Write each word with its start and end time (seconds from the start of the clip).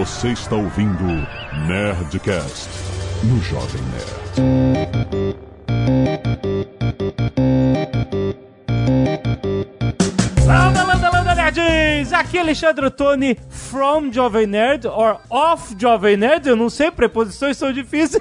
Você 0.00 0.28
está 0.28 0.56
ouvindo 0.56 1.04
Nerdcast 1.66 2.70
no 3.22 3.38
Jovem 3.42 3.82
Nerd. 3.92 5.30
Landa, 10.46 10.84
landa, 10.84 11.10
landa, 11.10 11.34
nerds! 11.34 12.14
Aqui 12.14 12.38
é 12.38 12.40
Alexandre 12.40 12.86
Ottoni, 12.86 13.36
from 13.70 14.10
Jovem 14.12 14.48
Nerd, 14.48 14.84
or 14.84 15.20
off 15.30 15.76
Jovem 15.78 16.16
Nerd, 16.16 16.48
eu 16.48 16.56
não 16.56 16.68
sei, 16.68 16.90
preposições 16.90 17.56
são 17.56 17.72
difíceis. 17.72 18.20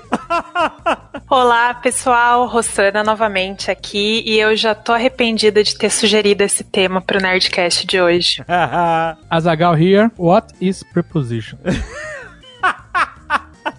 Olá, 1.27 1.73
pessoal, 1.73 2.45
Rossana 2.45 3.03
novamente 3.03 3.71
aqui, 3.71 4.23
e 4.27 4.39
eu 4.39 4.55
já 4.55 4.75
tô 4.75 4.93
arrependida 4.93 5.63
de 5.63 5.75
ter 5.75 5.89
sugerido 5.89 6.43
esse 6.43 6.63
tema 6.63 7.01
pro 7.01 7.19
Nerdcast 7.19 7.87
de 7.87 7.99
hoje. 7.99 8.43
Azagal 9.27 9.75
here. 9.75 10.11
What 10.17 10.53
is 10.61 10.83
preposition? 10.83 11.57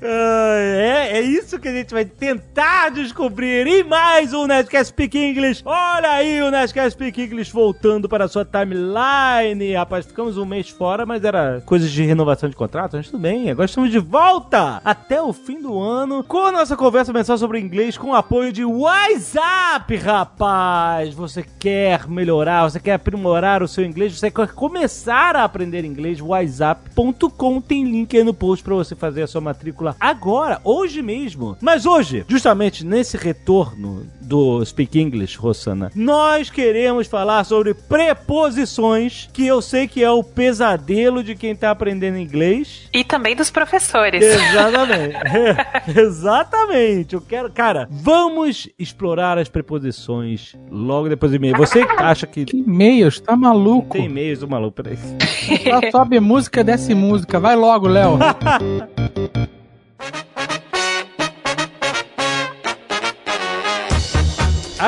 é, 0.02 1.18
é 1.18 1.20
isso 1.20 1.58
que 1.58 1.68
a 1.68 1.72
gente 1.72 1.92
vai 1.92 2.04
tentar 2.04 2.90
descobrir 2.90 3.66
em 3.66 3.84
mais 3.84 4.32
um 4.32 4.46
Nerdcast 4.46 4.88
Speak 4.88 5.18
English. 5.18 5.62
Olha 5.64 6.10
aí 6.10 6.40
o 6.40 6.50
Nerdcast 6.50 6.92
Speak 6.92 7.20
English 7.20 7.52
voltando 7.52 8.08
para 8.08 8.24
a 8.24 8.28
sua 8.28 8.44
timeline. 8.44 9.74
Rapaz, 9.74 10.06
ficamos 10.06 10.38
um 10.38 10.46
mês 10.46 10.70
fora, 10.70 11.04
mas 11.04 11.22
era 11.22 11.62
coisas 11.66 11.90
de 11.90 12.02
renovação 12.04 12.48
de 12.48 12.56
contrato, 12.56 12.96
mas 12.96 13.06
tudo 13.06 13.20
bem. 13.20 13.50
Agora 13.50 13.66
estamos 13.66 13.90
de 13.90 13.98
volta 13.98 14.80
até 14.84 15.20
o 15.20 15.32
fim 15.32 15.60
do 15.60 15.78
ano 15.78 16.24
com 16.24 16.46
a 16.46 16.52
nossa 16.52 16.76
conversa 16.76 17.12
mensal 17.12 17.36
sobre 17.36 17.60
inglês 17.60 17.98
com 17.98 18.10
o 18.10 18.14
apoio 18.14 18.52
de 18.52 18.64
WhatsApp, 18.64 19.94
rapaz. 19.96 21.12
Você 21.12 21.44
quer 21.58 22.08
melhorar, 22.08 22.70
você 22.70 22.80
quer 22.80 22.94
aprimorar 22.94 23.62
o 23.62 23.68
seu 23.68 23.84
inglês, 23.84 24.18
você 24.18 24.30
quer 24.30 24.48
começar 24.48 25.36
a 25.36 25.44
aprender 25.44 25.84
inglês, 25.84 26.20
WhatsApp.com 26.20 27.60
tem 27.60 27.84
link 27.84 28.16
aí 28.16 28.24
no 28.24 28.32
post 28.32 28.64
para 28.64 28.74
você 28.74 28.94
fazer 28.94 29.22
a 29.22 29.26
sua 29.26 29.40
matrícula 29.40 29.89
agora, 29.98 30.60
hoje 30.64 31.02
mesmo. 31.02 31.56
Mas 31.60 31.86
hoje, 31.86 32.24
justamente 32.28 32.84
nesse 32.84 33.16
retorno 33.16 34.06
do 34.20 34.64
Speak 34.64 34.98
English, 34.98 35.36
Rossana, 35.36 35.90
nós 35.94 36.50
queremos 36.50 37.06
falar 37.08 37.44
sobre 37.44 37.74
preposições, 37.74 39.28
que 39.32 39.46
eu 39.46 39.60
sei 39.60 39.88
que 39.88 40.02
é 40.02 40.10
o 40.10 40.22
pesadelo 40.22 41.22
de 41.22 41.34
quem 41.34 41.54
tá 41.56 41.70
aprendendo 41.70 42.18
inglês. 42.18 42.88
E 42.92 43.02
também 43.04 43.34
dos 43.34 43.50
professores. 43.50 44.22
Exatamente. 44.22 45.14
Exatamente. 45.98 47.14
Eu 47.14 47.20
quero, 47.20 47.50
cara, 47.50 47.88
vamos 47.90 48.68
explorar 48.78 49.38
as 49.38 49.48
preposições 49.48 50.54
logo 50.70 51.08
depois 51.08 51.32
do 51.32 51.36
e-mail. 51.36 51.56
Você 51.56 51.80
acha 51.98 52.26
que 52.26 52.44
Que 52.44 52.58
e-mails? 52.58 53.20
Tá 53.20 53.36
maluco? 53.36 53.94
tem 53.96 54.06
e-mails 54.06 54.40
do 54.40 54.48
maluco? 54.48 54.82
Peraí. 54.82 54.96
Só 54.96 55.90
sobe 55.90 56.20
música, 56.20 56.62
desce 56.62 56.94
música. 56.94 57.40
Vai 57.40 57.56
logo, 57.56 57.88
Léo. 57.88 58.18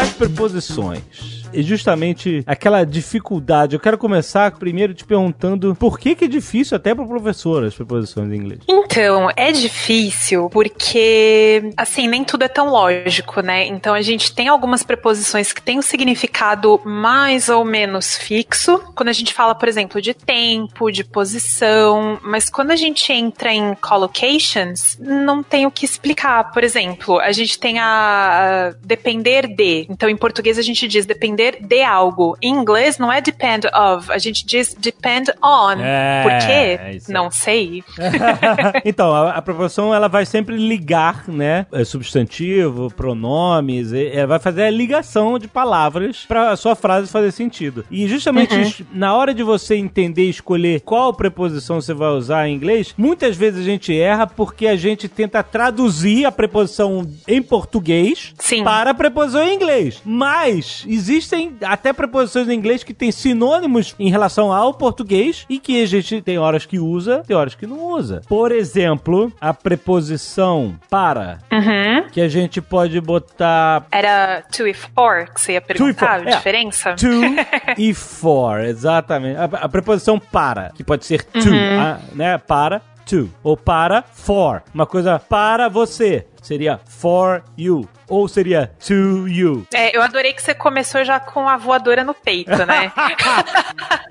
As 0.03 0.12
preposições. 0.14 1.42
É 1.53 1.62
justamente 1.62 2.42
aquela 2.47 2.84
dificuldade. 2.84 3.75
Eu 3.75 3.81
quero 3.81 3.98
começar 3.98 4.50
primeiro 4.53 4.95
te 4.95 5.05
perguntando 5.05 5.75
por 5.75 5.98
que, 5.98 6.14
que 6.14 6.25
é 6.25 6.28
difícil 6.28 6.77
até 6.77 6.94
para 6.94 7.05
professor 7.05 7.64
as 7.64 7.75
preposições 7.75 8.31
em 8.33 8.36
inglês. 8.36 8.61
Então, 8.69 9.28
é 9.36 9.53
difícil 9.53 10.48
porque, 10.50 11.70
assim, 11.77 12.06
nem 12.06 12.25
tudo 12.25 12.44
é 12.44 12.48
tão 12.48 12.69
lógico, 12.69 13.41
né? 13.41 13.67
Então, 13.67 13.94
a 13.94 14.03
gente 14.03 14.34
tem 14.34 14.48
algumas 14.48 14.83
preposições 14.83 15.53
que 15.53 15.62
têm 15.62 15.78
um 15.78 15.83
significado 15.83 16.81
mais 16.84 17.48
ou 17.48 17.64
menos 17.64 18.16
fixo. 18.16 18.78
Quando 18.94 19.09
a 19.09 19.12
gente 19.12 19.33
fala, 19.33 19.55
por 19.55 19.69
exemplo, 19.69 20.00
de 20.00 20.14
tempo, 20.14 20.91
de 20.91 21.05
posição, 21.05 22.19
mas 22.22 22.48
quando 22.48 22.70
a 22.70 22.77
gente 22.77 23.12
entra 23.12 23.53
em 23.53 23.75
collocations, 23.75 24.97
não 25.00 25.42
tem 25.42 25.66
o 25.66 25.70
que 25.70 25.84
explicar. 25.84 26.53
Por 26.53 26.62
exemplo, 26.62 27.19
a 27.19 27.33
gente 27.33 27.59
tem 27.59 27.78
a, 27.78 28.75
depender 28.84 29.47
de. 29.47 29.87
Então, 29.88 30.09
em 30.09 30.16
português, 30.16 30.59
a 30.59 30.62
gente 30.62 30.87
diz 30.87 31.06
depender 31.06 31.41
de 31.50 31.82
algo. 31.82 32.36
Em 32.41 32.54
inglês, 32.54 32.98
não 32.98 33.12
é 33.12 33.20
depend 33.20 33.66
of, 33.75 34.10
a 34.10 34.19
gente 34.19 34.44
diz 34.47 34.75
depend 34.75 35.30
on. 35.42 35.72
É, 35.80 36.22
Por 36.22 36.32
é 36.32 36.38
quê? 36.38 36.80
aí. 36.82 37.03
Não 37.08 37.30
sei. 37.30 37.82
então, 38.84 39.12
a, 39.12 39.30
a 39.32 39.42
preposição 39.42 39.94
ela 39.94 40.08
vai 40.08 40.25
sempre 40.26 40.56
ligar, 40.56 41.25
né? 41.28 41.66
É, 41.72 41.84
Substantivo, 41.84 42.91
pronomes, 42.94 43.92
ela 43.92 44.26
vai 44.26 44.38
fazer 44.38 44.64
a 44.64 44.70
ligação 44.70 45.38
de 45.38 45.48
palavras 45.48 46.25
para 46.26 46.50
a 46.50 46.56
sua 46.56 46.75
frase 46.75 47.10
fazer 47.10 47.32
sentido. 47.32 47.84
E 47.91 48.06
justamente 48.06 48.59
es- 48.60 48.82
na 48.92 49.14
hora 49.14 49.34
de 49.34 49.42
você 49.42 49.76
entender 49.76 50.26
e 50.26 50.30
escolher 50.30 50.80
qual 50.80 51.12
preposição 51.12 51.80
você 51.80 51.94
vai 51.94 52.10
usar 52.10 52.48
em 52.48 52.54
inglês, 52.54 52.94
muitas 52.97 53.36
vezes 53.36 53.60
a 53.60 53.64
gente 53.64 53.97
erra 53.98 54.26
porque 54.26 54.66
a 54.66 54.76
gente 54.76 55.09
tenta 55.09 55.42
traduzir 55.42 56.24
a 56.24 56.32
preposição 56.32 57.09
em 57.26 57.42
português 57.42 58.32
Sim. 58.38 58.64
para 58.64 58.91
a 58.91 58.94
preposição 58.94 59.42
em 59.42 59.54
inglês. 59.54 60.00
Mas 60.04 60.84
existem 61.32 61.56
até 61.65 61.93
preposições 61.93 62.48
em 62.48 62.53
inglês 62.54 62.84
que 62.84 62.93
têm 62.94 63.10
sinônimos 63.10 63.94
em 63.98 64.10
relação 64.10 64.53
ao 64.53 64.75
português 64.75 65.44
e 65.48 65.59
que 65.59 65.82
a 65.82 65.87
gente 65.87 66.20
tem 66.20 66.38
horas 66.38 66.66
que 66.66 66.78
usa, 66.78 67.22
tem 67.26 67.37
horas 67.37 67.54
que 67.54 67.66
não 67.66 67.78
usa. 67.93 68.20
Por 68.28 68.53
exemplo, 68.53 69.32
a 69.41 69.53
preposição 69.54 70.75
para, 70.91 71.38
Uhum. 71.53 72.09
que 72.10 72.21
a 72.21 72.28
gente 72.28 72.60
pode 72.60 73.00
botar 73.00 73.87
Era 73.91 74.42
to 74.54 74.66
e 74.66 74.75
for 74.75 75.28
que 75.32 75.41
você 75.41 75.53
ia 75.53 75.60
perguntar 75.60 76.21
a 76.21 76.31
é. 76.31 76.37
diferença? 76.37 76.94
to 76.94 77.06
e 77.78 77.94
for, 77.94 78.60
exatamente. 78.60 79.37
A, 79.38 79.44
a 79.44 79.69
preposição 79.69 80.19
para, 80.19 80.71
que 80.75 80.84
pode 80.84 81.04
ser 81.06 81.22
to, 81.25 81.38
a- 81.81 81.98
né? 82.15 82.38
Para, 82.38 82.81
to. 83.06 83.28
Ou 83.42 83.56
para, 83.56 84.03
for. 84.03 84.62
Uma 84.75 84.87
coisa 84.87 85.19
para 85.19 85.69
você 85.69 86.26
seria 86.42 86.81
for 86.87 87.42
you. 87.56 87.88
Ou 88.09 88.29
seria 88.29 88.73
to 88.87 89.27
you. 89.29 89.67
É, 89.73 89.97
eu 89.97 90.03
adorei 90.03 90.33
que 90.33 90.43
você 90.43 90.55
começou 90.55 91.05
já 91.05 91.19
com 91.21 91.49
a 91.49 91.57
voadora 91.57 92.05
no 92.05 92.15
peito, 92.15 92.51
né? 92.67 92.93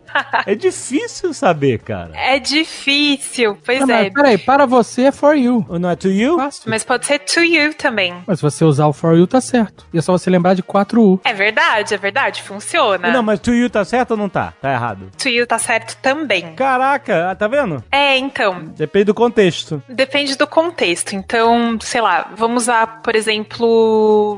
É 0.46 0.56
difícil 0.56 1.34
saber, 1.34 1.80
cara. 1.80 2.12
é 2.14 2.38
difícil, 2.38 3.58
pois 3.66 3.80
Não, 3.80 3.88
mas 3.88 4.08
é. 4.08 4.10
peraí, 4.10 4.38
para 4.38 4.66
você 4.66 5.04
é 5.04 5.12
for 5.12 5.36
you. 5.38 5.66
Ou 5.70 5.80
Não 5.80 5.90
é 5.90 5.96
to 5.96 6.10
you? 6.10 6.36
Fácil. 6.38 6.70
Mas 6.70 6.84
pode 6.84 7.06
ser 7.06 7.20
to 7.20 7.40
you 7.42 7.74
também. 7.74 8.14
Mas 8.28 8.40
se 8.40 8.44
você 8.44 8.66
usar 8.66 8.88
o 8.88 8.94
for 8.94 9.16
you, 9.16 9.26
tá 9.26 9.40
certo. 9.40 9.86
E 9.94 9.98
é 9.98 10.02
só 10.02 10.12
você 10.12 10.30
lembrar 10.30 10.54
de 10.54 10.64
4U. 10.64 11.22
É 11.24 11.34
verdade, 11.34 11.94
é 11.94 11.98
verdade, 11.98 12.42
funciona. 12.44 13.10
Não, 13.10 13.24
mas 13.24 13.40
to 13.40 13.54
you 13.54 13.70
tá 13.70 13.86
certo 13.86 14.12
ou 14.12 14.18
não 14.18 14.28
tá? 14.28 14.54
Tá 14.62 14.72
errado. 14.74 15.10
To 15.18 15.30
you 15.30 15.48
tá 15.48 15.58
certo 15.58 15.96
também. 16.02 16.56
Caraca, 16.56 17.34
tá 17.36 17.48
vendo? 17.48 17.84
É, 17.92 18.18
então, 18.18 18.66
Depende 18.76 19.06
do 19.06 19.14
contexto. 19.14 19.82
Depende 19.88 20.36
do 20.38 20.46
contexto. 20.48 21.16
Então, 21.16 21.78
sei 21.80 22.02
lá, 22.02 22.32
vamos 22.36 22.64
usar, 22.64 23.02
por 23.02 23.16
exemplo, 23.16 23.81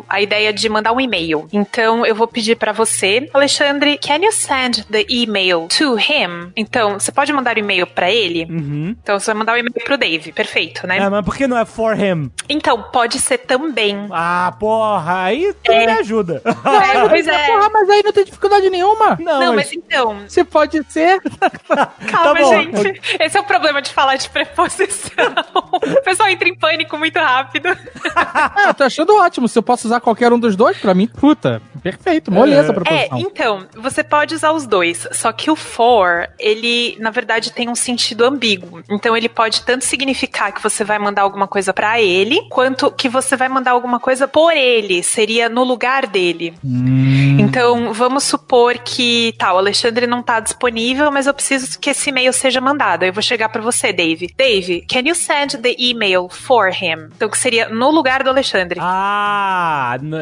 a 0.09 0.21
ideia 0.21 0.51
de 0.53 0.67
mandar 0.69 0.91
um 0.91 0.99
e-mail. 1.01 1.47
Então, 1.51 2.05
eu 2.05 2.15
vou 2.15 2.27
pedir 2.27 2.55
pra 2.55 2.71
você, 2.71 3.29
Alexandre, 3.33 3.97
can 3.97 4.17
you 4.23 4.31
send 4.31 4.85
the 4.91 5.05
email 5.09 5.67
to 5.67 5.97
him? 5.97 6.51
Então, 6.55 6.99
você 6.99 7.11
pode 7.11 7.31
mandar 7.33 7.55
o 7.55 7.59
e-mail 7.59 7.85
pra 7.87 8.09
ele? 8.11 8.45
Uhum. 8.49 8.95
Então, 9.01 9.19
você 9.19 9.27
vai 9.31 9.35
mandar 9.39 9.53
o 9.53 9.57
e-mail 9.57 9.73
pro 9.85 9.97
Dave, 9.97 10.31
perfeito, 10.31 10.85
né? 10.87 10.97
É, 10.97 11.09
mas 11.09 11.23
por 11.25 11.35
que 11.35 11.47
não 11.47 11.57
é 11.57 11.65
for 11.65 11.97
him? 11.97 12.31
Então, 12.49 12.81
pode 12.91 13.19
ser 13.19 13.39
também. 13.39 14.07
Ah, 14.11 14.53
porra, 14.59 15.23
aí 15.23 15.53
tu 15.63 15.71
É. 15.71 15.85
me 15.85 15.91
ajuda. 15.99 16.41
É, 16.45 16.53
pois 17.09 17.27
é. 17.27 17.45
Porra, 17.47 17.69
mas 17.71 17.89
aí 17.89 18.03
não 18.03 18.11
tem 18.11 18.25
dificuldade 18.25 18.69
nenhuma. 18.69 19.17
Não, 19.19 19.39
Não, 19.39 19.55
mas... 19.55 19.65
mas 19.67 19.73
então, 19.73 20.19
Você 20.27 20.43
pode 20.43 20.81
ser. 20.91 21.19
calma, 22.09 22.39
bom. 22.39 22.53
gente. 22.53 23.01
Esse 23.19 23.37
é 23.37 23.41
o 23.41 23.43
problema 23.43 23.81
de 23.81 23.91
falar 23.91 24.15
de 24.15 24.29
preposição. 24.29 25.25
o 25.63 26.01
pessoal 26.03 26.29
entra 26.29 26.47
em 26.47 26.55
pânico 26.55 26.97
muito 26.97 27.17
rápido. 27.19 27.69
Ah, 28.15 28.65
eu 28.67 28.73
tô 28.73 28.83
achando 28.83 29.15
ótimo. 29.15 29.32
Se 29.33 29.57
eu 29.57 29.63
posso 29.63 29.88
usar 29.88 29.99
qualquer 29.99 30.31
um 30.31 30.39
dos 30.39 30.55
dois, 30.55 30.77
pra 30.77 30.94
mim, 30.94 31.07
puta, 31.07 31.61
perfeito. 31.81 32.31
Moleza 32.31 32.71
É, 32.71 32.73
proposição. 32.73 33.19
então, 33.19 33.67
você 33.75 34.03
pode 34.03 34.35
usar 34.35 34.51
os 34.51 34.66
dois, 34.67 35.07
só 35.11 35.31
que 35.31 35.49
o 35.51 35.55
for, 35.55 36.27
ele, 36.39 36.95
na 36.99 37.09
verdade, 37.11 37.51
tem 37.51 37.69
um 37.69 37.75
sentido 37.75 38.23
ambíguo. 38.25 38.81
Então, 38.90 39.16
ele 39.17 39.28
pode 39.29 39.61
tanto 39.63 39.84
significar 39.85 40.52
que 40.53 40.61
você 40.61 40.84
vai 40.84 40.99
mandar 40.99 41.22
alguma 41.23 41.47
coisa 41.47 41.73
pra 41.73 41.99
ele, 42.02 42.41
quanto 42.49 42.91
que 42.91 43.09
você 43.09 43.35
vai 43.35 43.49
mandar 43.49 43.72
alguma 43.72 43.99
coisa 43.99 44.28
por 44.28 44.52
ele, 44.55 45.02
seria 45.03 45.49
no 45.49 45.63
lugar 45.63 46.08
dele. 46.08 46.53
Hum. 46.63 47.37
Então, 47.40 47.93
vamos 47.93 48.23
supor 48.23 48.78
que, 48.79 49.34
tá, 49.37 49.53
o 49.53 49.58
Alexandre 49.58 50.08
não 50.08 50.22
tá 50.22 50.40
disponível, 50.40 51.11
mas 51.11 51.28
eu 51.28 51.34
preciso 51.34 51.79
que 51.79 51.90
esse 51.90 52.09
e-mail 52.09 52.31
seja 52.34 52.61
mandado. 52.61 53.03
Eu 53.03 53.13
vou 53.13 53.22
chegar 53.23 53.49
pra 53.49 53.61
você, 53.61 53.91
Dave. 53.91 54.34
Dave, 54.37 54.85
can 54.90 55.02
you 55.05 55.16
send 55.16 55.58
the 55.58 55.75
email 55.79 56.29
for 56.29 56.69
him? 56.69 57.09
Então, 57.16 57.29
que 57.29 57.37
seria 57.37 57.69
no 57.69 57.90
lugar 57.91 58.23
do 58.23 58.29
Alexandre. 58.29 58.79
Ah, 58.81 59.22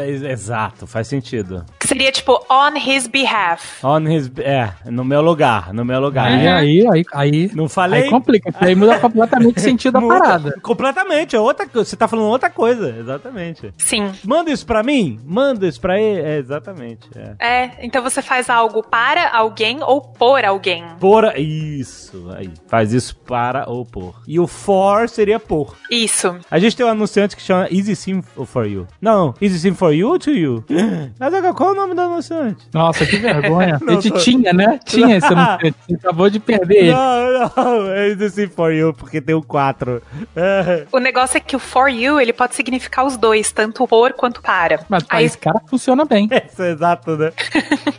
ex- 0.05 0.21
exato, 0.23 0.85
faz 0.87 1.07
sentido. 1.07 1.65
Que 1.79 1.87
seria 1.87 2.11
tipo 2.11 2.33
on 2.49 2.75
his 2.77 3.07
behalf. 3.07 3.83
On 3.83 4.01
his... 4.07 4.31
É, 4.39 4.71
no 4.85 5.03
meu 5.03 5.21
lugar, 5.21 5.73
no 5.73 5.83
meu 5.85 5.99
lugar. 5.99 6.27
Aí, 6.27 6.47
aí, 6.47 6.87
aí, 6.91 7.03
aí, 7.13 7.51
Não 7.53 7.67
falei? 7.67 8.03
aí 8.03 8.09
complica, 8.09 8.53
aí 8.59 8.75
muda 8.75 8.99
completamente 8.99 9.57
o 9.57 9.61
sentido 9.61 9.93
da 9.93 9.99
Muda 10.01 10.19
parada. 10.19 10.59
Completamente, 10.61 11.35
é 11.35 11.39
outra 11.39 11.67
coisa. 11.67 11.89
Você 11.89 11.95
tá 11.95 12.07
falando 12.07 12.27
outra 12.27 12.49
coisa, 12.49 12.95
exatamente. 12.97 13.73
Sim. 13.77 14.11
Manda 14.23 14.51
isso 14.51 14.65
pra 14.65 14.83
mim? 14.83 15.19
Manda 15.25 15.67
isso 15.67 15.79
pra 15.81 15.99
ele? 15.99 16.21
É, 16.21 16.37
exatamente. 16.37 17.09
É. 17.15 17.35
É, 17.63 17.71
então 17.81 18.01
você 18.03 18.21
faz 18.21 18.49
algo 18.49 18.83
para 18.83 19.29
alguém 19.35 19.79
ou 19.81 20.01
por 20.01 20.43
alguém. 20.45 20.83
Por. 20.99 21.21
Isso, 21.37 22.29
aí. 22.35 22.49
Faz 22.67 22.93
isso 22.93 23.15
para 23.15 23.69
ou 23.69 23.85
por. 23.85 24.21
E 24.27 24.39
o 24.39 24.47
for 24.47 25.07
seria 25.09 25.39
por. 25.39 25.75
Isso. 25.89 26.35
A 26.49 26.59
gente 26.59 26.75
tem 26.75 26.85
um 26.85 26.89
anunciante 26.89 27.35
que 27.35 27.41
chama 27.41 27.67
Easy 27.71 27.95
Sim 27.95 28.21
for 28.21 28.65
You. 28.65 28.87
Não, 29.01 29.33
Easy 29.41 29.59
Sim 29.59 29.73
for 29.73 29.91
You 29.93 30.09
ou 30.09 30.19
to 30.19 30.31
you? 30.31 30.63
Mas 31.19 31.33
agora, 31.33 31.53
qual 31.53 31.69
é 31.69 31.71
o 31.73 31.75
nome 31.75 31.93
do 31.95 32.01
anunciante? 32.01 32.67
Nossa, 32.73 33.05
que 33.05 33.17
vergonha. 33.17 33.79
Não, 33.81 33.97
a 33.97 34.01
gente 34.01 34.11
tô- 34.13 34.19
tinha, 34.19 34.53
né? 34.53 34.79
Tinha 34.85 35.17
esse 35.17 35.25
anunciante. 35.27 35.75
Você 35.87 35.95
acabou 35.95 36.29
de 36.29 36.39
perder 36.39 36.75
ele. 36.77 36.91
Não, 36.93 37.51
não, 37.55 37.91
é 37.91 38.09
Easy 38.09 38.29
Sim 38.29 38.47
for 38.47 38.71
You, 38.71 38.93
porque 38.93 39.19
tem 39.21 39.33
o 39.35 39.41
4. 39.41 40.01
É. 40.35 40.85
O 40.91 40.99
negócio 40.99 41.37
é 41.37 41.39
que 41.39 41.55
o 41.55 41.59
for 41.59 41.87
you, 41.89 42.19
ele 42.19 42.33
pode 42.33 42.55
significar 42.55 43.05
os 43.05 43.17
dois, 43.17 43.51
tanto 43.51 43.87
por 43.87 44.13
quanto 44.13 44.41
para. 44.41 44.81
Mas 44.89 45.03
pra 45.03 45.17
Aí- 45.17 45.25
esse 45.25 45.37
cara 45.37 45.59
funciona 45.69 46.05
bem. 46.05 46.29
Isso 46.51 46.61
é 46.61 46.71
exato, 46.71 47.15
né? 47.17 47.31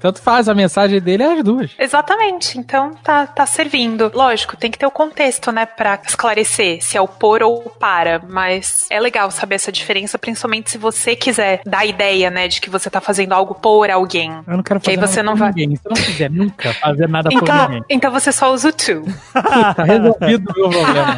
Tanto 0.00 0.20
faz, 0.20 0.48
a 0.48 0.54
mensagem 0.54 1.00
dele 1.00 1.22
é 1.22 1.32
as 1.38 1.44
duas. 1.44 1.70
Exatamente, 1.78 2.58
então 2.58 2.92
tá, 3.02 3.26
tá 3.26 3.44
servindo. 3.46 4.10
Lógico, 4.14 4.56
tem 4.56 4.70
que 4.70 4.78
ter 4.78 4.86
o 4.86 4.90
contexto, 4.90 5.50
né, 5.52 5.66
pra 5.66 5.98
esclarecer 6.06 6.82
se 6.82 6.96
é 6.96 7.00
o 7.00 7.08
por 7.08 7.42
ou 7.42 7.58
o 7.66 7.70
para, 7.70 8.22
mas 8.28 8.86
é 8.90 8.98
legal 9.00 9.30
saber 9.30 9.56
essa 9.56 9.72
diferença, 9.72 10.18
principalmente 10.18 10.70
se 10.70 10.78
você 10.82 11.14
quiser 11.16 11.62
dar 11.64 11.78
a 11.78 11.86
ideia, 11.86 12.28
né, 12.30 12.48
de 12.48 12.60
que 12.60 12.68
você 12.68 12.90
tá 12.90 13.00
fazendo 13.00 13.32
algo 13.32 13.54
por 13.54 13.88
alguém. 13.90 14.30
Eu 14.46 14.56
não 14.56 14.62
quero 14.62 14.80
Que 14.80 14.90
aí 14.90 14.96
fazer 14.96 15.06
você 15.12 15.22
nada 15.22 15.30
não 15.30 15.32
por 15.38 15.38
vai- 15.44 15.52
ninguém. 15.52 15.76
Se 15.76 15.82
eu 15.86 15.90
não 15.94 16.02
quiser 16.02 16.30
nunca 16.30 16.74
fazer 16.74 17.08
nada 17.08 17.30
por 17.30 17.42
Então, 17.42 17.68
ninguém, 17.68 17.84
então 17.88 18.10
você 18.10 18.32
só 18.32 18.52
usa 18.52 18.68
o 18.68 18.72
to. 18.72 19.02
tá 19.32 19.84
resolvido 19.84 20.52
o 20.56 20.68
meu 20.68 20.80
problema. 20.82 21.16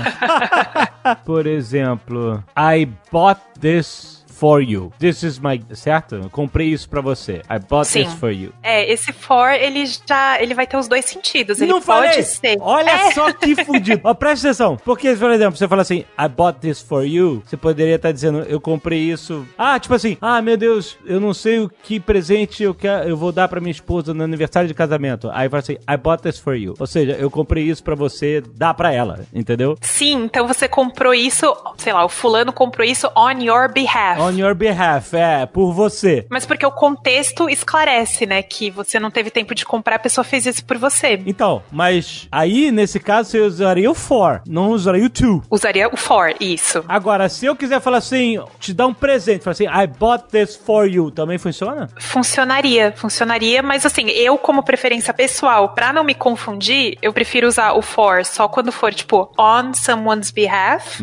Por 1.25 1.47
exemplo, 1.47 2.43
I 2.57 2.89
bought 3.11 3.41
this 3.61 4.14
for 4.45 4.61
you. 4.61 4.93
This 4.99 5.23
is 5.23 5.39
my. 5.39 5.59
Certo? 5.73 6.17
Eu 6.17 6.29
comprei 6.29 6.69
isso 6.69 6.87
pra 6.87 7.01
você. 7.01 7.41
I 7.51 7.59
bought 7.67 7.87
Sim. 7.89 8.05
this 8.05 8.13
for 8.13 8.31
you. 8.31 8.53
É, 8.63 8.93
esse 8.93 9.11
for, 9.11 9.49
ele 9.53 9.87
já, 9.87 10.39
ele 10.39 10.53
vai 10.53 10.67
ter 10.67 10.77
os 10.77 10.87
dois 10.87 11.07
sentidos. 11.07 11.63
Ele 11.63 11.71
não 11.73 11.81
pode 11.81 12.09
falei. 12.09 12.23
ser. 12.23 12.57
Olha 12.61 12.91
É. 12.91 13.11
só 13.13 13.33
que 13.33 13.65
fudido. 13.65 14.01
Ó, 14.05 14.13
presta 14.13 14.49
atenção. 14.49 14.77
Porque, 14.85 15.15
por 15.15 15.31
exemplo, 15.31 15.57
você 15.57 15.67
fala 15.67 15.81
assim, 15.81 16.05
I 16.19 16.29
bought 16.29 16.59
this 16.61 16.83
for 16.83 17.07
you. 17.07 17.43
Você 17.47 17.57
poderia 17.57 17.95
estar 17.97 18.13
dizendo, 18.13 18.41
eu 18.41 18.61
comprei 18.61 18.99
isso. 19.01 19.47
Ah, 19.57 19.79
tipo 19.81 19.95
assim, 19.95 20.19
ah, 20.21 20.43
meu 20.43 20.59
Deus, 20.59 20.99
eu 21.07 21.19
não 21.19 21.33
sei 21.33 21.61
o 21.61 21.71
que 21.83 21.99
presente 21.99 22.63
eu, 22.63 22.75
quero, 22.75 23.09
eu 23.09 23.17
vou 23.17 23.33
dar 23.33 23.49
pra 23.49 23.61
minha 23.63 23.71
esposa 23.73 24.13
no 24.13 24.23
aniversário 24.25 24.69
de 24.69 24.75
casamento. 24.75 25.31
Aí 25.33 25.49
fala 25.49 25.61
assim, 25.63 25.79
I 25.91 25.97
bought 25.97 26.23
this 26.23 26.39
for 26.39 26.55
you. 26.55 26.75
Ou 26.79 26.87
seja, 26.87 27.13
eu 27.13 27.31
comprei 27.31 27.65
isso 27.65 27.83
pra 27.83 27.95
você, 27.95 28.43
dá 28.55 28.75
pra 28.75 28.93
ela. 28.93 29.21
Entendeu? 29.33 29.75
Sim, 29.81 30.25
então 30.25 30.47
você 30.47 30.69
comprou 30.69 31.15
isso, 31.15 31.51
sei 31.79 31.95
lá, 31.95 32.05
o 32.05 32.11
fulano 32.11 32.53
comprou 32.53 32.87
isso 32.87 33.09
on 33.17 33.41
your 33.41 33.73
behalf. 33.73 34.19
On 34.21 34.34
your 34.39 34.55
behalf, 34.55 35.15
é, 35.15 35.47
por 35.47 35.73
você. 35.73 36.27
Mas 36.31 36.47
porque 36.47 36.65
o 36.65 36.71
contexto 36.71 37.49
esclarece, 37.49 38.27
né? 38.27 38.43
Que 38.43 38.71
você 38.71 38.99
não 38.99 39.11
teve 39.11 39.31
tempo 39.31 39.55
de 39.55 39.65
comprar, 39.65 39.97
a 39.97 39.99
pessoa 39.99 40.25
fez 40.25 40.47
isso 40.47 40.65
por 40.65 40.79
você. 40.79 41.21
Então, 41.27 41.63
mas 41.71 42.29
aí, 42.31 42.71
nesse 42.71 42.99
caso, 43.01 43.31
você 43.31 43.41
usaria 43.41 43.91
o 43.91 43.95
for, 43.95 44.43
não 44.47 44.71
usaria 44.71 45.05
o 45.05 45.11
to. 45.11 45.43
Usaria 45.51 45.89
o 45.89 45.97
for, 45.97 46.35
isso. 46.41 46.85
Agora, 46.89 47.29
se 47.29 47.47
eu 47.47 47.57
quiser 47.57 47.81
falar 47.81 47.99
assim, 47.99 48.39
te 48.59 48.73
dar 48.73 48.87
um 48.87 48.95
presente, 48.95 49.45
falar 49.45 49.53
assim, 49.53 49.65
I 49.65 49.87
bought 49.87 50.25
this 50.31 50.57
for 50.57 50.87
you, 50.87 51.11
também 51.11 51.39
funciona? 51.39 51.89
Funcionaria, 51.99 52.93
funcionaria, 52.97 53.63
mas 53.63 53.87
assim, 53.87 54.09
eu 54.11 54.37
como 54.39 54.63
preferência 54.63 55.13
pessoal, 55.13 55.71
pra 55.71 55.93
não 55.93 56.05
me 56.05 56.15
confundir, 56.15 56.97
eu 57.01 57.13
prefiro 57.13 57.47
usar 57.47 57.73
o 57.73 57.83
for 57.83 58.25
só 58.25 58.49
quando 58.49 58.73
for, 58.73 58.93
tipo, 58.93 59.31
on 59.39 59.73
someone's 59.75 60.31
behalf, 60.31 61.01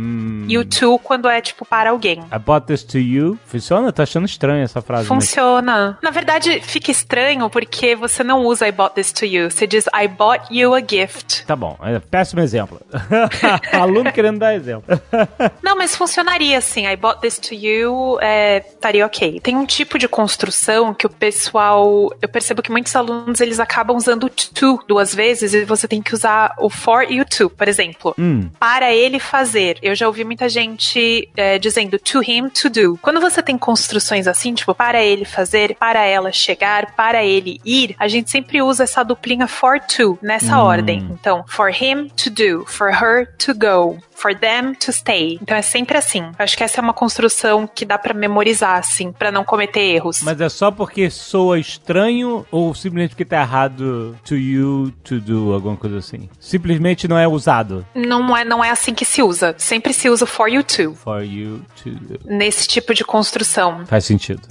e 0.47 0.57
o 0.57 0.65
to 0.65 0.99
quando 0.99 1.27
é, 1.29 1.41
tipo, 1.41 1.65
para 1.65 1.91
alguém. 1.91 2.19
I 2.31 2.39
bought 2.39 2.67
this 2.67 2.83
to 2.83 2.97
you. 2.97 3.20
Funciona? 3.45 3.91
Tô 3.91 4.01
achando 4.01 4.25
estranho 4.25 4.63
essa 4.63 4.81
frase. 4.81 5.07
Funciona. 5.07 5.97
Na 6.01 6.09
verdade, 6.09 6.61
fica 6.61 6.91
estranho 6.91 7.49
porque 7.49 7.95
você 7.95 8.23
não 8.23 8.45
usa 8.45 8.67
I 8.67 8.71
bought 8.71 8.95
this 8.95 9.11
to 9.11 9.25
you. 9.25 9.49
Você 9.49 9.67
diz 9.67 9.85
I 9.87 10.07
bought 10.07 10.45
you 10.53 10.73
a 10.73 10.79
gift. 10.79 11.45
Tá 11.45 11.55
bom, 11.55 11.77
é 11.83 11.99
péssimo 11.99 12.41
exemplo. 12.41 12.79
Aluno 13.71 14.11
querendo 14.11 14.39
dar 14.39 14.55
exemplo. 14.55 14.99
Não, 15.61 15.75
mas 15.75 15.95
funcionaria 15.95 16.57
assim. 16.57 16.87
I 16.87 16.95
bought 16.95 17.21
this 17.21 17.37
to 17.39 17.53
you, 17.53 18.17
é, 18.21 18.57
estaria 18.57 19.05
ok. 19.05 19.39
Tem 19.39 19.55
um 19.55 19.65
tipo 19.65 19.97
de 19.97 20.07
construção 20.07 20.93
que 20.93 21.05
o 21.05 21.09
pessoal. 21.09 22.09
Eu 22.21 22.29
percebo 22.29 22.61
que 22.61 22.71
muitos 22.71 22.95
alunos 22.95 23.39
eles 23.41 23.59
acabam 23.59 23.95
usando 23.95 24.25
o 24.25 24.29
to 24.29 24.79
duas 24.87 25.13
vezes 25.13 25.53
e 25.53 25.65
você 25.65 25.87
tem 25.87 26.01
que 26.01 26.13
usar 26.13 26.53
o 26.59 26.69
for 26.69 27.05
e 27.09 27.21
o 27.21 27.25
to, 27.25 27.49
por 27.49 27.67
exemplo. 27.67 28.15
Hum. 28.17 28.49
Para 28.59 28.91
ele 28.93 29.19
fazer. 29.19 29.77
Eu 29.81 29.95
já 29.95 30.07
ouvi 30.07 30.23
muita 30.23 30.49
gente 30.49 31.29
é, 31.35 31.57
dizendo 31.59 31.97
to 31.99 32.21
him 32.23 32.49
to 32.49 32.69
do. 32.69 32.97
Quando 33.01 33.19
você 33.19 33.41
tem 33.41 33.57
construções 33.57 34.27
assim, 34.27 34.53
tipo, 34.53 34.73
para 34.75 35.01
ele 35.01 35.25
fazer, 35.25 35.75
para 35.75 36.05
ela 36.05 36.31
chegar, 36.31 36.93
para 36.95 37.23
ele 37.23 37.59
ir, 37.65 37.95
a 37.99 38.07
gente 38.07 38.29
sempre 38.29 38.61
usa 38.61 38.83
essa 38.83 39.03
duplinha 39.03 39.47
for 39.47 39.79
to 39.79 40.17
nessa 40.21 40.61
ordem. 40.61 41.07
Então, 41.11 41.43
for 41.47 41.69
him 41.69 42.09
to 42.09 42.29
do, 42.29 42.65
for 42.67 42.89
her 42.89 43.27
to 43.37 43.53
go, 43.53 43.97
for 44.13 44.35
them 44.35 44.73
to 44.75 44.91
stay. 44.93 45.39
Então 45.41 45.57
é 45.57 45.61
sempre 45.61 45.97
assim. 45.97 46.19
Eu 46.19 46.43
acho 46.43 46.55
que 46.55 46.63
essa 46.63 46.79
é 46.79 46.81
uma 46.81 46.93
construção 46.93 47.67
que 47.67 47.83
dá 47.83 47.97
pra 47.97 48.13
memorizar, 48.13 48.77
assim, 48.77 49.11
pra 49.11 49.31
não 49.31 49.43
cometer 49.43 49.81
erros. 49.81 50.21
Mas 50.21 50.39
é 50.39 50.49
só 50.49 50.69
porque 50.69 51.09
soa 51.09 51.59
estranho 51.59 52.45
ou 52.51 52.73
simplesmente 52.75 53.09
porque 53.09 53.25
tá 53.25 53.41
errado 53.41 54.15
to 54.23 54.35
you 54.35 54.93
to 55.03 55.19
do, 55.19 55.53
alguma 55.53 55.75
coisa 55.75 55.97
assim? 55.97 56.29
Simplesmente 56.39 57.07
não 57.07 57.17
é 57.17 57.27
usado. 57.27 57.85
Não 57.95 58.37
é, 58.37 58.45
não 58.45 58.63
é 58.63 58.69
assim 58.69 58.93
que 58.93 59.05
se 59.05 59.23
usa. 59.23 59.55
Sempre 59.57 59.93
se 59.93 60.07
usa 60.09 60.25
for 60.25 60.47
you 60.47 60.63
to. 60.63 60.93
For 60.93 61.23
you 61.23 61.61
to 61.83 61.89
do. 61.89 62.19
Nesse 62.25 62.67
tipo 62.67 62.90
de 62.93 63.03
construção. 63.03 63.85
Faz 63.85 64.05
sentido. 64.05 64.41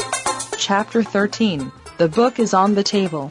Chapter 0.59 1.05
13 1.05 1.71
The 1.99 2.09
book 2.09 2.41
is 2.41 2.55
on 2.55 2.75
the 2.75 2.83
table. 2.83 3.31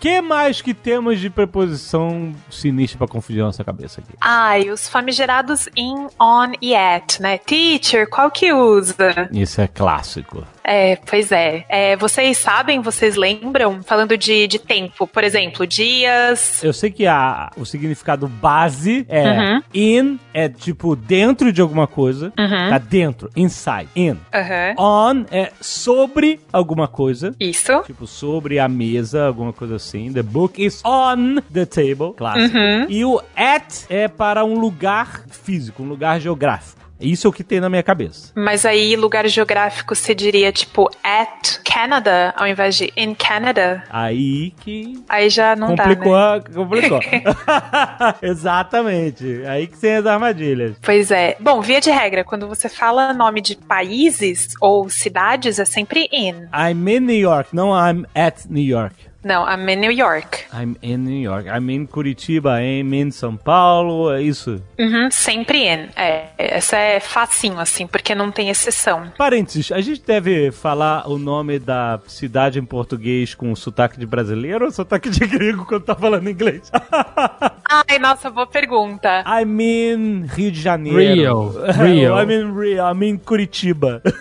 Que 0.00 0.20
mais 0.20 0.60
que 0.60 0.72
temos 0.74 1.18
de 1.20 1.30
preposição 1.30 2.34
sinistra 2.50 2.98
pra 2.98 3.08
confundir 3.08 3.42
a 3.42 3.46
nossa 3.46 3.64
cabeça 3.64 4.00
aqui? 4.00 4.12
Ai, 4.20 4.70
os 4.70 4.88
famigerados 4.88 5.68
in, 5.76 6.06
on 6.20 6.52
e 6.60 6.74
at, 6.74 7.20
né? 7.20 7.38
Teacher, 7.38 8.08
qual 8.08 8.30
que 8.30 8.52
usa? 8.52 9.28
Isso 9.32 9.60
é 9.60 9.66
clássico. 9.68 10.44
É, 10.68 10.96
pois 10.96 11.30
é. 11.30 11.64
É, 11.68 11.96
Vocês 11.96 12.38
sabem, 12.38 12.80
vocês 12.80 13.14
lembram? 13.14 13.82
Falando 13.84 14.18
de, 14.18 14.48
de 14.48 14.58
tempo, 14.58 15.06
por 15.06 15.22
exemplo, 15.22 15.64
dias. 15.64 16.62
Eu 16.64 16.72
sei 16.72 16.90
que 16.90 17.06
a, 17.06 17.50
o 17.56 17.64
significado 17.64 18.26
base 18.26 19.06
é 19.08 19.26
Uhum. 19.26 19.60
in, 19.72 20.18
é 20.34 20.48
tipo 20.48 20.96
dentro 20.96 21.52
de 21.52 21.60
alguma 21.60 21.86
coisa. 21.86 22.32
Uhum. 22.38 22.68
Tá 22.70 22.78
dentro, 22.78 23.30
inside, 23.36 23.88
in. 23.94 24.16
Aham. 24.34 24.74
On 24.78 25.24
é 25.30 25.52
sobre 25.60 26.40
alguma 26.52 26.88
coisa. 26.88 27.34
Isso. 27.38 27.82
Tipo, 27.84 28.06
sobre 28.06 28.58
a 28.58 28.68
mesa, 28.68 29.26
alguma 29.26 29.52
coisa 29.52 29.76
assim. 29.76 29.95
The 30.12 30.22
book 30.22 30.62
is 30.62 30.82
on 30.84 31.42
the 31.52 31.66
table. 31.66 32.12
Clássico. 32.16 32.56
Uhum. 32.56 32.86
E 32.88 33.04
o 33.04 33.20
at 33.34 33.84
é 33.88 34.08
para 34.08 34.44
um 34.44 34.58
lugar 34.58 35.24
físico, 35.28 35.82
um 35.82 35.88
lugar 35.88 36.20
geográfico. 36.20 36.86
Isso 37.00 37.26
é 37.26 37.30
o 37.30 37.32
que 37.32 37.44
tem 37.44 37.60
na 37.60 37.68
minha 37.68 37.82
cabeça. 37.82 38.32
Mas 38.34 38.64
aí, 38.64 38.96
lugar 38.96 39.28
geográfico, 39.28 39.94
você 39.94 40.14
diria 40.14 40.50
tipo 40.50 40.88
at 41.04 41.58
Canada, 41.62 42.32
ao 42.36 42.46
invés 42.46 42.74
de 42.74 42.90
in 42.96 43.14
Canada. 43.14 43.84
Aí 43.90 44.52
que 44.60 45.04
Aí 45.08 45.28
já 45.28 45.54
não 45.54 45.76
complicou. 45.76 46.12
dá, 46.12 46.36
né? 46.36 46.44
complicou. 46.54 47.00
Exatamente. 48.22 49.42
Aí 49.46 49.66
que 49.66 49.76
tem 49.76 49.96
as 49.96 50.06
armadilhas. 50.06 50.76
Pois 50.80 51.10
é. 51.10 51.36
Bom, 51.38 51.60
via 51.60 51.80
de 51.80 51.90
regra, 51.90 52.24
quando 52.24 52.48
você 52.48 52.68
fala 52.68 53.12
nome 53.12 53.42
de 53.42 53.56
países 53.56 54.54
ou 54.60 54.88
cidades, 54.88 55.58
é 55.58 55.64
sempre 55.66 56.08
in. 56.10 56.48
I'm 56.54 56.88
in 56.88 57.00
New 57.00 57.18
York, 57.18 57.54
não 57.54 57.70
I'm 57.70 58.06
at 58.14 58.46
New 58.48 58.64
York. 58.64 58.94
Não, 59.26 59.44
I'm 59.44 59.68
in 59.68 59.80
New 59.80 59.90
York. 59.90 60.44
I'm 60.54 60.76
in 60.80 60.98
New 60.98 61.20
York. 61.20 61.48
I'm 61.48 61.68
in 61.68 61.84
Curitiba, 61.84 62.60
I'm 62.60 62.94
in 62.94 63.10
São 63.10 63.36
Paulo, 63.36 64.12
é 64.12 64.22
isso. 64.22 64.62
Uhum, 64.78 65.10
sempre 65.10 65.66
in. 65.66 65.88
É, 65.96 66.28
essa 66.38 66.76
é 66.76 67.00
facinho, 67.00 67.58
assim, 67.58 67.88
porque 67.88 68.14
não 68.14 68.30
tem 68.30 68.50
exceção. 68.50 69.12
Parênteses, 69.18 69.72
a 69.72 69.80
gente 69.80 70.00
deve 70.00 70.52
falar 70.52 71.08
o 71.08 71.18
nome 71.18 71.58
da 71.58 71.98
cidade 72.06 72.60
em 72.60 72.64
português 72.64 73.34
com 73.34 73.52
sotaque 73.56 73.98
de 73.98 74.06
brasileiro 74.06 74.66
ou 74.66 74.70
sotaque 74.70 75.10
de 75.10 75.18
gringo 75.26 75.66
quando 75.66 75.82
tá 75.82 75.96
falando 75.96 76.30
inglês? 76.30 76.70
Ai, 77.68 77.98
nossa, 77.98 78.30
boa 78.30 78.46
pergunta. 78.46 79.24
I'm 79.26 79.60
in 79.60 80.26
Rio 80.26 80.52
de 80.52 80.60
Janeiro. 80.60 80.98
Rio. 80.98 81.72
Rio. 81.84 82.20
I'm 82.22 82.30
in 82.30 82.54
Rio. 82.54 82.84
I'm 82.92 83.02
in 83.02 83.18
Curitiba. 83.18 84.02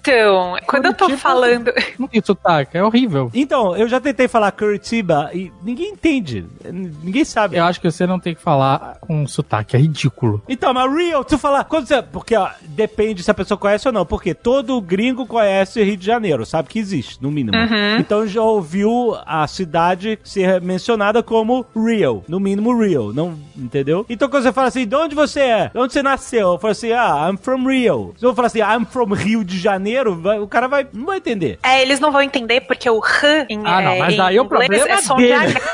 Então, 0.00 0.56
quando 0.66 0.86
eu 0.86 0.94
tô 0.94 1.04
Curitiba- 1.06 1.28
falando. 1.28 1.72
Não 1.98 2.06
tem 2.06 2.22
sotaque, 2.24 2.76
é 2.76 2.82
horrível. 2.84 3.30
então, 3.34 3.76
eu 3.76 3.88
já 3.88 4.00
tentei 4.00 4.28
falar 4.28 4.50
Curitiba 4.52 5.30
e 5.32 5.50
ninguém 5.62 5.90
entende. 5.92 6.44
Ninguém 6.64 7.24
sabe. 7.24 7.56
Eu 7.56 7.64
acho 7.64 7.80
que 7.80 7.90
você 7.90 8.06
não 8.06 8.18
tem 8.18 8.34
que 8.34 8.40
falar 8.40 8.98
com 9.00 9.26
sotaque, 9.26 9.76
é 9.76 9.78
ridículo. 9.78 10.42
Então, 10.48 10.72
mas 10.74 10.92
Rio, 10.94 11.24
tu 11.24 11.38
falar. 11.38 11.64
Quando 11.64 11.86
você, 11.86 12.02
porque, 12.02 12.36
ó, 12.36 12.48
depende 12.62 13.22
se 13.22 13.30
a 13.30 13.34
pessoa 13.34 13.56
conhece 13.58 13.88
ou 13.88 13.92
não. 13.92 14.04
Porque 14.06 14.34
todo 14.34 14.80
gringo 14.80 15.26
conhece 15.26 15.82
Rio 15.82 15.96
de 15.96 16.06
Janeiro, 16.06 16.44
sabe 16.46 16.68
que 16.68 16.78
existe, 16.78 17.22
no 17.22 17.30
mínimo. 17.30 17.56
Então 17.98 18.26
já 18.26 18.42
ouviu 18.42 19.16
a 19.26 19.46
cidade 19.46 20.18
ser 20.24 20.60
mencionada 20.60 21.22
como 21.22 21.64
Rio. 21.74 22.22
No 22.28 22.38
mínimo 22.40 22.59
Rio. 22.68 23.12
Não, 23.12 23.34
entendeu? 23.56 24.04
Então 24.08 24.28
quando 24.28 24.42
você 24.42 24.52
fala 24.52 24.68
assim, 24.68 24.86
de 24.86 24.94
onde 24.94 25.14
você 25.14 25.40
é? 25.40 25.68
De 25.72 25.78
onde 25.78 25.92
você 25.92 26.02
nasceu? 26.02 26.52
Eu 26.52 26.58
falo 26.58 26.72
assim, 26.72 26.92
ah, 26.92 27.28
I'm 27.30 27.36
from 27.36 27.66
Rio. 27.68 28.14
Se 28.18 28.24
eu 28.24 28.34
falar 28.34 28.46
assim, 28.46 28.60
I'm 28.60 28.84
from 28.84 29.12
Rio 29.14 29.44
de 29.44 29.58
Janeiro, 29.58 30.14
vai- 30.20 30.38
o 30.38 30.46
cara 30.46 30.66
vai, 30.68 30.86
não 30.92 31.06
vai 31.06 31.18
entender. 31.18 31.58
É, 31.62 31.80
eles 31.82 32.00
não 32.00 32.12
vão 32.12 32.22
entender 32.22 32.60
porque 32.62 32.88
o 32.88 32.98
R 33.00 33.46
em, 33.48 33.60
Ah, 33.64 33.80
não, 33.82 33.90
é, 33.92 33.98
mas 33.98 34.14
em 34.14 34.16
daí 34.16 34.38
o 34.40 34.44
problema 34.44 34.74
é 34.88 34.96
som 35.00 35.16
dele. 35.16 35.46
de. 35.46 35.54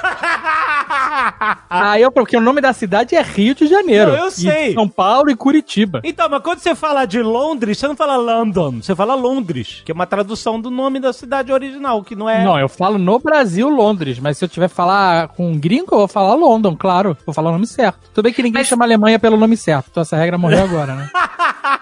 Ah, 1.68 1.98
eu, 1.98 2.10
porque 2.12 2.36
o 2.36 2.40
nome 2.40 2.60
da 2.60 2.72
cidade 2.72 3.14
é 3.14 3.22
Rio 3.22 3.54
de 3.54 3.66
Janeiro. 3.66 4.12
Não, 4.12 4.18
eu 4.24 4.30
sei. 4.30 4.74
São 4.74 4.88
Paulo 4.88 5.30
e 5.30 5.36
Curitiba. 5.36 6.00
Então, 6.04 6.28
mas 6.28 6.42
quando 6.42 6.58
você 6.58 6.74
fala 6.74 7.04
de 7.04 7.20
Londres, 7.22 7.78
você 7.78 7.88
não 7.88 7.96
fala 7.96 8.16
London, 8.16 8.80
você 8.82 8.94
fala 8.94 9.14
Londres, 9.14 9.82
que 9.84 9.90
é 9.90 9.94
uma 9.94 10.06
tradução 10.06 10.60
do 10.60 10.70
nome 10.70 11.00
da 11.00 11.12
cidade 11.12 11.52
original, 11.52 12.02
que 12.02 12.14
não 12.14 12.28
é. 12.28 12.44
Não, 12.44 12.58
eu 12.58 12.68
falo 12.68 12.98
no 12.98 13.18
Brasil, 13.18 13.68
Londres, 13.68 14.18
mas 14.18 14.38
se 14.38 14.44
eu 14.44 14.48
tiver 14.48 14.68
que 14.68 14.74
falar 14.74 15.28
com 15.28 15.50
um 15.50 15.58
gringo, 15.58 15.86
eu 15.92 15.98
vou 15.98 16.08
falar 16.08 16.34
London, 16.34 16.75
claro. 16.76 17.16
Vou 17.24 17.34
falar 17.34 17.50
o 17.50 17.52
nome 17.54 17.66
certo. 17.66 17.98
Tudo 18.14 18.24
bem 18.24 18.32
que 18.32 18.42
ninguém 18.42 18.60
Mas- 18.60 18.68
chama 18.68 18.84
Alemanha 18.84 19.18
pelo 19.18 19.36
nome 19.36 19.56
certo, 19.56 19.88
então 19.90 20.02
essa 20.02 20.16
regra 20.16 20.36
morreu 20.38 20.62
agora, 20.64 20.94
né? 20.94 21.08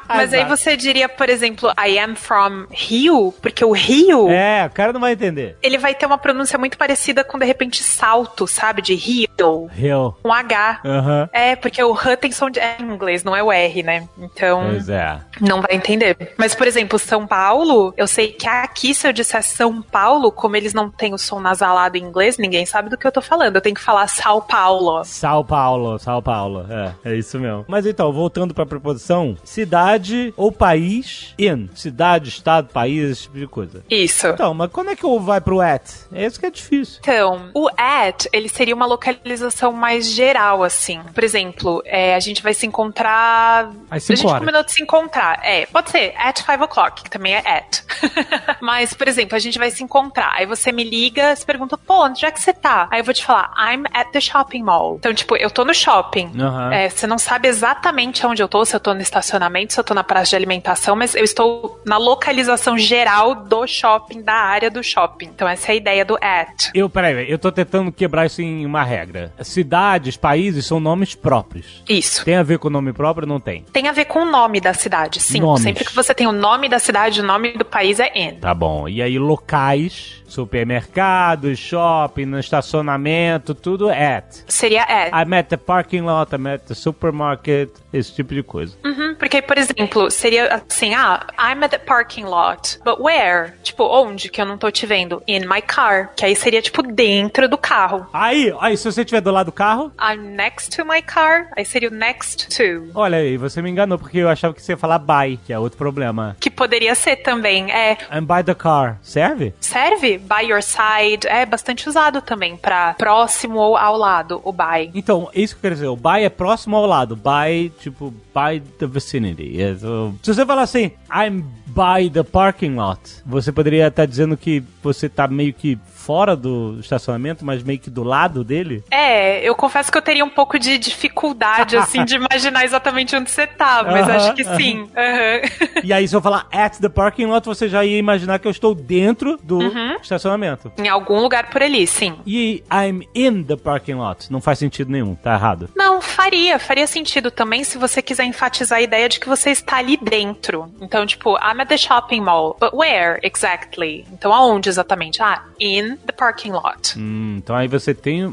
Mas 0.09 0.33
aí 0.33 0.45
você 0.45 0.77
diria, 0.77 1.09
por 1.09 1.29
exemplo, 1.29 1.71
I 1.79 1.99
am 1.99 2.15
from 2.15 2.67
Rio, 2.71 3.35
porque 3.43 3.65
o 3.65 3.73
Rio, 3.73 4.29
É, 4.31 4.67
o 4.67 4.71
cara 4.71 4.93
não 4.93 5.01
vai 5.01 5.13
entender. 5.13 5.57
ele 5.63 5.77
vai 5.79 5.95
ter 5.95 6.07
uma 6.07 6.19
pronúncia 6.19 6.59
muito 6.59 6.77
parecida 6.79 7.25
com, 7.25 7.39
de 7.39 7.45
repente, 7.45 7.83
salto, 7.83 8.47
sabe? 8.47 8.81
De 8.83 8.95
Rio, 8.95 9.67
Rio. 9.73 10.15
um 10.25 10.33
H. 10.33 10.81
Aham. 10.85 11.29
É, 11.33 11.57
porque 11.57 11.83
o 11.83 11.95
R 11.95 12.17
tem 12.17 12.31
som 12.33 12.49
de 12.51 12.61
é 12.61 12.77
em 12.81 12.85
inglês, 12.85 13.25
não 13.25 13.35
é 13.35 13.43
o 13.43 13.51
R, 13.51 13.83
né? 13.83 14.09
Então, 14.19 14.67
Pois 14.71 14.89
é. 14.89 15.19
não 15.41 15.61
vai 15.63 15.75
entender. 15.75 16.35
Mas, 16.39 16.55
por 16.55 16.67
exemplo, 16.67 16.99
São 16.99 17.27
Paulo, 17.27 17.93
eu 17.97 18.07
sei 18.07 18.29
que 18.33 18.47
aqui, 18.49 18.95
se 18.95 19.07
eu 19.09 19.13
disser 19.13 19.43
São 19.43 19.83
Paulo, 19.83 20.31
como 20.31 20.55
eles 20.57 20.73
não 20.75 20.91
têm 20.91 21.13
o 21.15 21.19
som 21.19 21.41
nasalado 21.41 21.97
em 21.97 22.03
inglês, 22.05 22.39
ninguém 22.39 22.65
sabe 22.67 22.89
do 22.91 22.97
que 22.97 23.07
eu 23.07 23.13
tô 23.13 23.21
falando. 23.23 23.57
Eu 23.57 23.63
tenho 23.63 23.75
que 23.75 23.81
falar 23.83 24.07
São 24.07 24.41
Paulo. 24.41 24.84
São 25.05 25.45
Paulo, 25.45 25.99
São 25.99 26.23
Paulo. 26.23 26.67
É, 26.71 27.12
é 27.12 27.17
isso 27.17 27.38
mesmo. 27.38 27.64
Mas 27.69 27.87
então, 27.87 28.12
voltando 28.12 28.55
pra 28.55 28.67
preposição, 28.67 29.37
cidade 29.45 30.33
ou 30.37 30.50
país 30.53 31.35
in. 31.38 31.69
Cidade, 31.75 32.29
estado, 32.29 32.69
país, 32.73 33.11
esse 33.11 33.23
tipo 33.23 33.38
de 33.38 33.47
coisa. 33.47 33.85
Isso. 33.91 34.26
Então, 34.29 34.55
mas 34.55 34.71
quando 34.71 34.91
é 34.91 34.97
que 34.97 35.07
o 35.07 35.19
vai 35.21 35.41
pro 35.41 35.61
at? 35.61 35.83
É 36.12 36.26
isso 36.26 36.38
que 36.38 36.47
é 36.47 36.50
difícil. 36.50 36.99
Então, 37.00 37.50
o 37.55 37.69
at, 37.76 38.26
ele 38.33 38.49
seria 38.49 38.75
uma 38.75 38.87
localização 38.87 39.73
mais 39.73 40.11
geral, 40.11 40.62
assim. 40.62 41.00
Por 41.14 41.25
exemplo, 41.25 41.83
é, 41.85 42.14
a 42.14 42.21
gente 42.21 42.43
vai 42.43 42.55
se 42.55 42.67
encontrar. 42.67 43.71
Às 43.91 44.03
cinco 44.05 44.12
a 44.12 44.17
gente 44.17 44.26
horas. 44.26 44.38
combinou 44.41 44.64
de 44.64 44.73
se 44.73 44.83
encontrar. 44.83 45.41
É, 45.43 45.67
pode 45.67 45.91
ser 45.91 46.14
at 46.17 46.41
five 46.43 46.62
o'clock, 46.62 47.03
que 47.03 47.11
também 47.11 47.35
é 47.35 47.38
at. 47.38 47.83
Mas, 48.61 48.95
por 48.95 49.09
exemplo, 49.09 49.37
a 49.37 49.38
gente 49.38 49.59
vai 49.59 49.71
se 49.71 49.83
encontrar. 49.83 50.33
Aí 50.35 50.47
você 50.47 50.73
me 50.73 50.85
liga, 50.85 51.35
se 51.37 51.45
pergunta, 51.45 51.76
pô, 51.79 52.05
onde 52.05 52.25
é 52.25 52.31
que 52.31 52.41
você 52.41 52.53
tá? 52.53 52.88
Aí 52.91 53.00
eu 53.00 53.05
vou 53.05 53.14
te 53.14 53.25
falar, 53.25 53.53
I'm 53.59 53.85
at 53.93 54.11
the 54.11 54.21
shopping 54.21 54.62
mall. 54.62 54.74
Então, 54.99 55.12
tipo, 55.14 55.37
eu 55.37 55.50
tô 55.50 55.64
no 55.64 55.75
shopping. 55.75 56.33
Aham. 56.38 56.73
É, 56.73 56.88
você 56.88 57.07
não 57.07 57.19
sabe 57.19 57.49
exatamente 57.49 58.26
onde 58.26 58.43
eu 58.43 58.49
tô, 58.49 58.64
se 58.64 58.75
eu 58.75 58.81
tô 58.81 58.95
no 58.95 59.00
estacionamento, 59.00 59.73
se 59.73 59.81
eu 59.81 59.85
tô 59.85 59.95
na 59.95 60.04
praça 60.04 60.31
de 60.31 60.37
alimentação, 60.37 60.97
mas 60.97 61.14
eu 61.14 61.25
estou 61.25 61.81
na 61.85 61.97
localização 61.97 62.76
geral 62.78 63.35
do 63.35 63.66
shopping, 63.66 64.23
da 64.23 64.35
área 64.35 64.71
do 64.71 64.83
shopping. 64.83 65.26
Então, 65.26 65.49
essa 65.49 65.71
é 65.71 65.73
a 65.73 65.76
ideia 65.76 66.04
do 66.04 66.16
at. 66.21 66.71
Eu, 66.75 66.88
peraí, 66.88 67.31
eu 67.31 67.38
tô 67.38 67.50
tentando 67.50 67.93
quebrar 67.93 68.26
isso 68.26 68.43
em 68.43 68.64
uma 68.64 68.83
regra. 68.83 69.33
Cidades, 69.43 70.16
países 70.16 70.66
são 70.66 70.81
nomes 70.81 71.14
próprios. 71.14 71.83
Isso. 71.88 72.25
Tem 72.25 72.37
a 72.37 72.43
ver 72.43 72.59
com 72.59 72.71
nome 72.71 72.93
próprio? 72.93 73.26
Não 73.26 73.40
tem. 73.40 73.64
Tem 73.73 73.88
a 73.88 73.93
ver 73.93 74.07
com 74.07 74.21
o 74.21 74.25
nome 74.25 74.61
da 74.61 74.75
cidade, 74.75 75.21
sim. 75.21 75.40
Nomes. 75.40 75.62
Sempre 75.62 75.85
que 75.85 75.95
você 75.95 76.14
tem 76.14 76.26
o 76.26 76.33
nome 76.33 76.69
da 76.69 76.78
cidade, 76.78 77.21
o 77.21 77.25
nome 77.25 77.52
do 77.52 77.64
país 77.64 78.00
é 78.00 78.11
in. 78.14 78.35
Tá 78.37 78.54
bom. 78.54 78.88
E 78.88 79.02
aí, 79.02 79.19
locais, 79.19 80.23
supermercados, 80.26 81.59
shopping, 81.59 82.26
no 82.26 82.38
estacionamento, 82.38 83.54
tudo 83.54 83.88
at. 83.88 84.25
Seria 84.64 84.87
at. 84.88 85.12
I'm 85.12 85.30
at 85.35 85.50
the 85.50 85.59
parking 85.59 86.06
lot, 86.06 86.33
I'm 86.33 86.47
at 86.47 86.64
the 86.66 86.75
supermarket, 86.75 87.68
esse 87.92 88.14
tipo 88.14 88.33
de 88.33 88.42
coisa. 88.42 88.75
Uhum, 88.83 89.14
porque, 89.14 89.42
por 89.42 89.59
exemplo, 89.59 90.11
seria 90.11 90.54
assim, 90.54 90.94
ah, 90.94 91.26
I'm 91.38 91.62
at 91.62 91.71
the 91.71 91.78
parking 91.78 92.25
lot. 92.25 92.78
But 92.83 92.99
where? 92.99 93.52
Tipo, 93.62 93.85
onde 93.85 94.30
que 94.30 94.40
eu 94.40 94.47
não 94.47 94.56
tô 94.56 94.71
te 94.71 94.87
vendo? 94.87 95.23
In 95.28 95.40
my 95.40 95.61
car. 95.61 96.14
Que 96.16 96.25
aí 96.25 96.35
seria, 96.35 96.62
tipo, 96.62 96.83
dentro 96.83 97.47
do 97.47 97.59
carro. 97.59 98.06
Aí, 98.11 98.54
aí, 98.59 98.75
se 98.78 98.90
você 98.90 99.02
estiver 99.02 99.21
do 99.21 99.30
lado 99.30 99.47
do 99.47 99.52
carro, 99.52 99.92
I'm 100.00 100.35
next 100.35 100.75
to 100.78 100.87
my 100.87 101.02
car. 101.02 101.50
Aí 101.54 101.66
seria 101.66 101.90
o 101.90 101.92
next 101.92 102.49
to. 102.56 102.90
olha 102.94 103.18
aí, 103.18 103.37
você 103.37 103.61
me 103.61 103.68
enganou, 103.68 103.99
porque 103.99 104.16
eu 104.16 104.30
achava 104.30 104.54
que 104.54 104.62
você 104.62 104.73
ia 104.73 104.78
falar 104.78 104.99
by, 104.99 105.38
que 105.44 105.52
é 105.52 105.59
outro 105.59 105.76
problema. 105.76 106.38
Que 106.40 106.50
poderia 106.50 106.94
ser 106.94 107.16
também. 107.16 107.71
É, 107.71 107.99
I'm 108.11 108.25
by 108.25 108.42
the 108.42 108.54
car. 108.54 108.99
Serve? 109.02 109.52
serve 109.61 110.16
by 110.16 110.49
your 110.49 110.62
side. 110.62 111.26
É 111.26 111.44
bastante 111.44 111.87
usado 111.87 112.23
também 112.23 112.56
pra 112.56 112.94
próximo 112.94 113.59
ou 113.59 113.76
ao 113.76 113.99
lado, 113.99 114.40
o 114.42 114.53
by. 114.54 114.90
Então, 114.94 115.28
é 115.34 115.40
isso 115.40 115.54
que 115.54 115.58
eu 115.58 115.62
quero 115.62 115.75
dizer. 115.75 115.88
O 115.88 115.96
by 115.96 116.23
é 116.23 116.28
próximo 116.28 116.76
ao 116.76 116.87
lado. 116.87 117.16
By, 117.16 117.70
tipo, 117.80 118.11
by 118.34 118.61
the 118.78 118.87
vicinity. 118.87 119.61
É, 119.61 119.75
Se 119.75 120.34
você 120.34 120.46
falar 120.46 120.62
assim, 120.62 120.92
I'm 121.12 121.44
by 121.75 122.09
the 122.11 122.23
parking 122.23 122.75
lot, 122.76 123.00
você 123.26 123.50
poderia 123.52 123.88
estar 123.88 124.07
dizendo 124.07 124.37
que 124.37 124.62
você 124.83 125.09
tá 125.09 125.26
meio 125.26 125.52
que 125.52 125.78
fora 125.95 126.37
do 126.37 126.78
estacionamento, 126.81 127.45
mas 127.45 127.62
meio 127.62 127.78
que 127.78 127.88
do 127.88 128.02
lado 128.02 128.45
dele? 128.45 128.85
É, 128.90 129.40
eu 129.47 129.54
confesso 129.54 129.90
que 129.90 129.97
eu 129.97 130.02
teria 130.02 130.23
um 130.25 130.28
pouco 130.28 130.59
de 130.59 130.76
dificuldade, 130.76 131.76
assim, 131.76 132.04
de 132.04 132.16
imaginar 132.21 132.64
exatamente 132.64 133.16
onde 133.16 133.31
você 133.31 133.47
tá, 133.47 133.83
mas 133.83 134.07
Aham, 134.07 134.16
acho 134.16 134.35
que 134.35 134.45
sim. 134.45 134.87
Aham. 134.95 135.81
E 135.83 135.93
aí, 135.93 136.07
se 136.07 136.14
eu 136.14 136.21
falar 136.21 136.47
at 136.52 136.78
the 136.78 136.88
parking 136.90 137.25
lot, 137.26 137.47
você 137.47 137.69
já 137.69 137.85
ia 137.85 137.97
imaginar 137.99 138.38
que 138.38 138.47
eu 138.47 138.50
estou 138.50 138.75
dentro 138.75 139.38
do 139.43 139.59
Uhum. 139.59 139.97
estacionamento. 140.02 140.71
em 140.78 140.88
algum 140.88 141.21
lugar 141.21 141.49
por 141.49 141.62
ali, 141.62 141.87
sim. 141.87 142.16
E 142.26 142.62
I'm 142.71 143.02
in 143.14 143.43
the 143.43 143.57
parking 143.57 143.95
lot. 143.95 144.31
Não 144.31 144.40
faz 144.43 144.59
sentido 144.59 144.90
nenhum, 144.93 145.14
tá 145.14 145.33
errado. 145.35 145.71
Não, 145.75 146.02
faria. 146.02 146.59
Faria 146.59 146.87
sentido 146.87 147.31
também 147.31 147.64
se 147.64 147.78
você 147.78 148.02
quiser 148.02 148.25
enfatizar 148.25 148.78
a 148.78 148.83
ideia 148.83 149.09
de 149.09 149.19
que 149.19 149.28
você 149.28 149.50
está 149.50 149.76
ali 149.78 149.97
dentro. 149.97 150.71
Então, 150.83 151.07
tipo, 151.07 151.31
I'm 151.38 151.61
at 151.64 151.68
the 151.68 151.78
shopping 151.78 152.25
mall. 152.25 152.56
But 152.61 152.75
where 152.75 153.18
exactly? 153.23 154.04
Então, 154.12 154.33
aonde 154.33 154.68
exatamente? 154.68 155.21
Ah, 155.21 155.42
in 155.59 155.99
the 156.06 156.12
parking 156.12 156.52
lot. 156.52 156.94
Hum, 156.97 157.37
então 157.38 157.56
aí 157.56 157.66
você 157.66 157.94
tem. 157.94 158.25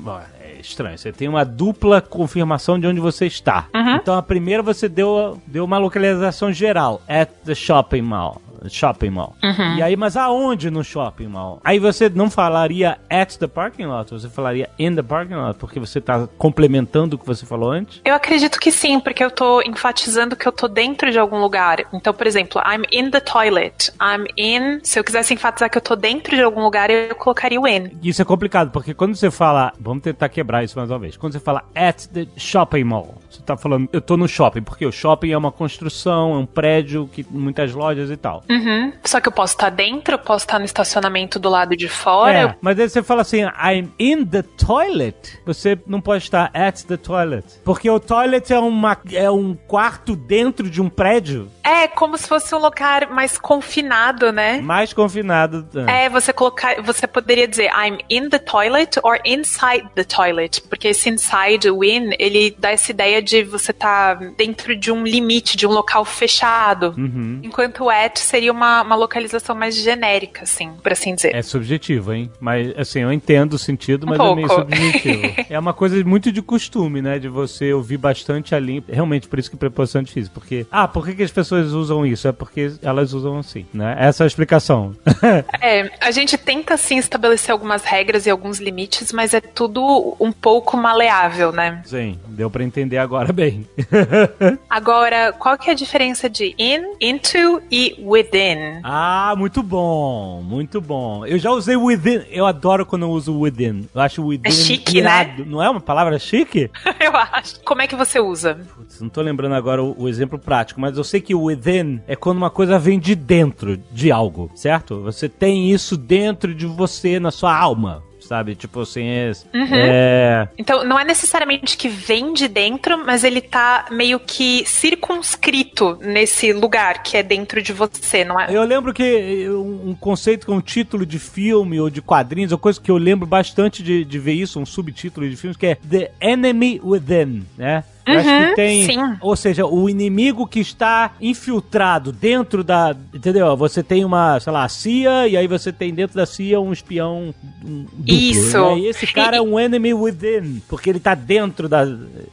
Estranho. 0.62 0.98
Você 0.98 1.12
tem 1.12 1.27
uma 1.27 1.44
dupla 1.44 2.01
confirmação 2.01 2.80
de 2.80 2.88
onde 2.88 3.00
você 3.00 3.25
está. 3.25 3.68
Então 4.01 4.15
a 4.15 4.22
primeira 4.22 4.63
você 4.63 4.88
deu, 4.88 5.41
deu 5.48 5.65
uma 5.65 5.77
localização 5.77 6.51
geral. 6.51 7.01
At 7.08 7.30
the 7.46 7.56
shopping 7.56 8.01
mall. 8.01 8.41
Shopping 8.70 9.10
mall. 9.10 9.36
E 9.75 9.82
aí, 9.82 9.96
mas 9.96 10.15
aonde 10.15 10.70
no 10.70 10.84
shopping 10.84 11.25
mall? 11.25 11.60
Aí 11.63 11.80
você 11.80 12.08
não 12.10 12.30
falaria 12.30 13.00
at 13.10 13.36
the 13.38 13.48
parking 13.48 13.88
lot, 13.88 14.12
você 14.12 14.30
falaria 14.30 14.70
in 14.77 14.94
the 14.94 15.01
parking 15.01 15.34
lot, 15.34 15.58
porque 15.58 15.80
você 15.80 16.00
tá 16.00 16.27
complementando 16.38 17.15
o 17.15 17.20
que 17.20 17.25
você 17.25 17.44
falou 17.44 17.72
antes? 17.72 18.00
Eu 18.06 18.13
acredito 18.13 18.60
que 18.60 18.72
sim, 18.72 19.00
porque 19.00 19.24
eu 19.24 19.32
tô 19.32 19.63
enfatizando 19.63 20.36
que 20.36 20.48
eu 20.48 20.51
tô 20.51 20.68
dentro 20.68 21.12
de 21.12 21.18
algum 21.18 21.39
lugar. 21.39 21.80
Então, 21.91 22.13
por 22.13 22.27
exemplo, 22.27 22.62
I'm 22.62 22.84
in 22.91 23.10
the 23.10 23.20
toilet. 23.20 23.91
I'm 24.00 24.27
in. 24.38 24.80
Se 24.84 25.00
eu 25.00 25.03
quisesse 25.03 25.34
enfatizar 25.34 25.68
que 25.68 25.80
eu 25.80 25.82
tô 25.82 25.96
dentro 25.96 26.36
de 26.36 26.44
algum 26.44 26.62
lugar, 26.62 26.91
eu 26.91 27.15
colocaria 27.15 27.60
o 27.60 27.68
in. 27.68 27.98
Isso 28.03 28.22
é 28.22 28.25
complicado, 28.25 28.70
porque 28.70 28.94
quando 28.94 29.15
você 29.15 29.32
fala. 29.32 29.74
Vamos 29.80 30.03
tentar 30.03 30.30
quebrar 30.30 30.50
isso 30.63 30.77
mais 30.77 30.89
uma 30.89 31.00
vez. 31.00 31.17
Quando 31.17 31.34
você 31.34 31.39
fala 31.39 31.63
at 31.75 32.05
the 32.08 32.27
shopping 32.38 32.84
mall, 32.84 33.15
você 33.29 33.41
tá 33.41 33.55
falando, 33.58 33.88
eu 33.93 34.01
tô 34.01 34.17
no 34.17 34.27
shopping, 34.27 34.62
porque 34.62 34.86
o 34.86 34.91
shopping 34.91 35.31
é 35.31 35.38
uma 35.38 35.51
construção, 35.51 36.34
é 36.34 36.38
um 36.38 36.46
prédio, 36.46 37.10
que 37.12 37.25
muitas 37.29 37.74
lojas 37.74 38.10
e 38.12 38.17
tal. 38.17 38.43
Uhum. 38.50 38.91
Só 39.05 39.20
que 39.22 39.27
eu 39.27 39.31
posso 39.31 39.53
estar 39.53 39.70
dentro, 39.70 40.15
eu 40.15 40.20
posso 40.20 40.43
estar 40.46 40.60
no 40.60 40.65
estacionamento 40.65 41.39
do 41.39 41.50
lado 41.50 41.75
de 41.75 41.88
fora. 41.88 42.38
É, 42.38 42.43
eu- 42.43 42.55
mas 42.62 42.79
aí 42.79 42.89
você 42.89 43.01
fala 43.01 43.22
assim, 43.22 43.41
I'm 43.43 43.91
in 44.00 44.25
the 44.25 44.41
toilet. 44.41 45.39
Você 45.46 45.77
não 45.88 46.01
pode 46.01 46.24
estar 46.24 46.50
at 46.53 46.84
the 46.84 46.98
toilet. 46.98 47.46
Porque 47.63 47.89
o 47.89 48.00
toilet 48.00 48.51
é, 48.51 48.60
uma, 48.60 48.98
é 49.13 49.29
um 49.29 49.53
quarto 49.55 50.15
dentro 50.15 50.70
de 50.70 50.81
um 50.81 50.89
prédio 50.89 51.50
É 51.63 51.88
como 51.88 52.17
se 52.17 52.27
fosse 52.27 52.53
um 52.55 52.60
lugar 52.60 53.10
mais 53.10 53.38
confinado, 53.38 54.31
né? 54.31 54.60
mais 54.62 54.91
confinado. 54.93 55.67
É, 55.88 56.10
você 56.10 56.34
colocar, 56.34 56.81
você 56.81 57.05
poderia 57.08 57.48
dizer 57.48 57.70
I'm 57.72 58.00
in 58.10 58.29
the 58.29 58.39
toilet 58.39 59.00
or 59.03 59.20
inside 59.25 59.88
the 59.96 60.03
toilet, 60.03 60.40
porque 60.67 60.89
esse 60.89 61.10
inside, 61.10 61.69
o 61.69 61.83
in, 61.83 62.12
ele 62.19 62.55
dá 62.57 62.71
essa 62.71 62.91
ideia 62.91 63.21
de 63.21 63.43
você 63.43 63.71
estar 63.71 64.15
dentro 64.38 64.75
de 64.75 64.91
um 64.91 65.03
limite, 65.03 65.57
de 65.57 65.67
um 65.67 65.71
local 65.71 66.05
fechado. 66.05 66.93
Uhum. 66.98 67.39
Enquanto 67.43 67.86
o 67.86 67.89
at 67.89 68.17
seria 68.17 68.51
uma, 68.51 68.81
uma 68.81 68.95
localização 68.95 69.55
mais 69.55 69.75
genérica, 69.75 70.43
assim, 70.43 70.71
por 70.81 70.91
assim 70.91 71.15
dizer. 71.15 71.36
É 71.36 71.41
subjetivo, 71.41 72.13
hein? 72.13 72.31
Mas, 72.39 72.74
assim, 72.77 73.00
eu 73.00 73.12
entendo 73.12 73.53
o 73.53 73.60
sentido, 73.60 74.07
mas 74.07 74.19
Um 74.19 74.31
é 74.31 74.36
meio 74.36 74.48
pouco. 74.48 74.62
subjetivo. 74.63 75.21
é 75.50 75.60
uma 75.60 75.74
coisa 75.74 76.03
muito 76.03 76.31
de 76.31 76.41
costume, 76.41 77.01
né? 77.01 77.19
De 77.19 77.27
você 77.27 77.74
ouvir 77.74 77.98
bastante 77.98 78.55
a 78.55 78.60
língua. 78.60 78.83
Realmente, 78.93 79.27
por 79.27 79.39
isso 79.39 79.50
que 79.50 79.57
preposição 79.57 80.01
é 80.01 80.03
difícil. 80.03 80.31
Porque, 80.33 80.65
ah, 80.71 80.88
por 80.88 81.05
que, 81.05 81.15
que 81.15 81.24
as 81.24 81.31
pessoas 81.31 81.71
usam 81.71 82.05
isso? 82.05 82.27
É 82.27 82.31
porque 82.31 82.71
elas 82.81 83.13
usam 83.13 83.38
assim, 83.38 83.65
né? 83.74 83.95
Essa 84.00 84.24
é 84.24 84.25
a 84.25 84.27
explicação. 84.27 84.95
É, 85.62 85.91
a 86.00 86.12
gente 86.12 86.38
tenta 86.38 86.75
sim 86.75 86.98
estabelecer 86.98 87.51
algumas 87.51 87.83
regras 87.83 88.25
e 88.25 88.29
alguns 88.29 88.60
limites, 88.60 89.12
mas 89.12 89.33
é 89.33 89.39
tudo 89.39 90.15
um 90.19 90.30
pouco 90.31 90.75
maleável, 90.77 91.51
né? 91.51 91.81
Sim, 91.85 92.19
deu 92.27 92.50
pra 92.50 92.63
entender 92.63 92.97
agora 92.97 93.31
bem. 93.33 93.67
Agora, 94.69 95.33
qual 95.33 95.57
que 95.57 95.69
é 95.69 95.73
a 95.73 95.75
diferença 95.75 96.29
de 96.29 96.55
in, 96.57 96.95
into 97.00 97.61
e 97.71 97.95
within? 98.03 98.79
ah, 98.83 99.33
muito 99.38 99.61
bom, 99.61 100.41
muito 100.41 100.79
bom. 100.81 101.25
Eu 101.25 101.38
já 101.38 101.51
usei 101.51 101.75
within, 101.75 102.23
eu 102.29 102.45
adoro 102.45 102.85
quando 102.85 103.03
eu 103.03 103.09
uso 103.09 103.38
within. 103.38 103.88
Eu 103.93 104.01
acho 104.01 104.25
within 104.25 104.47
É 104.47 104.51
chique, 104.51 104.97
irado. 104.97 105.45
Não 105.45 105.61
é 105.61 105.69
uma 105.69 105.81
palavra 105.81 106.17
chique? 106.19 106.69
Eu 107.00 107.15
acho. 107.15 107.59
Como 107.63 107.81
é 107.81 107.88
que 107.88 107.95
você 107.95 108.19
usa? 108.19 108.59
Putz, 108.75 109.01
não 109.01 109.09
tô 109.09 109.21
lembrando 109.21 109.55
agora 109.55 109.83
o, 109.83 110.03
o 110.03 110.09
exemplo 110.09 110.38
prático, 110.38 110.79
mas 110.79 110.97
eu 110.97 111.03
sei 111.03 111.19
que 111.19 111.33
o 111.33 111.43
within 111.43 112.00
é 112.07 112.15
quando 112.15 112.38
uma 112.38 112.50
coisa 112.50 112.77
vem 112.79 113.00
de 113.00 113.15
dentro 113.15 113.77
de 113.91 114.11
algo, 114.11 114.51
certo? 114.55 115.01
Você 115.01 115.27
tem 115.27 115.71
isso 115.71 115.97
dentro 115.97 116.53
de 116.53 116.65
você, 116.65 117.19
na 117.19 117.31
sua 117.31 117.55
alma, 117.55 118.03
sabe? 118.31 118.55
Tipo 118.55 118.79
assim, 118.79 119.03
é... 119.03 119.31
é 119.53 120.47
Então, 120.57 120.85
não 120.85 120.97
é 120.97 121.03
necessariamente 121.03 121.75
que 121.75 121.89
vem 121.89 122.33
de 122.33 122.47
dentro, 122.47 122.97
mas 123.05 123.25
ele 123.25 123.41
tá 123.41 123.88
meio 123.91 124.19
que 124.19 124.63
circunscrito 124.65 125.97
nesse 126.01 126.53
lugar 126.53 127.03
que 127.03 127.17
é 127.17 127.23
dentro 127.23 127.61
de 127.61 127.73
você, 127.73 128.23
não 128.23 128.39
é? 128.39 128.47
Eu 128.50 128.63
lembro 128.63 128.93
que 128.93 129.50
um 129.50 129.91
um 129.91 129.95
conceito 129.95 130.45
com 130.45 130.55
um 130.55 130.61
título 130.61 131.05
de 131.05 131.19
filme 131.19 131.79
ou 131.79 131.89
de 131.89 132.01
quadrinhos, 132.01 132.51
ou 132.51 132.57
coisa 132.57 132.79
que 132.79 132.89
eu 132.89 132.97
lembro 132.97 133.27
bastante 133.27 133.83
de, 133.83 134.03
de 134.03 134.19
ver 134.19 134.33
isso, 134.33 134.59
um 134.59 134.65
subtítulo 134.65 135.29
de 135.29 135.35
filmes, 135.35 135.57
que 135.57 135.67
é 135.67 135.75
The 135.75 136.11
Enemy 136.19 136.81
Within, 136.83 137.45
né? 137.57 137.83
Eu 138.05 138.20
acho 138.20 138.24
que 138.29 138.31
Uhum, 138.50 138.55
tem. 138.55 138.86
sim. 138.86 139.17
Ou 139.22 139.36
seja, 139.36 139.65
o 139.65 139.89
inimigo 139.89 140.48
que 140.48 140.60
está 140.60 141.12
infiltrado 141.22 142.12
dentro 142.12 142.63
da. 142.63 142.96
Entendeu? 143.13 143.55
Você 143.58 143.84
tem 143.84 144.03
uma, 144.05 144.39
sei 144.39 144.51
lá, 144.53 144.67
CIA, 144.70 145.27
e 145.27 145.38
aí 145.38 145.48
você 145.48 145.72
tem 145.72 145.93
dentro 145.93 146.15
da 146.17 146.25
CIA 146.25 146.60
um 146.60 146.72
espião 146.74 147.34
um 147.63 147.84
duplo, 147.93 148.03
Isso. 148.08 148.58
né? 148.58 148.79
E 148.79 148.88
esse 148.88 149.05
cara 149.08 149.38
é 149.38 149.41
um 149.41 149.60
enemy 149.60 149.93
within, 149.93 150.62
porque 150.67 150.89
ele 150.89 151.00
tá 151.00 151.13
dentro 151.13 151.67
da. 151.70 151.84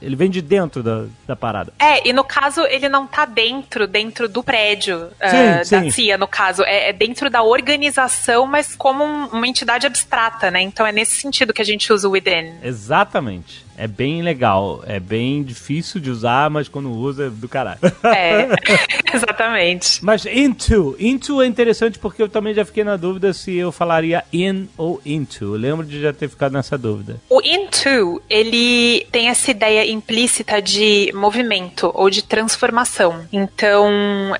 Ele 0.01 0.17
vem 0.17 0.31
de 0.31 0.41
dentro 0.41 0.83
da, 0.83 1.05
da 1.27 1.37
parada. 1.37 1.73
É, 1.79 2.09
e 2.09 2.13
no 2.13 2.25
caso, 2.25 2.63
ele 2.67 2.89
não 2.89 3.07
tá 3.07 3.25
dentro, 3.25 3.87
dentro 3.87 4.29
do 4.29 4.43
prédio 4.43 5.09
Sim, 5.21 5.37
eh, 5.37 5.65
sim. 5.65 5.81
da 5.85 5.91
CIA, 5.91 6.19
no 6.19 6.27
caso. 6.29 6.63
É, 6.65 6.91
é 6.91 6.93
dentro 6.93 7.29
da 7.29 7.43
organização, 7.43 8.47
mas 8.47 8.75
como 8.75 9.05
um- 9.05 9.27
uma 9.27 9.47
entidade 9.47 9.87
abstrata, 9.87 10.51
né? 10.51 10.61
Então 10.63 10.87
é 10.87 10.93
nesse 10.93 11.15
sentido 11.17 11.53
que 11.53 11.61
a 11.63 11.65
gente 11.65 11.93
usa 11.93 12.09
o 12.09 12.13
within. 12.13 12.55
Exatamente. 12.63 13.68
É 13.79 13.87
bem 13.87 14.23
legal. 14.23 14.83
É 14.87 14.99
bem 14.99 15.43
difícil 15.43 16.01
de 16.01 16.11
usar, 16.11 16.51
mas 16.51 16.69
quando 16.69 16.91
usa 16.91 17.27
é 17.27 17.31
do 17.31 17.49
caralho. 17.49 17.79
É, 18.05 18.49
exatamente. 19.15 20.05
Mas 20.05 20.27
into. 20.27 20.97
Into 20.99 21.41
é 21.41 21.47
interessante 21.47 21.99
porque 21.99 22.21
eu 22.21 22.29
também 22.29 22.53
já 22.53 22.65
fiquei 22.65 22.83
na 22.83 22.97
dúvida 22.97 23.33
se 23.33 23.55
eu 23.55 23.71
falaria 23.71 24.25
in 24.33 24.69
ou 24.77 25.01
into. 25.07 25.45
Eu 25.45 25.53
lembro 25.53 25.87
de 25.87 26.01
já 26.01 26.13
ter 26.13 26.29
ficado 26.29 26.53
nessa 26.53 26.77
dúvida. 26.77 27.21
O 27.31 27.41
into, 27.41 28.21
ele 28.29 29.07
tem 29.13 29.29
essa 29.29 29.51
ideia 29.51 29.89
implícita 29.89 30.61
de 30.61 31.13
movimento 31.15 31.91
ou 31.95 32.11
de 32.11 32.23
transformação. 32.23 33.27
Então, 33.33 33.89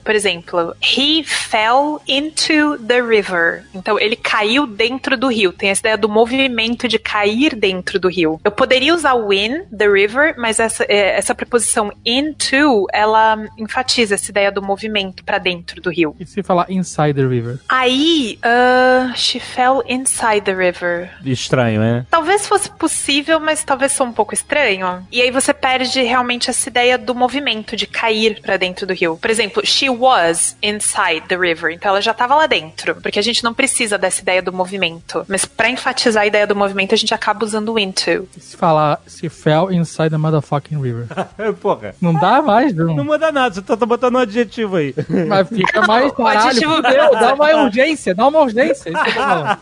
por 0.05 0.15
exemplo, 0.15 0.75
he 0.83 1.23
fell 1.23 2.01
into 2.09 2.77
the 2.87 3.01
river. 3.01 3.65
Então, 3.73 3.99
ele 4.01 4.17
caiu 4.17 4.67
dentro 4.67 5.17
do 5.17 5.29
rio. 5.29 5.53
Tem 5.53 5.71
essa 5.71 5.81
ideia 5.81 5.99
do 5.99 6.09
movimento 6.09 6.89
de 6.89 6.99
cair 6.99 7.55
dentro 7.55 8.01
do 8.01 8.09
rio. 8.09 8.41
Eu 8.45 8.51
poderia 8.51 8.95
usar 8.95 9.15
o 9.15 9.28
in, 9.33 9.65
the 9.77 9.87
river, 9.89 10.35
mas 10.39 10.59
essa, 10.59 10.85
é, 10.85 11.17
essa 11.17 11.35
preposição 11.35 11.93
into, 12.05 12.87
ela 12.93 13.37
enfatiza 13.57 14.15
essa 14.15 14.31
ideia 14.31 14.51
do 14.51 14.63
movimento 14.63 15.25
para 15.25 15.39
dentro 15.39 15.81
do 15.81 15.91
rio. 15.91 16.15
E 16.19 16.27
se 16.27 16.43
falar 16.43 16.67
inside 16.71 17.15
the 17.15 17.27
river? 17.27 17.59
Aí, 17.69 18.39
ah, 18.43 19.13
she 19.15 19.41
fell 19.41 19.83
inside 19.87 20.43
the 20.43 20.55
river. 20.55 21.11
Estranho, 21.25 21.83
é? 21.83 22.07
Talvez 22.11 22.47
fosse 22.47 22.71
possível, 22.71 23.41
mas 23.41 23.65
talvez 23.65 23.93
sou 23.93 24.07
um 24.07 24.13
pouco 24.13 24.35
estranho. 24.35 25.07
E 25.11 25.21
aí 25.21 25.31
você 25.31 25.53
perde 25.53 26.03
realmente 26.03 26.51
essa 26.51 26.69
ideia 26.69 26.99
do 26.99 27.15
movimento, 27.15 27.77
de 27.77 27.87
cair 27.87 28.41
pra 28.41 28.57
dentro 28.57 28.87
do 28.87 28.93
rio. 28.93 29.17
Por 29.17 29.31
exemplo, 29.31 29.65
she 29.65 29.89
was 29.91 30.57
inside 30.63 31.23
the 31.29 31.37
river. 31.37 31.73
Então 31.73 31.91
ela 31.91 32.01
já 32.01 32.15
tava 32.15 32.35
lá 32.35 32.47
dentro. 32.47 32.97
Porque 32.97 33.19
a 33.19 33.23
gente 33.23 33.43
não 33.45 33.55
precisa 33.55 33.99
dessa 33.99 34.21
ideia 34.21 34.43
do 34.43 34.53
movimento. 34.53 35.25
Mas 35.29 35.45
pra 35.45 35.71
enfatizar 35.71 36.23
a 36.23 36.27
ideia 36.27 36.47
do 36.47 36.57
movimento, 36.57 36.95
a 36.95 36.99
gente 36.99 37.15
acaba 37.15 37.45
usando 37.45 37.73
o 37.73 37.79
into. 37.79 38.29
E 38.37 38.41
se 38.41 38.57
falar 38.57 39.01
se 39.19 39.29
fell 39.29 39.71
inside 39.73 40.11
the 40.11 40.17
motherfucking 40.17 40.81
river? 40.81 41.07
Porra. 41.61 41.95
Não 42.01 42.15
dá 42.15 42.41
mais, 42.43 42.73
Não 42.75 42.95
não. 42.97 43.05
muda 43.05 43.33
nada, 43.33 43.55
você 43.55 43.63
tá 43.63 43.75
botando 43.85 44.15
um 44.17 44.19
adjetivo 44.19 44.77
aí. 44.77 44.95
Mas 45.27 45.49
fica 45.49 45.87
mais 45.87 46.07
O 46.11 46.13
caralho. 46.15 46.49
adjetivo- 46.49 46.77
Fudeu, 46.77 47.11
dá 47.13 47.35
uma 47.35 47.65
urgência, 47.65 48.15
dá 48.15 48.27
uma 48.29 48.41
urgência. 48.41 48.93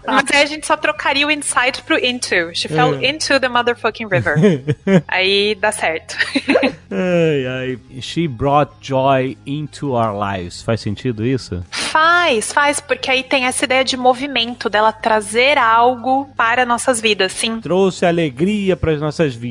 Mas 0.07 0.25
aí 0.33 0.43
a 0.43 0.47
gente 0.47 0.67
só 0.67 0.77
trocaria 0.77 1.27
o 1.27 1.31
inside 1.31 1.83
pro 1.87 1.97
into. 2.05 2.51
She 2.55 2.69
fell 2.69 2.95
into 3.03 3.39
the 3.41 3.49
motherfucking 3.49 4.07
river. 4.09 4.37
aí 5.09 5.55
dá 5.55 5.73
certo. 5.73 6.17
ai, 6.91 7.47
ai. 7.47 7.79
She 8.01 8.27
brought 8.29 8.73
joy 8.81 9.37
into 9.47 9.93
our 9.93 10.13
lives. 10.15 10.63
Faz 10.63 10.81
sentido 10.81 11.25
isso? 11.25 11.65
Faz, 11.71 12.53
faz, 12.53 12.81
porque 12.81 13.11
aí 13.11 13.23
tem 13.23 13.45
essa 13.47 13.65
ideia 13.65 13.85
de 13.85 13.97
movimento, 13.97 14.69
dela 14.69 14.93
trazer 14.93 15.57
algo 15.57 16.29
para 16.37 16.67
nossas 16.67 17.01
vidas, 17.01 17.33
sim. 17.33 17.61
Trouxe 17.61 18.05
alegria 18.05 18.77
para 18.77 18.93
as 18.93 19.01
nossas 19.01 19.35
vidas. 19.35 19.46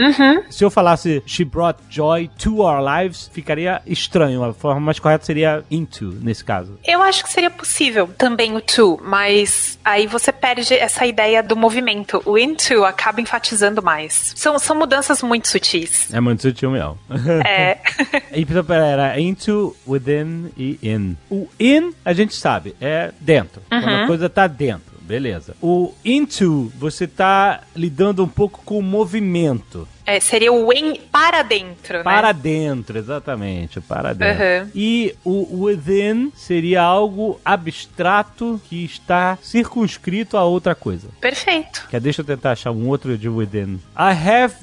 Uhum. 0.00 0.42
Se 0.50 0.64
eu 0.64 0.70
falasse 0.70 1.22
she 1.26 1.44
brought 1.44 1.80
joy 1.90 2.30
to 2.38 2.60
our 2.60 2.80
lives, 2.82 3.30
ficaria 3.32 3.82
estranho. 3.86 4.42
A 4.44 4.52
forma 4.52 4.80
mais 4.80 4.98
correta 4.98 5.24
seria 5.24 5.64
into, 5.70 6.06
nesse 6.20 6.44
caso. 6.44 6.78
Eu 6.84 7.02
acho 7.02 7.22
que 7.22 7.30
seria 7.30 7.50
possível 7.50 8.08
também 8.18 8.54
o 8.56 8.60
to, 8.60 9.00
mas 9.02 9.78
aí 9.84 10.06
você 10.06 10.32
perde 10.32 10.74
essa 10.74 11.06
ideia 11.06 11.42
do 11.42 11.56
movimento. 11.56 12.22
O 12.24 12.38
into 12.38 12.84
acaba 12.84 13.20
enfatizando 13.20 13.82
mais. 13.82 14.32
São, 14.36 14.58
são 14.58 14.76
mudanças 14.76 15.22
muito 15.22 15.48
sutis. 15.48 16.12
É 16.12 16.20
muito 16.20 16.42
sutil 16.42 16.70
mesmo. 16.70 16.98
É. 17.44 17.78
Pera, 18.66 18.86
era 18.86 19.20
into, 19.20 19.76
within 19.86 20.50
e 20.56 20.78
in. 20.82 21.16
O 21.30 21.48
in, 21.58 21.92
a 22.04 22.12
gente 22.12 22.34
sabe, 22.34 22.74
é 22.80 23.12
dentro. 23.20 23.60
Quando 23.68 23.88
a 23.88 24.06
coisa 24.06 24.28
tá 24.28 24.46
dentro. 24.46 24.93
Beleza. 25.04 25.54
O 25.60 25.92
into, 26.02 26.72
você 26.78 27.06
tá 27.06 27.62
lidando 27.76 28.24
um 28.24 28.28
pouco 28.28 28.62
com 28.64 28.78
o 28.78 28.82
movimento. 28.82 29.86
É, 30.06 30.20
seria 30.20 30.52
o 30.52 30.72
in 30.72 30.96
para 31.10 31.42
dentro, 31.42 31.98
né? 31.98 32.04
Para 32.04 32.32
dentro, 32.32 32.98
exatamente, 32.98 33.80
para 33.80 34.12
dentro. 34.12 34.42
Uhum. 34.44 34.70
E 34.74 35.14
o 35.24 35.64
within 35.64 36.30
seria 36.36 36.82
algo 36.82 37.40
abstrato 37.44 38.60
que 38.68 38.84
está 38.84 39.38
circunscrito 39.42 40.36
a 40.36 40.44
outra 40.44 40.74
coisa. 40.74 41.08
Perfeito. 41.20 41.86
Que 41.88 41.96
é, 41.96 42.00
deixa 42.00 42.20
eu 42.20 42.24
tentar 42.24 42.52
achar 42.52 42.70
um 42.70 42.88
outro 42.88 43.16
de 43.16 43.28
within. 43.28 43.80
I 43.96 44.12
have, 44.12 44.54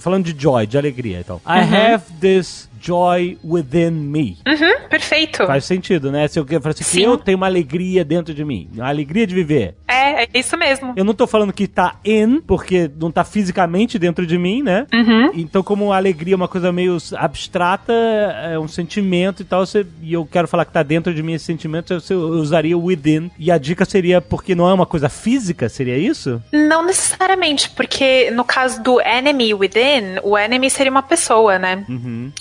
falando 0.00 0.24
de 0.32 0.40
joy, 0.40 0.66
de 0.66 0.76
alegria, 0.76 1.20
então. 1.20 1.40
I 1.46 1.60
Uhum. 1.60 1.94
have 1.94 2.04
this 2.20 2.68
joy 2.80 3.38
within 3.44 3.90
me. 3.90 4.38
Uhum, 4.46 4.88
perfeito. 4.88 5.46
Faz 5.46 5.64
sentido, 5.66 6.10
né? 6.10 6.26
Se 6.26 6.38
eu 6.38 6.46
falar 6.46 6.70
assim, 6.70 6.98
que 6.98 7.02
eu 7.02 7.16
tenho 7.18 7.36
uma 7.36 7.46
alegria 7.46 8.04
dentro 8.04 8.32
de 8.32 8.44
mim, 8.44 8.68
uma 8.74 8.88
alegria 8.88 9.26
de 9.26 9.34
viver. 9.34 9.74
É, 9.86 10.24
é 10.24 10.28
isso 10.34 10.56
mesmo. 10.56 10.94
Eu 10.96 11.04
não 11.04 11.12
tô 11.12 11.26
falando 11.26 11.52
que 11.52 11.66
tá 11.68 11.96
in, 12.04 12.40
porque 12.40 12.90
não 12.98 13.10
tá 13.10 13.22
fisicamente 13.22 13.98
dentro 13.98 14.26
de 14.26 14.38
mim, 14.38 14.62
né? 14.62 14.79
Uhum. 14.92 15.30
Então, 15.34 15.62
como 15.62 15.92
a 15.92 15.96
alegria 15.96 16.34
é 16.34 16.36
uma 16.36 16.48
coisa 16.48 16.72
meio 16.72 16.96
abstrata, 17.16 17.92
é 17.92 18.58
um 18.58 18.68
sentimento 18.68 19.42
e 19.42 19.44
tal, 19.44 19.64
você- 19.66 19.86
e 20.02 20.12
eu 20.12 20.24
quero 20.26 20.46
falar 20.48 20.64
que 20.64 20.72
tá 20.72 20.82
dentro 20.82 21.12
de 21.14 21.22
mim 21.22 21.34
esse 21.34 21.44
sentimento, 21.44 21.92
eu, 21.92 22.00
eu 22.10 22.18
usaria 22.40 22.76
o 22.76 22.84
within. 22.84 23.30
E 23.38 23.50
a 23.50 23.58
dica 23.58 23.84
seria 23.84 24.20
porque 24.20 24.54
não 24.54 24.68
é 24.68 24.72
uma 24.74 24.86
coisa 24.86 25.08
física, 25.08 25.68
seria 25.68 25.96
isso? 25.96 26.42
Não 26.52 26.84
necessariamente, 26.84 27.70
porque 27.70 28.30
no 28.30 28.44
caso 28.44 28.82
do 28.82 29.00
enemy 29.00 29.52
within, 29.54 30.18
o 30.22 30.36
enemy 30.36 30.70
seria 30.70 30.90
uma 30.90 31.02
pessoa, 31.02 31.58
né? 31.58 31.84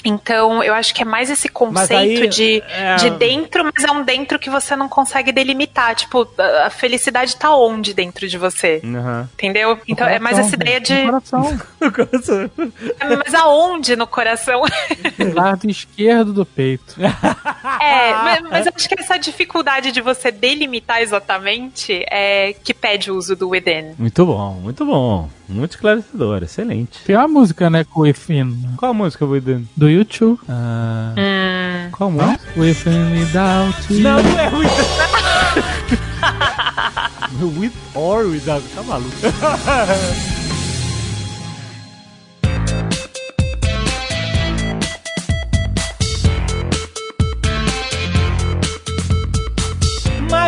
Então, 0.04 0.64
eu 0.64 0.74
acho 0.74 0.94
que 0.94 1.02
é 1.02 1.06
mais 1.06 1.30
esse 1.30 1.50
conceito 1.50 2.22
aí, 2.24 2.28
de, 2.28 2.64
é- 2.70 2.96
de 2.96 3.10
dentro, 3.12 3.64
mas 3.64 3.84
é 3.84 3.92
um 3.92 4.04
dentro 4.04 4.38
que 4.40 4.50
você 4.50 4.76
não 4.76 4.88
consegue 4.90 5.32
delimitar. 5.32 5.96
Tipo, 5.96 6.28
a 6.66 6.70
felicidade 6.70 7.36
tá 7.36 7.56
onde 7.56 7.94
dentro 7.94 8.28
de 8.28 8.38
você? 8.38 8.82
Aham. 8.84 9.30
Entendeu? 9.34 9.78
Então, 9.88 10.08
é 10.08 10.20
mais 10.20 10.38
essa 10.38 10.56
ideia 10.56 10.80
de. 10.80 10.94
No 11.00 11.06
coração. 11.12 11.60
Mas 13.24 13.34
aonde 13.34 13.96
no 13.96 14.06
coração? 14.08 14.62
Lado 15.34 15.70
esquerdo 15.70 16.34
do 16.34 16.46
peito. 16.46 16.96
É, 17.82 18.14
mas, 18.14 18.42
mas 18.42 18.66
eu 18.68 18.74
acho 18.76 18.90
que 18.90 19.00
essa 19.00 19.18
dificuldade 19.18 19.92
de 19.92 20.02
você 20.02 20.32
delimitar 20.32 21.02
exatamente 21.02 22.04
é 22.12 22.54
que 22.64 22.74
pede 22.74 23.10
o 23.10 23.16
uso 23.16 23.36
do 23.36 23.50
within. 23.50 23.94
muito 23.98 24.26
bom, 24.26 24.54
muito 24.62 24.86
bom. 24.86 25.30
Muito 25.48 25.72
esclarecedor, 25.72 26.44
excelente. 26.44 27.00
Tem 27.06 27.16
uma 27.16 27.28
música, 27.28 27.70
né, 27.70 27.84
com 27.84 28.02
o 28.02 28.04
Within, 28.04 28.76
Qual 28.78 28.92
a 28.92 28.94
música, 28.94 29.26
Within? 29.26 29.68
do 29.76 29.90
YouTube. 29.90 30.40
Ah, 30.48 31.14
Hum? 31.18 32.38
With 32.58 32.86
and 32.88 33.12
without 33.20 33.94
you. 33.94 34.02
Não, 34.02 34.22
não 34.22 34.40
é 34.40 34.50
with. 34.50 34.70
with 37.60 37.74
or 37.96 38.26
without. 38.28 38.64
Tá 38.76 38.84
maluco. 38.84 39.10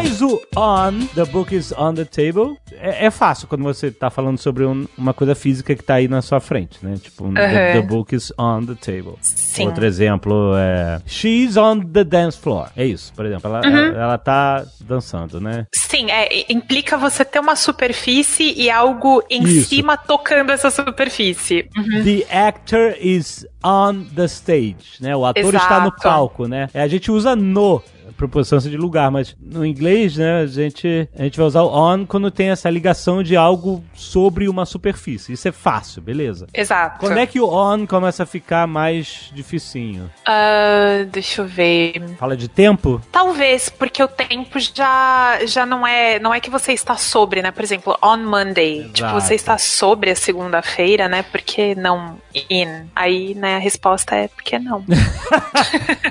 Mas 0.03 0.21
o 0.21 0.41
on, 0.57 1.05
the 1.13 1.25
book 1.25 1.55
is 1.55 1.71
on 1.77 1.93
the 1.93 2.05
table, 2.05 2.57
é, 2.73 3.05
é 3.05 3.11
fácil 3.11 3.47
quando 3.47 3.63
você 3.63 3.91
tá 3.91 4.09
falando 4.09 4.37
sobre 4.39 4.65
um- 4.65 4.87
uma 4.97 5.13
coisa 5.13 5.35
física 5.35 5.75
que 5.75 5.83
tá 5.83 5.95
aí 5.95 6.07
na 6.07 6.21
sua 6.21 6.39
frente, 6.39 6.79
né? 6.81 6.95
Tipo, 7.01 7.31
the, 7.33 7.73
the 7.73 7.81
book 7.81 8.15
is 8.15 8.33
on 8.37 8.65
the 8.65 8.73
table. 8.75 9.15
Sim. 9.21 9.67
Outro 9.67 9.85
exemplo 9.85 10.55
é 10.57 10.99
She's 11.05 11.55
on 11.55 11.79
the 11.81 12.03
dance 12.03 12.37
floor. 12.37 12.69
É 12.75 12.85
isso, 12.85 13.13
por 13.15 13.25
exemplo. 13.25 13.47
Ela, 13.49 13.61
Uhum. 13.65 13.77
ela, 13.93 14.01
ela 14.03 14.17
tá 14.17 14.65
dançando, 14.79 15.39
né? 15.39 15.67
Sim, 15.73 16.09
é, 16.09 16.51
implica 16.51 16.97
você 16.97 17.23
ter 17.23 17.39
uma 17.39 17.55
superfície 17.55 18.53
e 18.57 18.69
algo 18.71 19.23
em 19.29 19.43
Isso. 19.43 19.69
cima 19.69 19.97
tocando 19.97 20.51
essa 20.51 20.71
superfície. 20.71 21.69
Uhum. 21.77 22.03
The 22.03 22.25
actor 22.47 22.95
is 22.99 23.45
on 23.63 24.03
the 24.15 24.25
stage, 24.25 24.97
né? 24.99 25.15
O 25.15 25.25
ator 25.25 25.53
está 25.55 25.79
no 25.79 25.87
Exato. 25.87 26.01
palco, 26.01 26.47
né? 26.47 26.69
É, 26.73 26.81
A 26.81 26.87
gente 26.87 27.11
usa 27.11 27.35
no 27.35 27.81
proporção 28.21 28.59
de 28.59 28.77
lugar, 28.77 29.09
mas 29.09 29.35
no 29.41 29.65
inglês, 29.65 30.15
né, 30.15 30.41
a 30.41 30.45
gente, 30.45 31.09
a 31.17 31.23
gente 31.23 31.37
vai 31.37 31.47
usar 31.47 31.63
o 31.63 31.73
on 31.75 32.05
quando 32.05 32.29
tem 32.29 32.49
essa 32.49 32.69
ligação 32.69 33.23
de 33.23 33.35
algo 33.35 33.83
sobre 33.95 34.47
uma 34.47 34.63
superfície. 34.63 35.33
Isso 35.33 35.47
é 35.47 35.51
fácil, 35.51 36.03
beleza. 36.03 36.45
Exato. 36.53 36.99
Quando 36.99 37.17
é 37.17 37.25
que 37.25 37.39
o 37.39 37.49
on 37.49 37.87
começa 37.87 38.21
a 38.21 38.25
ficar 38.27 38.67
mais 38.67 39.31
dificinho? 39.33 40.07
Ah, 40.27 41.03
deixa 41.11 41.41
eu 41.41 41.47
ver. 41.47 42.15
Fala 42.19 42.37
de 42.37 42.47
tempo? 42.47 43.01
Talvez, 43.11 43.69
porque 43.69 44.03
o 44.03 44.07
tempo 44.07 44.59
já, 44.59 45.39
já 45.47 45.65
não 45.65 45.85
é. 45.87 46.19
Não 46.19 46.31
é 46.31 46.39
que 46.39 46.51
você 46.51 46.73
está 46.73 46.97
sobre, 46.97 47.41
né? 47.41 47.49
Por 47.49 47.63
exemplo, 47.63 47.97
on 48.03 48.17
Monday. 48.17 48.81
Exato. 48.81 48.93
Tipo, 48.93 49.11
você 49.13 49.33
está 49.33 49.57
sobre 49.57 50.11
a 50.11 50.15
segunda-feira, 50.15 51.07
né? 51.07 51.23
Por 51.23 51.41
que 51.41 51.73
não 51.73 52.17
in? 52.49 52.85
Aí, 52.95 53.33
né, 53.33 53.50
a 53.55 53.59
resposta 53.59 54.15
é 54.15 54.27
porque 54.27 54.57
não. 54.59 54.83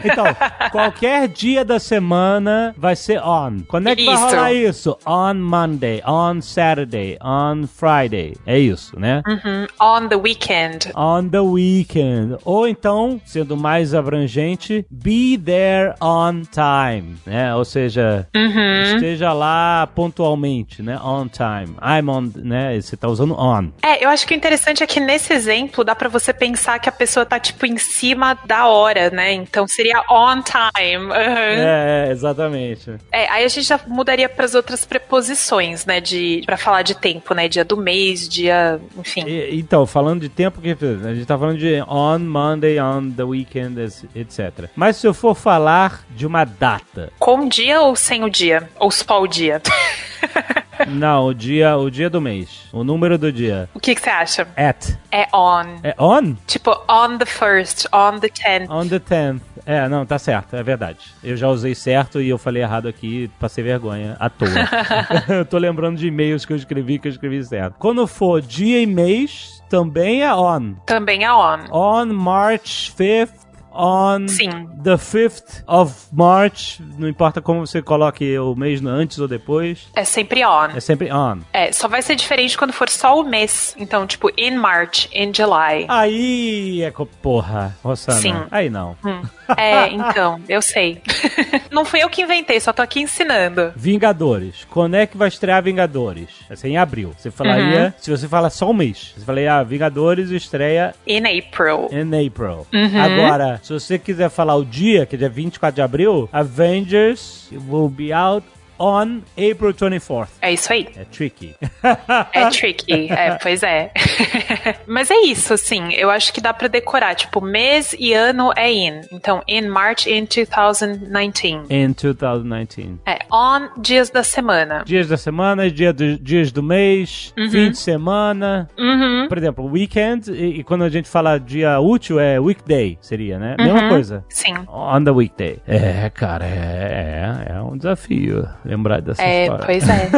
Então, 0.03 0.25
qualquer 0.71 1.29
dia 1.29 1.65
da 1.65 1.79
semana 1.79 2.75
vai 2.77 2.97
ser 2.97 3.21
on. 3.23 3.61
Quando 3.69 3.89
é 3.89 3.97
que 3.97 4.05
vai 4.07 4.15
Isso. 4.15 4.25
rolar 4.25 4.53
isso? 4.53 4.99
On 5.07 5.35
Monday, 5.35 6.03
on 6.07 6.41
Saturday, 6.41 7.19
on 7.23 7.67
Friday. 7.67 8.35
É 8.47 8.59
isso, 8.59 8.99
né? 8.99 9.23
Uhum. 9.27 9.67
On 9.81 10.09
the 10.09 10.17
weekend. 10.17 10.91
On 10.95 11.29
the 11.29 11.41
weekend. 11.41 12.37
Ou 12.45 12.67
então, 12.67 13.21
sendo 13.27 13.57
mais 13.57 13.95
abrangente, 13.95 14.87
be 14.91 15.37
there 15.37 15.95
on 16.01 16.43
time, 16.51 17.17
né? 17.27 17.55
Ou 17.55 17.65
seja, 17.65 18.27
Uhum. 18.35 18.83
esteja 18.95 19.33
lá 19.35 19.87
pontualmente, 19.95 20.83
né? 20.83 20.99
On 21.03 21.29
time. 21.29 21.77
I'm 21.83 22.09
on, 22.09 22.31
né? 22.37 22.81
Você 22.81 22.97
tá 22.97 23.07
usando 23.09 23.35
on. 23.39 23.69
É, 23.83 24.03
eu 24.05 24.09
acho 24.09 24.27
que 24.27 24.33
o 24.35 24.37
interessante 24.37 24.83
é 24.83 24.87
que 24.87 24.99
nesse 25.01 25.33
exemplo 25.33 25.85
dá 25.85 25.95
pra 25.95 26.09
você 26.09 26.33
pensar 26.33 26.79
que 26.79 26.89
a 26.89 26.93
pessoa 26.93 27.27
tá, 27.31 27.39
tipo, 27.39 27.65
em 27.65 27.79
cima 27.79 28.37
da 28.45 28.67
hora, 28.67 29.09
né? 29.11 29.33
Então 29.33 29.67
seria 29.69 30.03
on 30.11 30.43
time. 30.43 31.07
Uhum. 31.07 31.13
É, 31.13 32.07
é, 32.09 32.11
exatamente. 32.11 32.91
É, 33.13 33.29
aí 33.31 33.45
a 33.45 33.49
gente 33.49 33.63
já 33.67 33.79
mudaria 33.87 34.29
pras 34.29 34.55
outras 34.57 34.85
preposições, 34.85 35.87
né? 35.87 36.01
De, 36.01 36.43
pra 36.45 36.57
falar 36.57 36.83
de 36.83 36.95
tempo, 36.97 37.33
né? 37.35 37.49
Dia 37.49 37.65
do 37.65 37.77
mês, 37.77 38.29
dia. 38.29 38.81
Enfim. 38.99 39.25
E- 39.27 39.57
então, 39.59 39.87
falando 39.87 40.21
de 40.23 40.29
tempo, 40.29 40.61
que 40.61 40.71
a 40.71 41.15
gente 41.15 41.27
tá 41.27 41.39
falando 41.39 41.59
de 41.59 41.81
on 41.89 42.19
Monday, 42.19 42.81
on 42.81 43.11
the 43.13 43.23
weekend, 43.23 43.81
etc. 44.15 44.69
Mas 44.75 44.97
se 44.97 45.07
eu 45.07 45.15
for 45.15 45.35
falar 45.37 46.05
de 46.11 46.27
uma 46.27 46.45
data, 46.45 47.13
Com 47.19 47.47
o 47.47 47.49
dia 47.49 47.81
ou 47.81 47.95
sem 47.95 48.25
o 48.25 48.29
dia? 48.31 48.69
Ou 48.79 48.91
só 48.91 49.23
o 49.23 49.29
dia? 49.29 49.63
não, 50.89 51.27
o 51.27 51.35
dia, 51.35 51.77
o 51.77 51.91
dia 51.91 52.09
do 52.11 52.21
mês, 52.21 52.69
o 52.73 52.83
número 52.85 53.17
do 53.19 53.33
dia, 53.33 53.69
o 53.75 53.81
que 53.81 53.95
que 53.95 54.01
você 54.01 54.11
acha? 54.11 54.49
at, 54.57 54.95
É 55.13 55.27
on. 55.35 55.65
é 55.83 55.95
on? 55.99 56.35
Tipo, 56.47 56.71
on 56.89 57.19
the 57.19 57.27
first, 57.27 57.87
on 57.93 58.19
the 58.19 58.29
tenth. 58.29 58.71
On 58.71 58.87
the 58.87 58.99
10th. 59.01 59.41
É, 59.67 59.89
não, 59.89 60.07
tá 60.07 60.19
certo, 60.19 60.57
é 60.57 60.63
verdade. 60.63 60.99
Eu 61.23 61.37
já 61.37 61.49
usei 61.49 61.75
certo 61.75 62.21
e 62.21 62.29
eu 62.29 62.39
falei 62.39 62.63
errado 62.63 62.89
aqui, 62.89 63.31
passei 63.39 63.63
vergonha 63.63 64.17
à 64.19 64.29
toa. 64.31 64.49
eu 65.29 65.45
tô 65.45 65.59
lembrando 65.59 65.99
de 65.99 66.07
e-mails 66.07 66.45
que 66.45 66.53
eu 66.53 66.57
escrevi 66.57 66.99
que 66.99 67.09
eu 67.09 67.13
escrevi 67.13 67.45
certo. 67.45 67.75
Quando 67.79 68.07
for 68.07 68.41
dia 68.41 68.81
e 68.81 68.87
mês, 68.87 69.63
também 69.69 70.23
é 70.23 70.35
on. 70.35 70.75
Também 70.87 71.25
é 71.25 71.33
on. 71.33 71.59
On 71.71 72.07
March 72.07 72.93
5th, 72.99 73.33
on 73.81 74.29
Sim. 74.29 74.67
the 74.83 74.97
5th 74.97 75.63
of 75.67 75.95
March, 76.13 76.81
não 76.99 77.09
importa 77.09 77.41
como 77.41 77.67
você 77.67 77.81
coloque 77.81 78.39
o 78.39 78.55
mês 78.55 78.85
antes 78.85 79.19
ou 79.19 79.27
depois, 79.27 79.89
É 79.97 80.05
sempre 80.05 80.45
on. 80.45 80.67
é 80.77 80.81
sempre 80.81 81.11
on. 81.13 81.39
É, 81.53 81.73
só 81.73 81.89
vai 81.89 82.03
ser 82.03 82.15
diferente 82.17 82.59
quando 82.59 82.73
for 82.73 82.89
só 82.91 83.19
o 83.19 83.25
mês. 83.25 83.75
Então, 83.79 84.07
tipo, 84.07 84.31
in 84.37 84.57
March, 84.57 85.09
in 85.15 85.33
July. 85.35 85.87
Aí 85.89 86.83
é 86.83 86.93
porra, 87.23 87.75
Rossana. 87.83 88.19
Sim. 88.21 88.35
Aí 88.51 88.69
não. 88.69 88.97
Hum. 89.05 89.23
É, 89.57 89.89
então, 89.89 90.41
eu 90.49 90.61
sei. 90.63 91.01
Não 91.73 91.85
fui 91.85 92.03
eu 92.03 92.09
que 92.11 92.23
inventei, 92.23 92.59
só 92.61 92.73
tô 92.73 92.83
aqui 92.83 93.01
ensinando. 93.01 93.73
Vingadores. 93.77 94.67
Quando 94.71 94.95
é 94.97 95.07
que 95.07 95.17
vai 95.17 95.29
estrear 95.29 95.63
Vingadores? 95.63 96.29
Vai 96.49 96.57
ser 96.57 96.69
em 96.69 96.77
abril. 96.77 97.13
Você 97.17 97.31
falaria, 97.31 97.87
Uhum. 97.87 97.93
se 97.99 98.11
você 98.11 98.27
fala 98.29 98.51
só 98.51 98.71
um 98.71 98.73
mês, 98.73 99.13
você 99.17 99.25
falaria, 99.25 99.55
ah, 99.55 99.63
Vingadores 99.63 100.31
estreia 100.31 100.95
In 101.07 101.23
April. 101.39 101.89
in 101.93 102.27
April. 102.27 102.67
Uhum. 102.73 103.01
Agora, 103.01 103.61
se 103.79 103.87
você 103.87 103.99
quiser 103.99 104.31
falar 104.31 104.57
o 104.57 104.65
dia, 104.65 105.07
que 105.07 105.15
é 105.15 105.19
dia 105.19 105.29
24 105.29 105.77
de 105.77 105.83
abril, 105.83 106.29
Avengers 106.33 107.49
will 107.69 107.89
be 107.89 108.13
out 108.13 108.45
on 108.81 109.21
April 109.37 109.75
24th. 109.75 110.29
É 110.41 110.53
isso 110.53 110.73
aí. 110.73 110.89
É 110.97 111.05
tricky. 111.05 111.55
É 112.33 112.49
tricky. 112.49 113.11
É, 113.11 113.39
pois 113.43 113.63
é. 113.63 113.93
Mas 114.87 115.11
é 115.11 115.17
isso, 115.21 115.53
assim. 115.53 115.93
Eu 115.93 116.11
acho 116.11 116.33
que 116.33 116.41
dá 116.41 116.53
pra 116.55 116.69
decorar. 116.69 117.15
Tipo, 117.15 117.41
mês 117.41 117.95
e 117.99 118.15
ano 118.15 118.53
é 118.57 118.73
in. 118.73 119.01
Então, 119.13 119.43
in 119.47 119.69
March 119.69 120.07
in 120.07 120.27
2019. 120.27 121.67
In 121.69 121.93
2019. 121.93 123.01
É, 123.07 123.19
on 123.31 123.69
dias 123.81 124.11
da 124.11 124.23
semana. 124.23 124.83
Dias 124.87 125.09
da 125.09 125.17
semana, 125.17 125.71
dia 125.71 125.93
do, 125.93 126.19
dias 126.19 126.51
do 126.53 126.63
mês, 126.63 127.35
fim 127.51 127.71
de 127.71 127.79
semana. 127.79 128.69
Uhum. 128.79 129.27
Por 129.29 129.39
exemplo, 129.39 129.67
weekend, 129.67 130.31
e, 130.31 130.61
e 130.61 130.65
quando 130.65 130.85
a 130.85 130.89
gente 130.89 131.09
fala 131.09 131.39
dia 131.39 131.79
útil, 131.81 132.19
é 132.19 132.39
weekday, 132.39 132.99
seria, 133.01 133.39
né? 133.39 133.57
Mesma 133.59 133.89
coisa. 133.89 134.25
Sim. 134.29 134.55
On 134.69 135.03
the 135.03 135.11
weekday. 135.11 135.59
É, 135.67 136.09
cara, 136.11 136.47
é, 136.47 137.49
é, 137.49 137.53
é 137.53 137.63
um 137.63 137.77
desafio 137.77 138.49
lembrar 138.71 139.01
dessa 139.03 139.23
É, 139.23 139.45
história. 139.45 139.67
pois 139.67 139.89
é. 139.89 140.11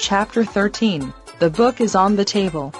Chapter 0.00 0.44
13. 0.46 1.12
The 1.38 1.48
book 1.50 1.82
is 1.82 1.94
on 1.94 2.16
the 2.16 2.24
table. 2.24 2.72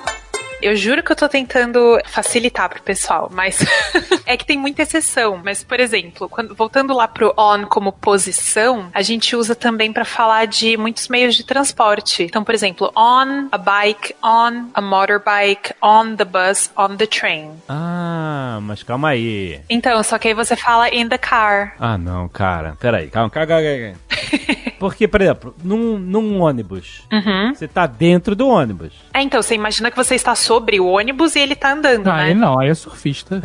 Eu 0.66 0.76
juro 0.76 1.02
que 1.02 1.12
eu 1.12 1.16
tô 1.16 1.28
tentando 1.28 1.98
facilitar 2.06 2.68
pro 2.68 2.82
pessoal, 2.82 3.30
mas 3.32 3.58
é 4.26 4.36
que 4.36 4.44
tem 4.44 4.58
muita 4.58 4.82
exceção. 4.82 5.40
Mas, 5.42 5.62
por 5.62 5.78
exemplo, 5.78 6.28
quando- 6.28 6.54
voltando 6.54 6.92
lá 6.94 7.06
pro 7.06 7.32
on 7.38 7.66
como 7.66 7.92
posição, 7.92 8.88
a 8.92 9.00
gente 9.02 9.36
usa 9.36 9.54
também 9.54 9.92
pra 9.92 10.04
falar 10.04 10.46
de 10.46 10.76
muitos 10.76 11.08
meios 11.08 11.34
de 11.36 11.44
transporte. 11.44 12.24
Então, 12.24 12.42
por 12.42 12.54
exemplo, 12.54 12.90
on 12.96 13.48
a 13.52 13.58
bike, 13.58 14.14
on 14.22 14.70
a 14.74 14.80
motorbike, 14.80 15.72
on 15.82 16.16
the 16.16 16.24
bus, 16.24 16.70
on 16.76 16.96
the 16.96 17.06
train. 17.06 17.50
Ah, 17.68 18.58
mas 18.62 18.82
calma 18.82 19.10
aí. 19.10 19.60
Então, 19.70 20.02
só 20.02 20.18
que 20.18 20.28
aí 20.28 20.34
você 20.34 20.56
fala 20.56 20.88
in 20.92 21.08
the 21.08 21.18
car. 21.18 21.74
Ah, 21.78 21.96
não, 21.96 22.28
cara. 22.28 22.76
Peraí, 22.80 23.08
calma, 23.08 23.30
calma, 23.30 23.46
calma, 23.46 23.62
calma. 23.62 24.56
Porque, 24.78 25.08
por 25.08 25.20
exemplo, 25.20 25.54
num, 25.62 25.98
num 25.98 26.40
ônibus, 26.40 27.02
Uhum. 27.12 27.54
você 27.54 27.66
tá 27.66 27.86
dentro 27.86 28.34
do 28.36 28.46
ônibus. 28.48 28.92
É, 29.14 29.20
então, 29.22 29.42
você 29.42 29.54
imagina 29.54 29.90
que 29.90 29.96
você 29.96 30.14
está 30.14 30.34
sobre 30.34 30.78
o 30.80 30.86
ônibus 30.86 31.34
e 31.36 31.40
ele 31.40 31.54
tá 31.56 31.72
andando, 31.72 32.08
Aí 32.08 32.34
né? 32.34 32.40
não, 32.40 32.58
aí 32.58 32.68
é 32.68 32.74
surfista. 32.74 33.42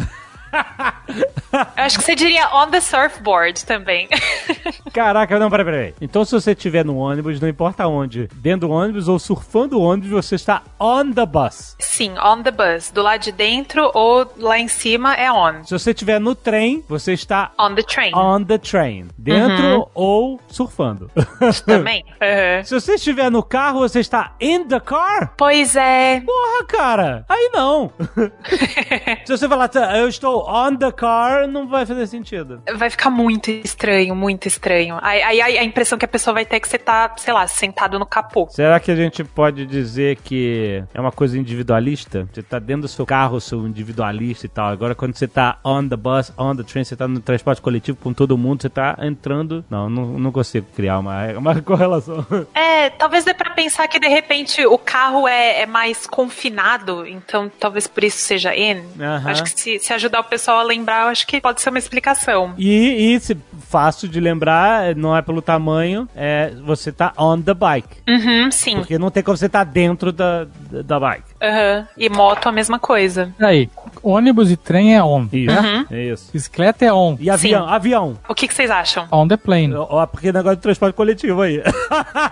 Eu 1.51 1.83
acho 1.83 1.97
que 1.99 2.03
você 2.05 2.15
diria 2.15 2.47
on 2.53 2.69
the 2.69 2.79
surfboard 2.79 3.65
também. 3.65 4.07
Caraca, 4.93 5.37
não, 5.39 5.49
peraí, 5.49 5.65
peraí. 5.65 5.93
Então, 6.01 6.23
se 6.23 6.31
você 6.31 6.51
estiver 6.51 6.85
no 6.85 6.97
ônibus, 6.97 7.39
não 7.39 7.47
importa 7.49 7.87
onde, 7.87 8.27
dentro 8.35 8.67
do 8.67 8.73
ônibus 8.73 9.07
ou 9.07 9.19
surfando 9.19 9.77
o 9.79 9.81
ônibus, 9.81 10.09
você 10.09 10.35
está 10.35 10.61
on 10.79 11.11
the 11.11 11.25
bus. 11.25 11.75
Sim, 11.79 12.13
on 12.23 12.41
the 12.43 12.51
bus. 12.51 12.91
Do 12.91 13.01
lado 13.01 13.21
de 13.21 13.31
dentro 13.31 13.91
ou 13.93 14.31
lá 14.37 14.57
em 14.59 14.67
cima 14.67 15.13
é 15.15 15.31
on. 15.31 15.63
Se 15.63 15.71
você 15.77 15.91
estiver 15.91 16.19
no 16.19 16.35
trem, 16.35 16.83
você 16.87 17.13
está 17.13 17.51
On 17.59 17.73
the 17.75 17.83
train. 17.83 18.11
on 18.15 18.43
the 18.43 18.57
train. 18.57 19.07
Dentro 19.17 19.89
ou 19.93 20.39
surfando. 20.47 21.09
Também. 21.65 22.03
Uhum. 22.21 22.63
Se 22.63 22.73
você 22.79 22.93
estiver 22.95 23.29
no 23.29 23.43
carro, 23.43 23.79
você 23.79 23.99
está 23.99 24.33
in 24.39 24.65
the 24.65 24.79
car? 24.79 25.33
Pois 25.37 25.75
é. 25.75 26.21
Porra, 26.21 26.65
cara! 26.65 27.25
Aí 27.27 27.49
não! 27.53 27.91
Se 29.25 29.37
você 29.37 29.47
falar, 29.47 29.67
"Tá, 29.67 29.97
eu 29.97 30.07
estou 30.07 30.40
on 30.47 30.75
the 30.75 30.91
car, 30.91 31.47
não 31.47 31.67
vai 31.67 31.85
fazer 31.85 32.07
sentido? 32.07 32.61
Vai 32.75 32.89
ficar 32.89 33.09
muito 33.09 33.49
estranho, 33.49 34.15
muito 34.15 34.47
estranho. 34.47 34.97
Aí, 35.01 35.21
aí 35.21 35.41
a, 35.41 35.61
a 35.61 35.63
impressão 35.63 35.97
que 35.97 36.05
a 36.05 36.07
pessoa 36.07 36.33
vai 36.33 36.45
ter 36.45 36.57
é 36.57 36.59
que 36.59 36.67
você 36.67 36.77
tá, 36.77 37.13
sei 37.17 37.33
lá, 37.33 37.45
sentado 37.47 37.97
no 37.97 38.05
capô. 38.05 38.47
Será 38.49 38.79
que 38.79 38.91
a 38.91 38.95
gente 38.95 39.23
pode 39.23 39.65
dizer 39.65 40.17
que 40.17 40.83
é 40.93 40.99
uma 40.99 41.11
coisa 41.11 41.37
individualista? 41.37 42.27
Você 42.31 42.43
tá 42.43 42.59
dentro 42.59 42.83
do 42.83 42.87
seu 42.87 43.05
carro, 43.05 43.39
seu 43.39 43.67
individualista 43.67 44.45
e 44.45 44.49
tal. 44.49 44.69
Agora, 44.69 44.95
quando 44.95 45.15
você 45.15 45.27
tá 45.27 45.59
on 45.63 45.87
the 45.87 45.95
bus, 45.95 46.31
on 46.37 46.55
the 46.55 46.63
train, 46.63 46.83
você 46.83 46.95
tá 46.95 47.07
no 47.07 47.19
transporte 47.19 47.61
coletivo 47.61 47.97
com 48.01 48.13
todo 48.13 48.37
mundo, 48.37 48.61
você 48.61 48.69
tá 48.69 48.97
entrando. 49.01 49.63
Não, 49.69 49.89
não, 49.89 50.05
não 50.19 50.31
consigo 50.31 50.67
criar 50.75 50.99
uma, 50.99 51.27
uma 51.37 51.59
correlação. 51.61 52.25
É, 52.53 52.89
talvez 52.89 53.23
dê 53.23 53.33
pra 53.33 53.51
pensar 53.51 53.87
que 53.87 53.99
de 53.99 54.07
repente 54.07 54.65
o 54.65 54.77
carro 54.77 55.27
é, 55.27 55.61
é 55.61 55.65
mais 55.65 56.07
confinado, 56.07 57.05
então 57.07 57.51
talvez 57.59 57.87
por 57.87 58.03
isso 58.03 58.17
seja 58.19 58.55
in. 58.55 58.83
Aham. 58.99 59.29
Acho 59.29 59.43
que 59.43 59.49
se, 59.51 59.79
se 59.79 59.93
ajudar 59.93 60.21
o 60.21 60.23
pessoal 60.31 60.59
a 60.59 60.63
lembrar, 60.63 61.03
eu 61.03 61.07
acho 61.09 61.27
que 61.27 61.41
pode 61.41 61.61
ser 61.61 61.69
uma 61.69 61.77
explicação. 61.77 62.53
E, 62.57 63.13
e 63.13 63.19
se, 63.19 63.37
fácil 63.67 64.07
de 64.07 64.17
lembrar, 64.21 64.95
não 64.95 65.15
é 65.15 65.21
pelo 65.21 65.41
tamanho, 65.41 66.07
é 66.15 66.53
você 66.63 66.89
tá 66.89 67.11
on 67.17 67.41
the 67.41 67.53
bike. 67.53 67.97
Uhum, 68.07 68.49
sim. 68.49 68.77
Porque 68.77 68.97
não 68.97 69.11
tem 69.11 69.21
como 69.21 69.35
você 69.35 69.49
tá 69.49 69.65
dentro 69.65 70.13
da, 70.13 70.47
da 70.85 70.97
bike. 70.97 71.30
Aham. 71.41 71.87
E 71.97 72.09
moto 72.09 72.47
a 72.47 72.51
mesma 72.51 72.77
coisa. 72.77 73.33
Aí, 73.39 73.69
ônibus 74.03 74.51
e 74.51 74.57
trem 74.57 74.95
é 74.95 75.03
on. 75.03 75.27
Isso. 75.33 75.59
Uhum. 75.59 75.85
É 75.89 76.03
isso. 76.03 76.29
Bicicleta 76.31 76.85
é 76.85 76.93
on. 76.93 77.17
E 77.19 77.29
avião? 77.29 77.67
Avião. 77.67 78.17
O 78.29 78.35
que, 78.35 78.47
que 78.47 78.53
vocês 78.53 78.69
acham? 78.69 79.07
On 79.11 79.27
the 79.27 79.37
plane. 79.37 79.73
Ó, 79.73 80.05
porque 80.05 80.31
negócio 80.31 80.57
de 80.57 80.61
transporte 80.61 80.95
coletivo 80.95 81.41
aí. 81.41 81.61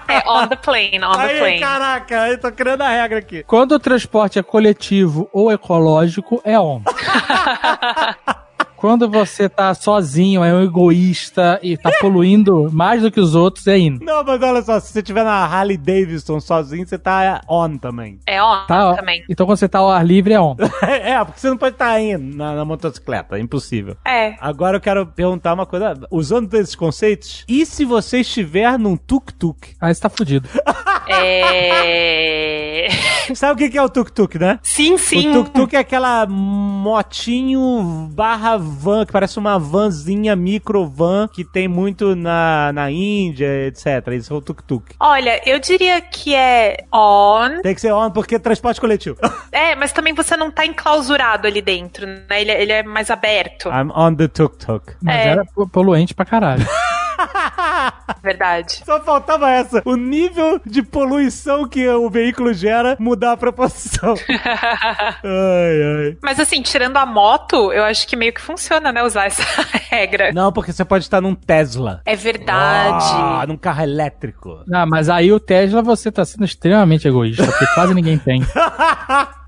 É 0.08 0.30
on 0.30 0.48
the 0.48 0.56
plane, 0.56 1.04
on 1.04 1.12
the 1.12 1.22
aí, 1.22 1.40
plane. 1.40 1.60
caraca, 1.60 2.28
eu 2.28 2.40
tô 2.40 2.52
criando 2.52 2.82
a 2.82 2.90
regra 2.90 3.20
aqui. 3.20 3.44
Quando 3.44 3.74
o 3.74 3.80
transporte 3.80 4.38
é 4.40 4.44
coletivo 4.44 5.30
ou 5.34 5.52
ecológico, 5.52 6.42
é 6.44 6.60
on. 6.60 6.82
Quando 8.80 9.10
você 9.10 9.50
tá 9.50 9.74
sozinho, 9.74 10.42
é 10.42 10.54
um 10.54 10.64
egoísta 10.64 11.60
e 11.62 11.76
tá 11.76 11.92
poluindo 12.00 12.70
mais 12.72 13.02
do 13.02 13.12
que 13.12 13.20
os 13.20 13.36
outros, 13.36 13.68
é 13.68 13.78
in. 13.78 14.00
Não, 14.02 14.24
mas 14.24 14.42
olha 14.42 14.62
só, 14.62 14.80
se 14.80 14.94
você 14.94 15.00
estiver 15.00 15.26
na 15.26 15.44
Harley 15.46 15.76
Davidson 15.76 16.40
sozinho, 16.40 16.88
você 16.88 16.98
tá 16.98 17.42
on 17.46 17.78
também. 17.78 18.20
É 18.26 18.42
on 18.42 18.66
Tá, 18.68 18.96
também. 18.96 19.22
Então 19.30 19.46
quando 19.46 19.58
você 19.58 19.68
tá 19.68 19.80
ao 19.80 19.92
ar 19.92 20.06
livre, 20.06 20.34
é 20.34 20.40
on. 20.40 20.56
é, 20.82 21.22
porque 21.26 21.42
você 21.42 21.50
não 21.50 21.58
pode 21.58 21.76
estar 21.76 22.00
indo 22.00 22.38
na, 22.38 22.56
na 22.56 22.64
motocicleta, 22.64 23.38
é 23.38 23.42
impossível. 23.42 23.98
É. 24.08 24.36
Agora 24.40 24.78
eu 24.78 24.82
quero 24.82 25.06
perguntar 25.06 25.54
uma 25.54 25.66
coisa, 25.66 26.00
usando 26.10 26.54
esses 26.54 26.74
conceitos, 26.74 27.44
e 27.50 27.66
se 27.66 27.84
você 27.84 28.22
estiver 28.22 28.80
num 28.80 28.96
tuk-tuk? 28.96 29.76
Aí 29.82 29.94
você 29.94 30.00
tá 30.00 30.10
fudido. 30.10 30.48
É. 31.12 32.88
Sabe 33.34 33.54
o 33.54 33.58
que 33.58 33.72
que 33.72 33.78
é 33.78 33.82
o 33.82 33.90
tuk-tuk, 33.90 34.38
né? 34.38 34.60
Sim, 34.62 34.98
sim. 34.98 35.30
O 35.30 35.44
tuk-tuk 35.44 35.76
é 35.76 35.80
aquela 35.80 36.26
motinho 36.28 38.08
barra 38.12 38.60
van, 38.70 39.06
que 39.06 39.12
parece 39.12 39.38
uma 39.40 39.58
vanzinha, 39.60 40.36
micro 40.36 40.86
van, 40.88 41.28
que 41.28 41.44
tem 41.44 41.68
muito 41.68 42.16
na, 42.16 42.72
na 42.74 42.90
Índia, 42.92 43.68
etc. 43.68 44.08
Isso 44.14 44.34
é 44.34 44.38
o 44.38 44.42
tuk-tuk. 44.42 44.96
Olha, 45.00 45.42
eu 45.50 45.60
diria 45.60 46.00
que 46.02 46.34
é 46.36 46.86
on. 46.94 47.62
Tem 47.62 47.76
que 47.76 47.82
ser 47.82 47.92
on 47.92 48.12
porque 48.12 48.36
é 48.36 48.40
transporte 48.40 48.80
coletivo. 48.80 49.18
É, 49.52 49.76
mas 49.76 49.92
também 49.92 50.14
você 50.14 50.38
não 50.38 50.52
tá 50.52 50.64
enclausurado 50.66 51.48
ali 51.48 51.60
dentro, 51.62 52.06
né? 52.06 52.24
Ele, 52.42 52.52
ele 52.52 52.72
é 52.72 52.84
mais 52.84 53.10
aberto. 53.10 53.68
I'm 53.70 53.92
on 53.96 54.14
the 54.14 54.28
tuk-tuk. 54.28 54.94
Mas 55.02 55.16
É. 55.16 55.28
era 55.30 55.44
po- 55.44 55.68
poluente 55.68 56.14
pra 56.14 56.24
caralho. 56.24 56.66
Verdade. 58.22 58.82
Só 58.86 59.00
faltava 59.02 59.50
essa. 59.50 59.82
O 59.86 59.96
nível 59.96 60.60
de 60.66 60.82
poluição 60.84 61.68
que 61.68 61.88
o 61.88 62.10
veículo 62.10 62.54
gera 62.54 62.96
mudar 63.00 63.34
a 63.34 63.38
proporção. 63.38 64.16
ai, 64.30 65.24
ai. 65.24 66.18
Mas 66.22 66.40
assim, 66.40 66.62
tirando 66.62 66.98
a 66.98 67.06
moto, 67.06 67.72
eu 67.72 67.84
acho 67.84 68.08
que 68.08 68.16
meio 68.16 68.34
que 68.34 68.42
funciona, 68.42 68.92
né? 68.92 69.04
Usar 69.04 69.26
essa 69.26 69.44
regra. 69.90 70.32
Não, 70.34 70.52
porque 70.52 70.72
você 70.72 70.84
pode 70.86 71.04
estar 71.04 71.22
num 71.22 71.36
Tesla. 71.36 72.02
É 72.06 72.16
verdade. 72.16 73.06
Ah, 73.14 73.46
num 73.48 73.58
carro 73.58 73.84
elétrico. 73.84 74.64
Ah, 74.74 74.86
mas 74.86 75.10
aí 75.10 75.32
o 75.32 75.40
Tesla 75.40 75.82
você 75.82 76.12
tá 76.12 76.26
sendo 76.26 76.46
extremamente 76.46 77.08
egoísta, 77.08 77.46
porque 77.46 77.66
quase 77.74 77.94
ninguém 77.94 78.18
tem. 78.18 78.42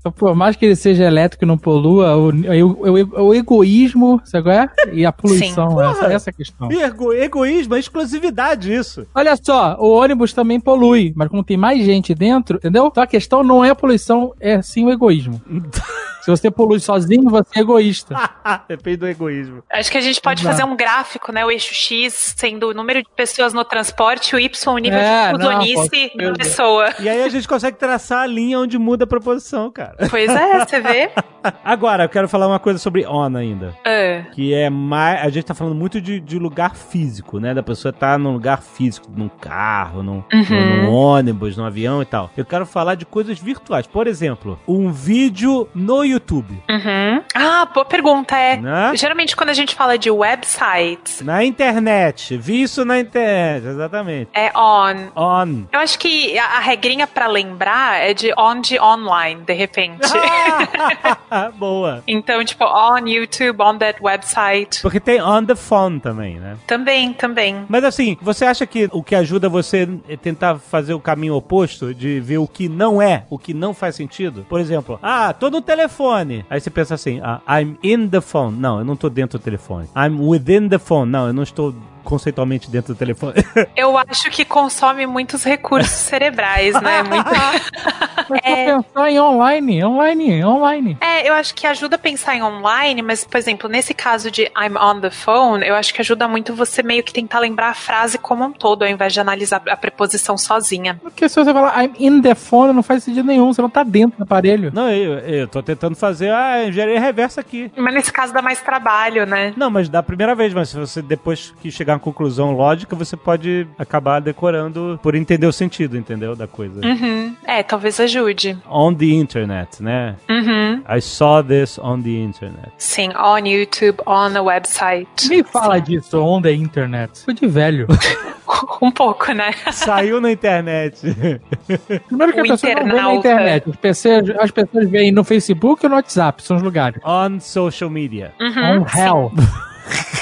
Então, 0.02 0.10
por 0.10 0.34
mais 0.34 0.56
que 0.56 0.64
ele 0.64 0.74
seja 0.74 1.04
elétrico 1.04 1.44
e 1.44 1.46
não 1.46 1.56
polua, 1.56 2.16
o, 2.16 2.30
o, 2.30 2.90
o- 2.90 3.26
o 3.28 3.34
egoísmo, 3.34 4.20
sabe 4.24 4.42
qual 4.44 4.54
é? 4.56 4.68
E 4.92 5.06
a 5.06 5.12
poluição, 5.12 5.70
Sim. 5.70 5.80
essa, 5.80 5.94
Porra. 6.00 6.12
essa 6.12 6.30
é 6.30 6.32
a 6.32 6.34
questão. 6.34 6.72
Ego, 6.72 7.12
egoísmo 7.12 7.76
é 7.76 7.78
exclusividade 7.78 8.74
isso. 8.74 9.06
Olha 9.14 9.36
só, 9.40 9.76
o 9.78 9.92
ônibus 9.92 10.32
também 10.32 10.58
polui, 10.58 11.12
mas 11.14 11.28
como 11.28 11.44
tem 11.44 11.56
mais 11.56 11.84
gente 11.84 12.16
dentro, 12.16 12.56
entendeu? 12.56 12.88
Então 12.88 13.00
a 13.00 13.06
questão 13.06 13.44
não 13.44 13.64
é 13.64 13.70
a 13.70 13.74
poluição, 13.76 14.32
é 14.40 14.60
sim 14.60 14.84
o 14.84 14.90
egoísmo. 14.90 15.40
Se 16.22 16.30
você 16.30 16.50
polui 16.50 16.78
sozinho, 16.80 17.28
você 17.28 17.58
é 17.58 17.60
egoísta. 17.60 18.14
Depende 18.68 18.98
do 18.98 19.08
egoísmo. 19.08 19.62
Acho 19.70 19.90
que 19.90 19.98
a 19.98 20.00
gente 20.00 20.20
pode 20.20 20.40
Exato. 20.40 20.56
fazer 20.56 20.70
um 20.70 20.76
gráfico, 20.76 21.32
né? 21.32 21.44
O 21.44 21.50
eixo 21.50 21.74
X 21.74 22.34
sendo 22.36 22.68
o 22.70 22.74
número 22.74 23.02
de 23.02 23.08
pessoas 23.16 23.52
no 23.52 23.64
transporte, 23.64 24.34
o 24.34 24.38
Y 24.38 24.74
o 24.74 24.78
nível 24.78 24.98
É, 24.98 25.32
de 25.32 25.38
fusonice 25.38 26.12
da 26.16 26.32
pessoa. 26.32 26.90
E 27.00 27.08
aí 27.08 27.22
a 27.22 27.28
gente 27.28 27.46
consegue 27.48 27.76
traçar 27.76 28.20
a 28.22 28.26
linha 28.26 28.58
onde 28.60 28.78
muda 28.78 29.04
a 29.04 29.06
proposição, 29.06 29.70
cara. 29.70 29.96
Pois 30.08 30.30
é, 30.30 30.64
você 30.64 30.80
vê? 30.80 31.10
Agora, 31.64 32.04
eu 32.04 32.08
quero 32.08 32.28
falar 32.28 32.46
uma 32.46 32.60
coisa 32.60 32.78
sobre 32.78 33.04
on 33.04 33.34
ainda. 33.36 33.74
Ah, 33.84 34.30
Que 34.32 34.54
é 34.54 34.70
mais. 34.70 35.22
A 35.24 35.28
gente 35.28 35.44
tá 35.44 35.54
falando 35.54 35.74
muito 35.74 36.00
de, 36.00 36.20
de 36.20 36.38
lugar 36.38 36.76
físico, 36.76 37.40
né? 37.40 37.52
Da 37.52 37.62
pessoa 37.64 37.92
tá 37.92 38.16
num 38.16 38.32
lugar 38.32 38.62
físico, 38.62 39.08
num 39.14 39.28
carro, 39.28 40.02
num, 40.04 40.22
num- 40.32 40.82
num 40.84 40.90
ônibus, 40.92 41.56
num 41.56 41.64
avião 41.64 42.00
e 42.00 42.04
tal. 42.04 42.30
Eu 42.36 42.44
quero 42.44 42.64
falar 42.64 42.94
de 42.94 43.04
coisas 43.04 43.40
virtuais. 43.40 43.88
Por 43.88 44.06
exemplo, 44.06 44.56
um 44.68 44.92
vídeo 44.92 45.68
no 45.74 46.04
YouTube. 46.12 46.62
uhum. 46.68 47.22
Ah, 47.34 47.66
boa 47.72 47.84
pergunta. 47.84 48.36
É. 48.36 48.56
Né? 48.56 48.92
Geralmente, 48.94 49.34
quando 49.36 49.50
a 49.50 49.54
gente 49.54 49.74
fala 49.74 49.96
de 49.98 50.10
websites, 50.10 51.20
Na 51.22 51.44
internet. 51.44 52.36
Vi 52.36 52.62
isso 52.62 52.84
na 52.84 52.98
internet, 53.00 53.66
exatamente. 53.66 54.30
é 54.34 54.50
on. 54.56 55.10
On. 55.16 55.64
Eu 55.72 55.80
acho 55.80 55.98
que 55.98 56.38
a, 56.38 56.58
a 56.58 56.60
regrinha 56.60 57.06
pra 57.06 57.26
lembrar 57.26 58.00
é 58.00 58.14
de 58.14 58.32
on 58.38 58.60
de 58.60 58.78
online, 58.80 59.42
de 59.42 59.52
repente. 59.52 60.00
Boa. 61.56 62.02
então, 62.06 62.44
tipo, 62.44 62.64
on 62.64 63.06
YouTube, 63.06 63.60
on 63.62 63.78
that 63.78 63.98
website. 64.02 64.80
Porque 64.82 65.00
tem 65.00 65.20
on 65.22 65.44
the 65.44 65.54
phone 65.54 66.00
também, 66.00 66.36
né? 66.38 66.56
Também, 66.66 67.12
também. 67.12 67.64
Mas 67.68 67.84
assim, 67.84 68.16
você 68.20 68.44
acha 68.44 68.66
que 68.66 68.88
o 68.92 69.02
que 69.02 69.14
ajuda 69.14 69.48
você 69.48 69.88
é 70.08 70.16
tentar 70.16 70.58
fazer 70.58 70.94
o 70.94 71.00
caminho 71.00 71.34
oposto, 71.34 71.94
de 71.94 72.20
ver 72.20 72.38
o 72.38 72.46
que 72.46 72.68
não 72.68 73.00
é, 73.00 73.24
o 73.30 73.38
que 73.38 73.54
não 73.54 73.72
faz 73.74 73.94
sentido? 73.96 74.44
Por 74.48 74.60
exemplo, 74.60 74.98
ah, 75.02 75.32
tô 75.32 75.50
no 75.50 75.60
telefone. 75.60 76.01
Aí 76.50 76.60
você 76.60 76.70
pensa 76.70 76.94
assim, 76.94 77.20
ah, 77.22 77.40
I'm 77.48 77.76
in 77.82 78.08
the 78.08 78.20
phone. 78.20 78.56
Não, 78.58 78.78
eu 78.78 78.84
não 78.84 78.96
tô 78.96 79.08
dentro 79.08 79.38
do 79.38 79.42
telefone. 79.42 79.88
I'm 79.96 80.20
within 80.20 80.68
the 80.68 80.78
phone. 80.78 81.10
Não, 81.10 81.26
eu 81.26 81.32
não 81.32 81.42
estou 81.42 81.74
conceitualmente 82.02 82.70
dentro 82.70 82.94
do 82.94 82.98
telefone. 82.98 83.34
Eu 83.76 83.96
acho 83.96 84.30
que 84.30 84.44
consome 84.44 85.06
muitos 85.06 85.44
recursos 85.44 85.90
cerebrais, 86.12 86.74
né? 86.80 87.02
Muito... 87.02 87.30
Mas 88.28 88.40
É. 88.44 88.66
pensar 88.66 89.10
em 89.10 89.20
online, 89.20 89.84
online, 89.84 90.44
online. 90.44 90.96
É, 91.00 91.28
eu 91.28 91.34
acho 91.34 91.54
que 91.54 91.66
ajuda 91.66 91.96
a 91.96 91.98
pensar 91.98 92.36
em 92.36 92.42
online, 92.42 93.02
mas, 93.02 93.24
por 93.24 93.36
exemplo, 93.36 93.68
nesse 93.68 93.92
caso 93.94 94.30
de 94.30 94.42
I'm 94.56 94.76
on 94.78 95.00
the 95.00 95.10
phone, 95.10 95.66
eu 95.66 95.74
acho 95.74 95.92
que 95.92 96.00
ajuda 96.00 96.28
muito 96.28 96.54
você 96.54 96.82
meio 96.82 97.02
que 97.02 97.12
tentar 97.12 97.40
lembrar 97.40 97.70
a 97.70 97.74
frase 97.74 98.18
como 98.18 98.44
um 98.44 98.52
todo, 98.52 98.84
ao 98.84 98.88
invés 98.88 99.12
de 99.12 99.20
analisar 99.20 99.60
a 99.68 99.76
preposição 99.76 100.38
sozinha. 100.38 100.98
Porque 101.02 101.28
se 101.28 101.34
você 101.34 101.52
falar 101.52 101.82
I'm 101.84 101.92
in 101.98 102.22
the 102.22 102.34
phone, 102.34 102.72
não 102.72 102.82
faz 102.82 103.02
sentido 103.04 103.26
nenhum, 103.26 103.52
você 103.52 103.60
não 103.60 103.70
tá 103.70 103.82
dentro 103.82 104.18
do 104.18 104.22
aparelho. 104.22 104.70
não, 104.74 104.90
eu, 104.90 105.18
eu 105.18 105.48
tô 105.48 105.62
tentando 105.62 105.96
fazer 105.96 106.30
a 106.32 106.66
engenharia 106.66 107.00
reversa 107.00 107.40
aqui. 107.40 107.70
Mas 107.76 107.94
nesse 107.94 108.12
caso 108.12 108.32
dá 108.32 108.40
mais 108.40 108.60
trabalho, 108.60 109.26
né? 109.26 109.52
Não, 109.56 109.70
mas 109.70 109.88
da 109.88 110.02
primeira 110.02 110.34
vez, 110.34 110.54
mas 110.54 110.68
se 110.70 110.78
você 110.78 111.02
depois 111.02 111.52
que 111.60 111.70
chegar 111.70 111.91
a 111.92 111.94
uma 111.96 112.00
conclusão 112.00 112.52
lógica, 112.52 112.96
você 112.96 113.16
pode 113.16 113.66
acabar 113.78 114.20
decorando 114.20 114.98
por 115.02 115.14
entender 115.14 115.46
o 115.46 115.52
sentido, 115.52 115.96
entendeu? 115.96 116.34
Da 116.34 116.46
coisa. 116.46 116.80
Uhum. 116.84 117.34
É, 117.44 117.62
talvez 117.62 117.98
ajude. 118.00 118.58
On 118.68 118.92
the 118.94 119.06
internet, 119.06 119.82
né? 119.82 120.16
Uhum. 120.28 120.82
I 120.88 121.00
saw 121.00 121.42
this 121.42 121.78
on 121.78 122.00
the 122.02 122.10
internet. 122.10 122.70
Sim, 122.78 123.10
on 123.16 123.46
YouTube, 123.46 123.98
on 124.06 124.36
a 124.36 124.42
website. 124.42 125.06
Ninguém 125.22 125.44
fala 125.44 125.78
disso 125.80 126.18
on 126.20 126.42
the 126.42 126.52
internet. 126.52 127.24
Foi 127.24 127.34
de 127.34 127.46
velho. 127.46 127.86
um 128.82 128.90
pouco, 128.90 129.32
né? 129.32 129.50
Saiu 129.72 130.20
na 130.20 130.30
internet. 130.30 130.98
Primeiro 132.06 132.32
que 132.32 132.40
O 132.40 132.44
a 132.44 132.48
pessoa 132.48 132.74
não 132.74 132.82
vê 132.82 132.84
na 132.84 133.14
internauta. 133.14 133.28
internet. 133.28 133.70
As 133.70 133.76
pessoas, 133.76 134.30
as 134.38 134.50
pessoas 134.50 134.90
veem 134.90 135.12
no 135.12 135.24
Facebook 135.24 135.84
ou 135.84 135.90
no 135.90 135.96
WhatsApp, 135.96 136.42
são 136.42 136.56
os 136.56 136.62
lugares. 136.62 137.00
on 137.04 137.40
social 137.40 137.90
media. 137.90 138.32
Uhum, 138.40 138.80
on 138.82 138.86
hell. 138.98 139.32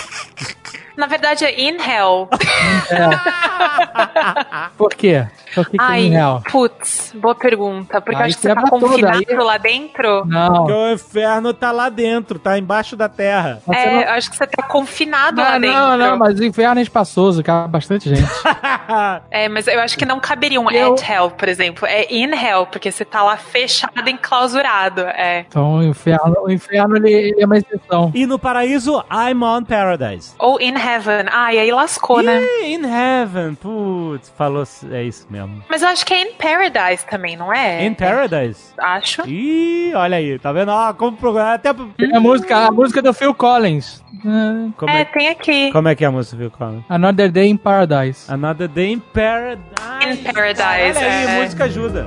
Na 1.00 1.06
verdade 1.06 1.46
é 1.46 1.58
in 1.58 1.78
hell. 1.80 2.28
Por 4.76 4.90
quê? 4.90 5.26
Então, 5.50 5.62
o 5.62 5.66
que, 5.66 5.76
que 5.76 5.82
é 5.82 5.86
Ai, 5.86 6.14
hell? 6.14 6.42
putz, 6.50 7.12
boa 7.16 7.34
pergunta. 7.34 8.00
Porque 8.00 8.14
eu 8.16 8.20
Aí 8.24 8.26
acho 8.28 8.36
que 8.36 8.42
você 8.42 8.54
tá 8.54 8.62
confinado 8.62 9.18
aí- 9.28 9.36
lá 9.36 9.58
dentro. 9.58 10.24
Não. 10.26 10.52
Porque 10.54 10.72
o 10.72 10.92
inferno 10.92 11.52
tá 11.54 11.72
lá 11.72 11.88
dentro, 11.88 12.38
tá 12.38 12.58
embaixo 12.58 12.96
da 12.96 13.08
terra. 13.08 13.60
Você 13.66 13.78
É, 13.78 13.92
não- 13.94 14.00
eu 14.02 14.10
acho 14.10 14.30
que 14.30 14.36
você 14.36 14.46
tá 14.46 14.62
confinado 14.62 15.40
lá 15.40 15.52
Não, 15.52 15.60
dentro. 15.60 15.76
não, 15.78 15.96
não, 15.96 16.16
mas 16.18 16.38
o 16.38 16.44
inferno 16.44 16.78
é 16.78 16.82
espaçoso, 16.82 17.42
cabe 17.42 17.68
bastante 17.68 18.08
gente. 18.14 18.20
É, 19.30 19.48
mas 19.48 19.66
eu 19.66 19.80
acho 19.80 19.96
que 19.96 20.04
não 20.04 20.18
caberia 20.20 20.60
um 20.60 20.70
Eu- 20.70 20.94
at 20.94 21.08
hell, 21.08 21.30
por 21.30 21.48
exemplo. 21.48 21.86
É 21.86 22.06
in 22.12 22.32
hell, 22.34 22.66
porque 22.66 22.90
você 22.90 23.04
tá 23.04 23.22
lá 23.22 23.36
fechado, 23.36 24.08
enclausurado. 24.08 25.00
É. 25.02 25.44
Então 25.48 25.74
o 25.76 25.82
inferno, 25.82 26.34
o 26.42 26.50
inferno 26.50 26.96
ele, 26.96 27.10
ele 27.12 27.42
é 27.42 27.46
uma 27.46 27.56
exceção. 27.58 28.10
E 28.14 28.26
no 28.26 28.38
paraíso, 28.38 29.02
I'm 29.10 29.42
on 29.42 29.64
paradise. 29.64 30.34
Ou 30.38 30.60
in 30.60 30.74
heaven. 30.76 31.26
Ai, 31.30 31.58
aí 31.58 31.70
lascou, 31.70 32.22
né? 32.22 32.40
Ih, 32.62 32.74
in 32.74 32.84
heaven, 32.84 33.54
putz, 33.54 34.30
falou, 34.36 34.64
é 34.92 35.02
isso 35.04 35.26
mesmo. 35.30 35.39
Mas 35.68 35.83
eu 35.83 35.88
acho 35.88 36.05
que 36.05 36.12
é 36.14 36.22
in 36.22 36.33
paradise 36.35 37.05
também, 37.07 37.37
não 37.37 37.53
é? 37.53 37.85
In 37.85 37.94
paradise. 37.94 38.72
Acho. 38.79 39.22
Ih, 39.29 39.92
olha 39.94 40.16
aí, 40.16 40.38
tá 40.38 40.53
vendo? 40.53 40.70
Ó, 40.70 40.92
como 40.94 41.16
procurar 41.16 41.55
até... 41.55 41.70
É 41.70 42.16
a 42.16 42.20
música, 42.20 42.57
a 42.66 42.70
música 42.70 43.00
do 43.03 43.12
Phil 43.12 43.35
Collins. 43.35 44.03
Uh, 44.24 44.72
Como 44.76 44.90
É, 44.92 45.00
é, 45.00 45.05
tem 45.07 45.29
aqui. 45.29 45.72
como 45.72 45.88
é 45.88 45.94
que 45.94 46.05
é 46.05 46.09
a 46.09 46.11
música, 46.11 46.37
viu, 46.37 46.50
Colin? 46.50 46.85
Another 46.88 47.31
Day 47.31 47.48
in 47.48 47.57
Paradise. 47.57 48.31
Another 48.31 48.68
Day 48.68 48.92
in 48.92 48.98
Paradise. 49.00 49.61
In 50.07 50.33
Paradise, 50.33 50.98
Olha 50.98 51.07
aí, 51.07 51.26
é. 51.26 51.42
música 51.42 51.64
ajuda. 51.64 52.07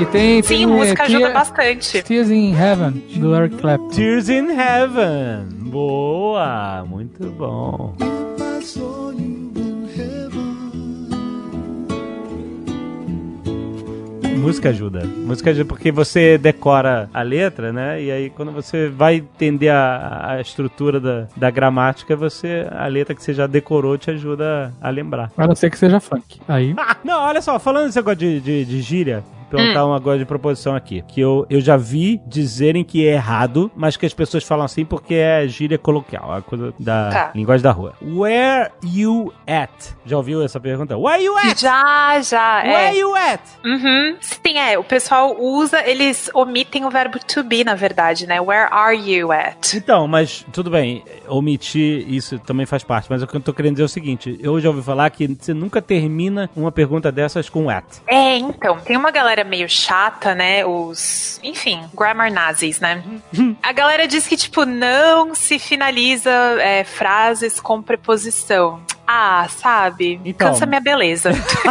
E 0.00 0.06
tem, 0.06 0.42
Sim, 0.42 0.56
tem 0.56 0.66
música 0.66 1.02
ajuda 1.02 1.28
bastante. 1.28 2.02
Tears 2.02 2.30
in 2.30 2.54
Heaven, 2.54 2.92
do 3.16 3.34
Eric 3.36 3.58
Clapton. 3.58 3.88
Tears 3.88 4.30
in 4.30 4.48
Heaven. 4.48 5.44
Boa, 5.68 6.86
muito 6.88 7.26
bom. 7.26 7.94
Música 14.38 14.70
ajuda. 14.70 15.04
Música 15.04 15.50
ajuda 15.50 15.68
porque 15.68 15.92
você 15.92 16.38
decora 16.38 17.10
a 17.12 17.20
letra, 17.20 17.70
né? 17.70 18.02
E 18.02 18.10
aí 18.10 18.30
quando 18.30 18.52
você 18.52 18.88
vai 18.88 19.16
entender 19.16 19.68
a, 19.68 20.30
a 20.30 20.40
estrutura 20.40 20.98
da, 20.98 21.26
da 21.36 21.50
gramática, 21.50 22.16
você 22.16 22.66
a 22.70 22.86
letra 22.86 23.14
que 23.14 23.22
você 23.22 23.34
já 23.34 23.46
decorou 23.46 23.98
te 23.98 24.10
ajuda 24.10 24.72
a 24.80 24.88
lembrar. 24.88 25.30
A 25.36 25.46
não 25.46 25.54
ser 25.54 25.68
que 25.68 25.76
seja 25.76 26.00
funk. 26.00 26.40
Aí. 26.48 26.74
Não, 27.04 27.20
olha 27.20 27.42
só, 27.42 27.58
falando 27.58 27.86
desse 27.86 27.98
negócio 27.98 28.18
de, 28.18 28.40
de, 28.40 28.64
de 28.64 28.80
gíria, 28.80 29.22
perguntar 29.50 29.84
uma 29.86 30.00
coisa 30.00 30.18
de 30.20 30.24
proposição 30.24 30.74
aqui. 30.74 31.02
Que 31.06 31.20
eu, 31.20 31.46
eu 31.50 31.60
já 31.60 31.76
vi 31.76 32.20
dizerem 32.26 32.84
que 32.84 33.06
é 33.06 33.12
errado, 33.14 33.70
mas 33.76 33.96
que 33.96 34.06
as 34.06 34.14
pessoas 34.14 34.44
falam 34.44 34.64
assim 34.64 34.84
porque 34.84 35.14
é 35.14 35.46
gíria 35.48 35.78
coloquial, 35.78 36.32
a 36.32 36.42
coisa 36.42 36.72
da 36.78 37.10
Tá. 37.10 37.30
linguagem 37.34 37.62
da 37.62 37.70
rua. 37.72 37.94
Where 38.02 38.70
you 38.84 39.32
at? 39.46 39.70
Já 40.06 40.16
ouviu 40.16 40.42
essa 40.42 40.60
pergunta? 40.60 40.96
Where 40.96 41.22
you 41.22 41.36
at? 41.38 41.60
Já, 41.60 42.20
já. 42.22 42.62
Where 42.62 42.96
É. 42.96 42.98
you 42.98 43.14
at? 43.16 43.40
Uhum. 43.64 44.16
Sim, 44.20 44.58
é. 44.58 44.78
O 44.78 44.84
pessoal 44.84 45.36
usa, 45.40 45.82
eles 45.88 46.30
omitem 46.34 46.84
o 46.84 46.90
verbo 46.90 47.18
to 47.18 47.42
be, 47.42 47.64
na 47.64 47.74
verdade, 47.74 48.26
né? 48.26 48.40
Where 48.40 48.68
are 48.70 48.96
you 48.96 49.32
at? 49.32 49.74
Então, 49.74 50.06
mas 50.06 50.44
tudo 50.52 50.70
bem, 50.70 51.02
omitir 51.28 52.04
isso 52.12 52.38
também 52.38 52.66
faz 52.66 52.84
parte, 52.84 53.06
mas 53.10 53.22
o 53.22 53.26
que 53.26 53.36
eu 53.36 53.40
tô 53.40 53.52
querendo 53.52 53.72
dizer 53.74 53.82
é 53.82 53.86
o 53.86 53.88
seguinte, 53.88 54.38
eu 54.40 54.60
já 54.60 54.68
ouvi 54.68 54.82
falar 54.82 55.08
que 55.10 55.26
você 55.26 55.52
nunca 55.54 55.80
termina 55.82 56.48
uma 56.54 56.70
pergunta 56.70 57.10
dessas 57.10 57.48
com 57.48 57.68
at. 57.70 57.84
É, 58.06 58.36
então, 58.36 58.78
tem 58.78 58.96
uma 58.96 59.10
galera 59.10 59.39
meio 59.44 59.68
chata, 59.68 60.34
né? 60.34 60.64
Os, 60.64 61.40
enfim, 61.42 61.88
grammar 61.94 62.32
nazis, 62.32 62.80
né? 62.80 63.02
A 63.62 63.72
galera 63.72 64.06
diz 64.06 64.26
que, 64.26 64.36
tipo, 64.36 64.64
não 64.64 65.34
se 65.34 65.58
finaliza 65.58 66.30
é, 66.60 66.84
frases 66.84 67.60
com 67.60 67.82
preposição. 67.82 68.82
Ah, 69.12 69.48
sabe? 69.48 70.20
Então. 70.24 70.52
Cansa 70.52 70.64
minha 70.66 70.80
beleza. 70.80 71.30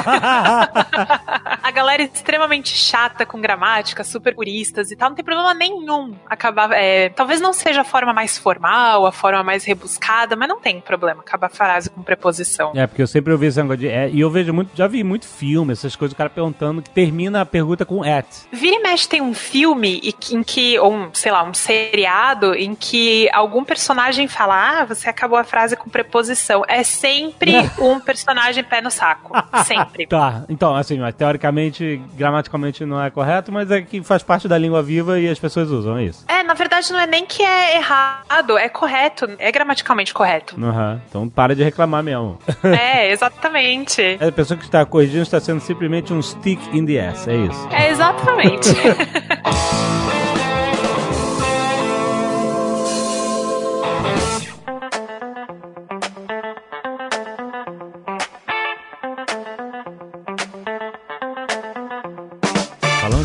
a 1.63 1.71
galera 1.71 2.03
é 2.03 2.05
extremamente 2.13 2.75
chata 2.75 3.25
com 3.25 3.39
gramática, 3.39 4.03
super 4.03 4.35
puristas 4.35 4.91
e 4.91 4.95
tal, 4.97 5.07
não 5.07 5.15
tem 5.15 5.23
problema 5.23 5.53
nenhum 5.53 6.15
acabar. 6.29 6.73
é, 6.73 7.07
talvez 7.07 7.39
não 7.39 7.53
seja 7.53 7.79
a 7.79 7.83
forma 7.85 8.11
mais 8.11 8.37
formal, 8.37 9.05
a 9.05 9.11
forma 9.13 9.41
mais 9.41 9.63
rebuscada, 9.63 10.35
mas 10.35 10.49
não 10.49 10.59
tem 10.59 10.81
problema 10.81 11.21
acabar 11.21 11.47
a 11.47 11.49
frase 11.49 11.89
com 11.89 12.03
preposição. 12.03 12.73
É, 12.75 12.85
porque 12.85 13.01
eu 13.01 13.07
sempre 13.07 13.31
ouvi 13.31 13.45
esse 13.45 13.61
negócio 13.61 13.79
de 13.79 13.87
é, 13.87 14.09
e 14.09 14.19
eu 14.19 14.29
vejo 14.29 14.53
muito, 14.53 14.71
já 14.75 14.87
vi 14.87 15.01
muito 15.01 15.25
filme, 15.25 15.71
essas 15.71 15.95
coisas, 15.95 16.13
o 16.13 16.17
cara 16.17 16.29
perguntando 16.29 16.81
que 16.81 16.89
termina 16.89 17.39
a 17.39 17.45
pergunta 17.45 17.85
com 17.85 18.03
at. 18.03 18.27
Vira 18.51 18.75
e 18.75 18.79
mexe 18.83 19.07
tem 19.07 19.21
um 19.21 19.33
filme 19.33 20.13
em 20.29 20.43
que, 20.43 20.77
ou 20.77 20.93
um, 20.93 21.09
sei 21.13 21.31
lá, 21.31 21.41
um 21.43 21.53
seriado 21.53 22.53
em 22.53 22.75
que 22.75 23.29
algum 23.31 23.63
personagem 23.63 24.27
fala, 24.27 24.81
ah, 24.81 24.85
você 24.85 25.07
acabou 25.07 25.39
a 25.39 25.45
frase 25.45 25.77
com 25.77 25.89
preposição. 25.89 26.63
É 26.67 26.83
sempre 27.29 27.69
um 27.79 27.99
personagem 27.99 28.63
pé 28.63 28.81
no 28.81 28.91
saco. 28.91 29.33
Sempre. 29.65 30.07
Tá, 30.07 30.43
então, 30.49 30.75
assim, 30.75 30.97
mas 30.99 31.13
teoricamente, 31.13 32.01
gramaticalmente 32.15 32.85
não 32.85 33.01
é 33.01 33.09
correto, 33.09 33.51
mas 33.51 33.69
é 33.69 33.81
que 33.81 34.01
faz 34.03 34.23
parte 34.23 34.47
da 34.47 34.57
língua 34.57 34.81
viva 34.81 35.19
e 35.19 35.27
as 35.27 35.37
pessoas 35.37 35.69
usam, 35.69 35.97
é 35.97 36.05
isso. 36.05 36.25
É, 36.27 36.43
na 36.43 36.53
verdade 36.53 36.91
não 36.91 36.99
é 36.99 37.05
nem 37.05 37.25
que 37.25 37.43
é 37.43 37.75
errado, 37.77 38.57
é 38.57 38.69
correto, 38.69 39.29
é 39.37 39.51
gramaticalmente 39.51 40.13
correto. 40.13 40.55
Aham, 40.61 41.01
Então 41.09 41.29
para 41.29 41.55
de 41.55 41.63
reclamar 41.63 42.03
mesmo. 42.03 42.39
É, 42.79 43.09
exatamente. 43.11 44.17
A 44.21 44.31
pessoa 44.31 44.57
que 44.57 44.65
está 44.65 44.85
corrigindo 44.85 45.23
está 45.23 45.39
sendo 45.39 45.59
simplesmente 45.59 46.13
um 46.13 46.21
stick 46.21 46.59
in 46.73 46.85
the 46.85 47.07
ass, 47.07 47.27
é 47.27 47.35
isso. 47.35 47.67
É 47.71 47.89
exatamente. 47.89 48.69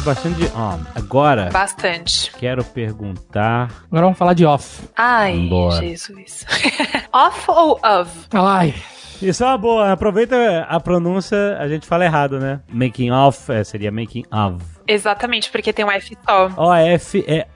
Bastante 0.05 0.37
de 0.41 0.47
on. 0.57 0.81
Agora, 0.95 1.51
Bastante. 1.51 2.31
quero 2.39 2.63
perguntar. 2.65 3.71
Agora 3.87 4.03
vamos 4.03 4.19
falar 4.19 4.35
de 4.35 4.45
off. 4.45 4.89
Ai, 4.97 5.37
Vambora. 5.37 5.81
Jesus. 5.81 6.45
Off 7.13 7.51
ou 7.51 7.81
of? 7.83 8.11
Ai. 8.33 8.75
Isso 9.23 9.43
é 9.43 9.47
uma 9.47 9.57
boa, 9.57 9.93
aproveita 9.93 10.67
a 10.69 10.79
pronúncia, 10.81 11.57
a 11.59 11.69
gente 11.69 11.87
fala 11.87 12.05
errado, 12.05 12.39
né? 12.39 12.61
Making 12.69 13.13
off 13.13 13.51
é, 13.51 13.63
seria 13.65 13.91
making 13.91 14.25
of. 14.31 14.63
Exatamente, 14.87 15.51
porque 15.51 15.73
tem 15.73 15.85
um 15.85 15.91
F 15.91 16.17
só. 16.29 16.49
OF 16.57 17.25
é. 17.27 17.47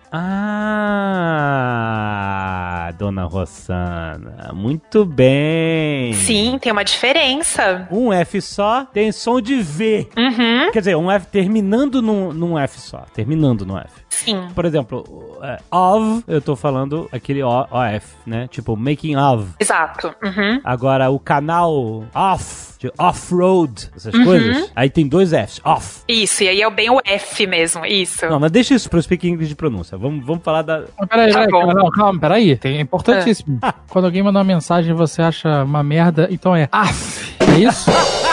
Ah, 1.20 2.92
dona 2.98 3.24
Rossana. 3.24 4.50
Muito 4.54 5.04
bem. 5.04 6.12
Sim, 6.14 6.58
tem 6.60 6.72
uma 6.72 6.84
diferença. 6.84 7.86
Um 7.90 8.12
F 8.12 8.40
só 8.40 8.84
tem 8.86 9.12
som 9.12 9.40
de 9.40 9.60
V. 9.60 10.08
Uhum, 10.16 10.70
Quer 10.72 10.78
dizer, 10.80 10.96
um 10.96 11.10
F 11.10 11.26
terminando 11.26 12.00
num, 12.02 12.32
num 12.32 12.58
F 12.58 12.80
só. 12.80 13.04
Terminando 13.14 13.64
no 13.66 13.76
F. 13.78 13.90
sim. 14.24 14.48
Por 14.54 14.64
exemplo, 14.64 15.38
é, 15.42 15.59
of, 15.70 16.24
eu 16.26 16.40
tô 16.40 16.54
falando 16.57 17.09
aquele 17.12 17.42
o, 17.42 17.48
OF, 17.48 18.07
né? 18.26 18.48
Tipo, 18.48 18.76
making 18.76 19.16
of. 19.16 19.48
Exato. 19.59 20.14
Uhum. 20.22 20.61
Agora, 20.64 21.11
o 21.11 21.18
canal 21.18 22.04
off, 22.14 22.68
de 22.78 22.92
off-road, 22.98 23.90
essas 23.96 24.14
Uhum. 24.14 24.24
coisas, 24.24 24.72
aí 24.74 24.88
tem 24.88 25.07
dois 25.09 25.31
Fs, 25.33 25.61
off. 25.64 26.00
Isso, 26.09 26.44
e 26.44 26.48
aí 26.48 26.62
é 26.62 26.70
bem 26.70 26.90
o 26.90 27.00
F 27.04 27.46
mesmo, 27.46 27.85
isso. 27.85 28.26
Não, 28.26 28.38
mas 28.38 28.50
deixa 28.50 28.74
isso 28.74 28.88
pro 28.88 29.00
speaking 29.02 29.31
English 29.31 29.48
de 29.48 29.57
pronúncia. 29.57 29.98
Vamos, 29.98 30.24
vamos 30.24 30.42
falar 30.44 30.62
da. 30.62 30.85
Mas 30.98 31.09
Peraí, 31.09 31.33
Tá 31.33 31.38
peraí, 31.40 31.50
calma, 31.50 31.74
não, 31.74 31.90
calma, 31.90 32.20
peraí. 32.20 32.57
Tem, 32.57 32.78
é 32.78 32.81
importantíssimo. 32.81 33.59
Quando 33.88 34.04
alguém 34.04 34.22
manda 34.22 34.38
uma 34.38 34.44
mensagem 34.44 34.90
e 34.92 34.94
você 34.94 35.22
acha 35.22 35.64
uma 35.64 35.83
merda, 35.83 36.28
então 36.31 36.54
é 36.54 36.68
AF. 36.70 37.37
É 37.40 37.59
isso? 37.61 37.90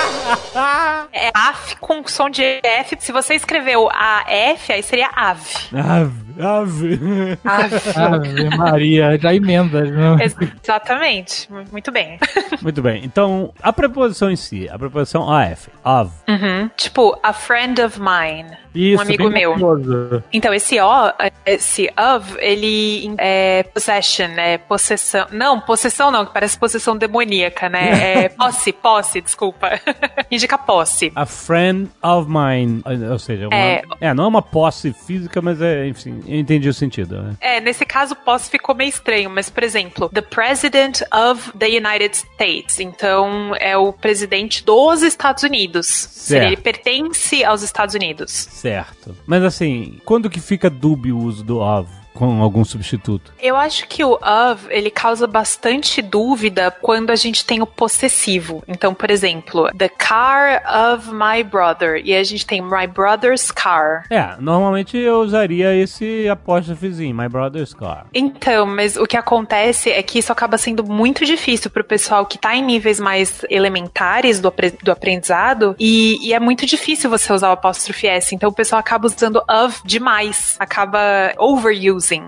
É 1.12 1.32
AF 1.34 1.76
com 1.78 2.06
som 2.08 2.30
de 2.30 2.44
F. 2.64 2.98
Se 3.00 3.12
você 3.12 3.36
escreveu 3.36 3.90
AF, 3.90 4.72
aí 4.72 4.84
seria 4.84 5.10
AV. 5.16 5.42
Ave, 5.74 6.42
ave. 6.42 7.40
AV. 7.44 7.76
Ave 7.96 8.58
Maria, 8.58 9.18
já 9.18 9.34
emenda. 9.34 9.84
Não. 9.86 10.18
Exatamente. 10.20 11.50
Muito 11.72 11.92
bem. 11.92 12.20
Muito 12.62 12.82
bem. 12.82 13.04
Então, 13.04 13.54
a 13.62 13.72
preposição 13.72 14.32
em 14.32 14.36
si, 14.36 14.68
a 14.70 14.78
preposição 14.78 15.24
OF, 15.24 15.70
of. 15.84 16.12
Uhum. 16.28 16.70
Tipo, 16.76 17.18
a 17.22 17.34
friend 17.34 17.82
of 17.82 18.00
mine. 18.00 18.58
Isso, 18.76 19.00
um 19.00 19.02
amigo 19.02 19.30
meu. 19.30 19.54
famoso. 19.54 20.24
Então, 20.34 20.54
esse 20.54 20.80
O, 20.82 21.14
esse 21.46 21.90
of, 21.98 22.36
ele 22.40 23.16
é 23.18 23.64
possession, 23.64 24.32
é 24.38 24.58
possessão. 24.58 25.28
Não, 25.32 25.62
possessão 25.62 26.12
não, 26.12 26.26
que 26.26 26.34
parece 26.34 26.58
possessão 26.58 26.98
demoníaca, 26.98 27.70
né? 27.70 28.26
É 28.26 28.30
posse, 28.36 28.74
posse, 28.74 29.22
desculpa. 29.22 29.70
Indica 30.32 30.58
posse. 30.58 31.12
A 31.16 31.26
friend 31.26 31.90
of 32.02 32.30
mine. 32.30 32.82
Ou 33.12 33.20
seja, 33.20 33.48
uma, 33.48 33.56
É. 33.56 33.84
é. 34.02 34.14
não 34.14 34.26
é 34.26 34.28
uma 34.28 34.42
posse 34.42 34.94
física, 34.94 35.42
mas 35.42 35.62
é, 35.62 35.88
enfim, 35.88 36.22
eu 36.28 36.40
entendi 36.40 36.68
o 36.70 36.74
sentido. 36.74 37.22
Né? 37.22 37.36
É, 37.40 37.62
nesse 37.62 37.86
caso, 37.86 38.16
posse 38.16 38.50
ficou 38.50 38.76
meio 38.76 38.90
estranho, 38.90 39.30
mas, 39.30 39.50
por 39.50 39.64
exemplo, 39.64 40.10
the 40.10 40.22
president 40.22 41.02
of 41.14 41.52
the 41.58 41.68
United 41.68 42.16
States. 42.16 42.80
Então, 42.80 43.56
é 43.60 43.78
o 43.78 43.92
presidente 43.94 44.64
dos 44.64 45.02
Estados 45.02 45.44
Unidos. 45.44 45.88
Seria, 45.88 46.48
Ele 46.48 46.58
pertence 46.58 47.44
aos 47.44 47.62
Estados 47.62 47.96
Unidos. 47.96 48.32
Certo. 48.32 49.16
Mas 49.26 49.44
assim, 49.44 50.00
quando 50.06 50.30
que 50.30 50.40
fica 50.40 50.70
dúbio 50.70 51.18
o 51.18 51.24
uso 51.24 51.44
do 51.44 51.60
of? 51.60 51.90
Com 52.16 52.42
algum 52.42 52.64
substituto? 52.64 53.34
Eu 53.40 53.56
acho 53.56 53.88
que 53.88 54.04
o 54.04 54.14
of, 54.14 54.66
ele 54.70 54.90
causa 54.90 55.28
bastante 55.28 56.02
dúvida 56.02 56.72
quando 56.82 57.12
a 57.12 57.16
gente 57.16 57.46
tem 57.46 57.62
o 57.62 57.68
possessivo. 57.68 58.64
Então, 58.68 58.94
por 58.94 59.12
exemplo, 59.12 59.70
the 59.78 59.90
car 59.90 60.64
of 60.94 61.12
my 61.12 61.44
brother. 61.44 62.02
E 62.04 62.16
a 62.16 62.24
gente 62.24 62.46
tem 62.46 62.62
my 62.62 62.88
brother's 62.88 63.52
car. 63.52 64.06
É, 64.10 64.36
normalmente 64.40 64.98
eu 64.98 65.20
usaria 65.20 65.76
esse 65.76 66.28
apóstrofezinho, 66.30 67.16
my 67.16 67.28
brother's 67.28 67.74
car. 67.74 68.08
Então, 68.14 68.66
mas 68.66 68.96
o 68.96 69.06
que 69.06 69.18
acontece 69.18 69.92
é 69.92 70.02
que 70.02 70.20
isso 70.20 70.32
acaba 70.32 70.58
sendo 70.58 70.84
muito 70.84 71.26
difícil 71.26 71.70
pro 71.70 71.84
pessoal 71.84 72.26
que 72.26 72.38
tá 72.38 72.56
em 72.56 72.64
níveis 72.64 73.00
mais 73.00 73.46
elementares 73.50 74.40
do, 74.40 74.54
do 74.82 74.92
aprendizado 74.92 75.76
e, 75.78 76.18
e 76.22 76.34
é 76.34 76.40
muito 76.40 76.66
difícil 76.66 77.10
você 77.10 77.32
usar 77.34 77.50
o 77.50 77.54
apóstrofe 77.54 78.08
S. 78.08 78.34
Então 78.34 78.50
o 78.50 78.54
pessoal 78.54 78.80
acaba 78.80 79.08
usando 79.08 79.44
of 79.50 79.82
demais, 79.84 80.56
acaba 80.60 81.34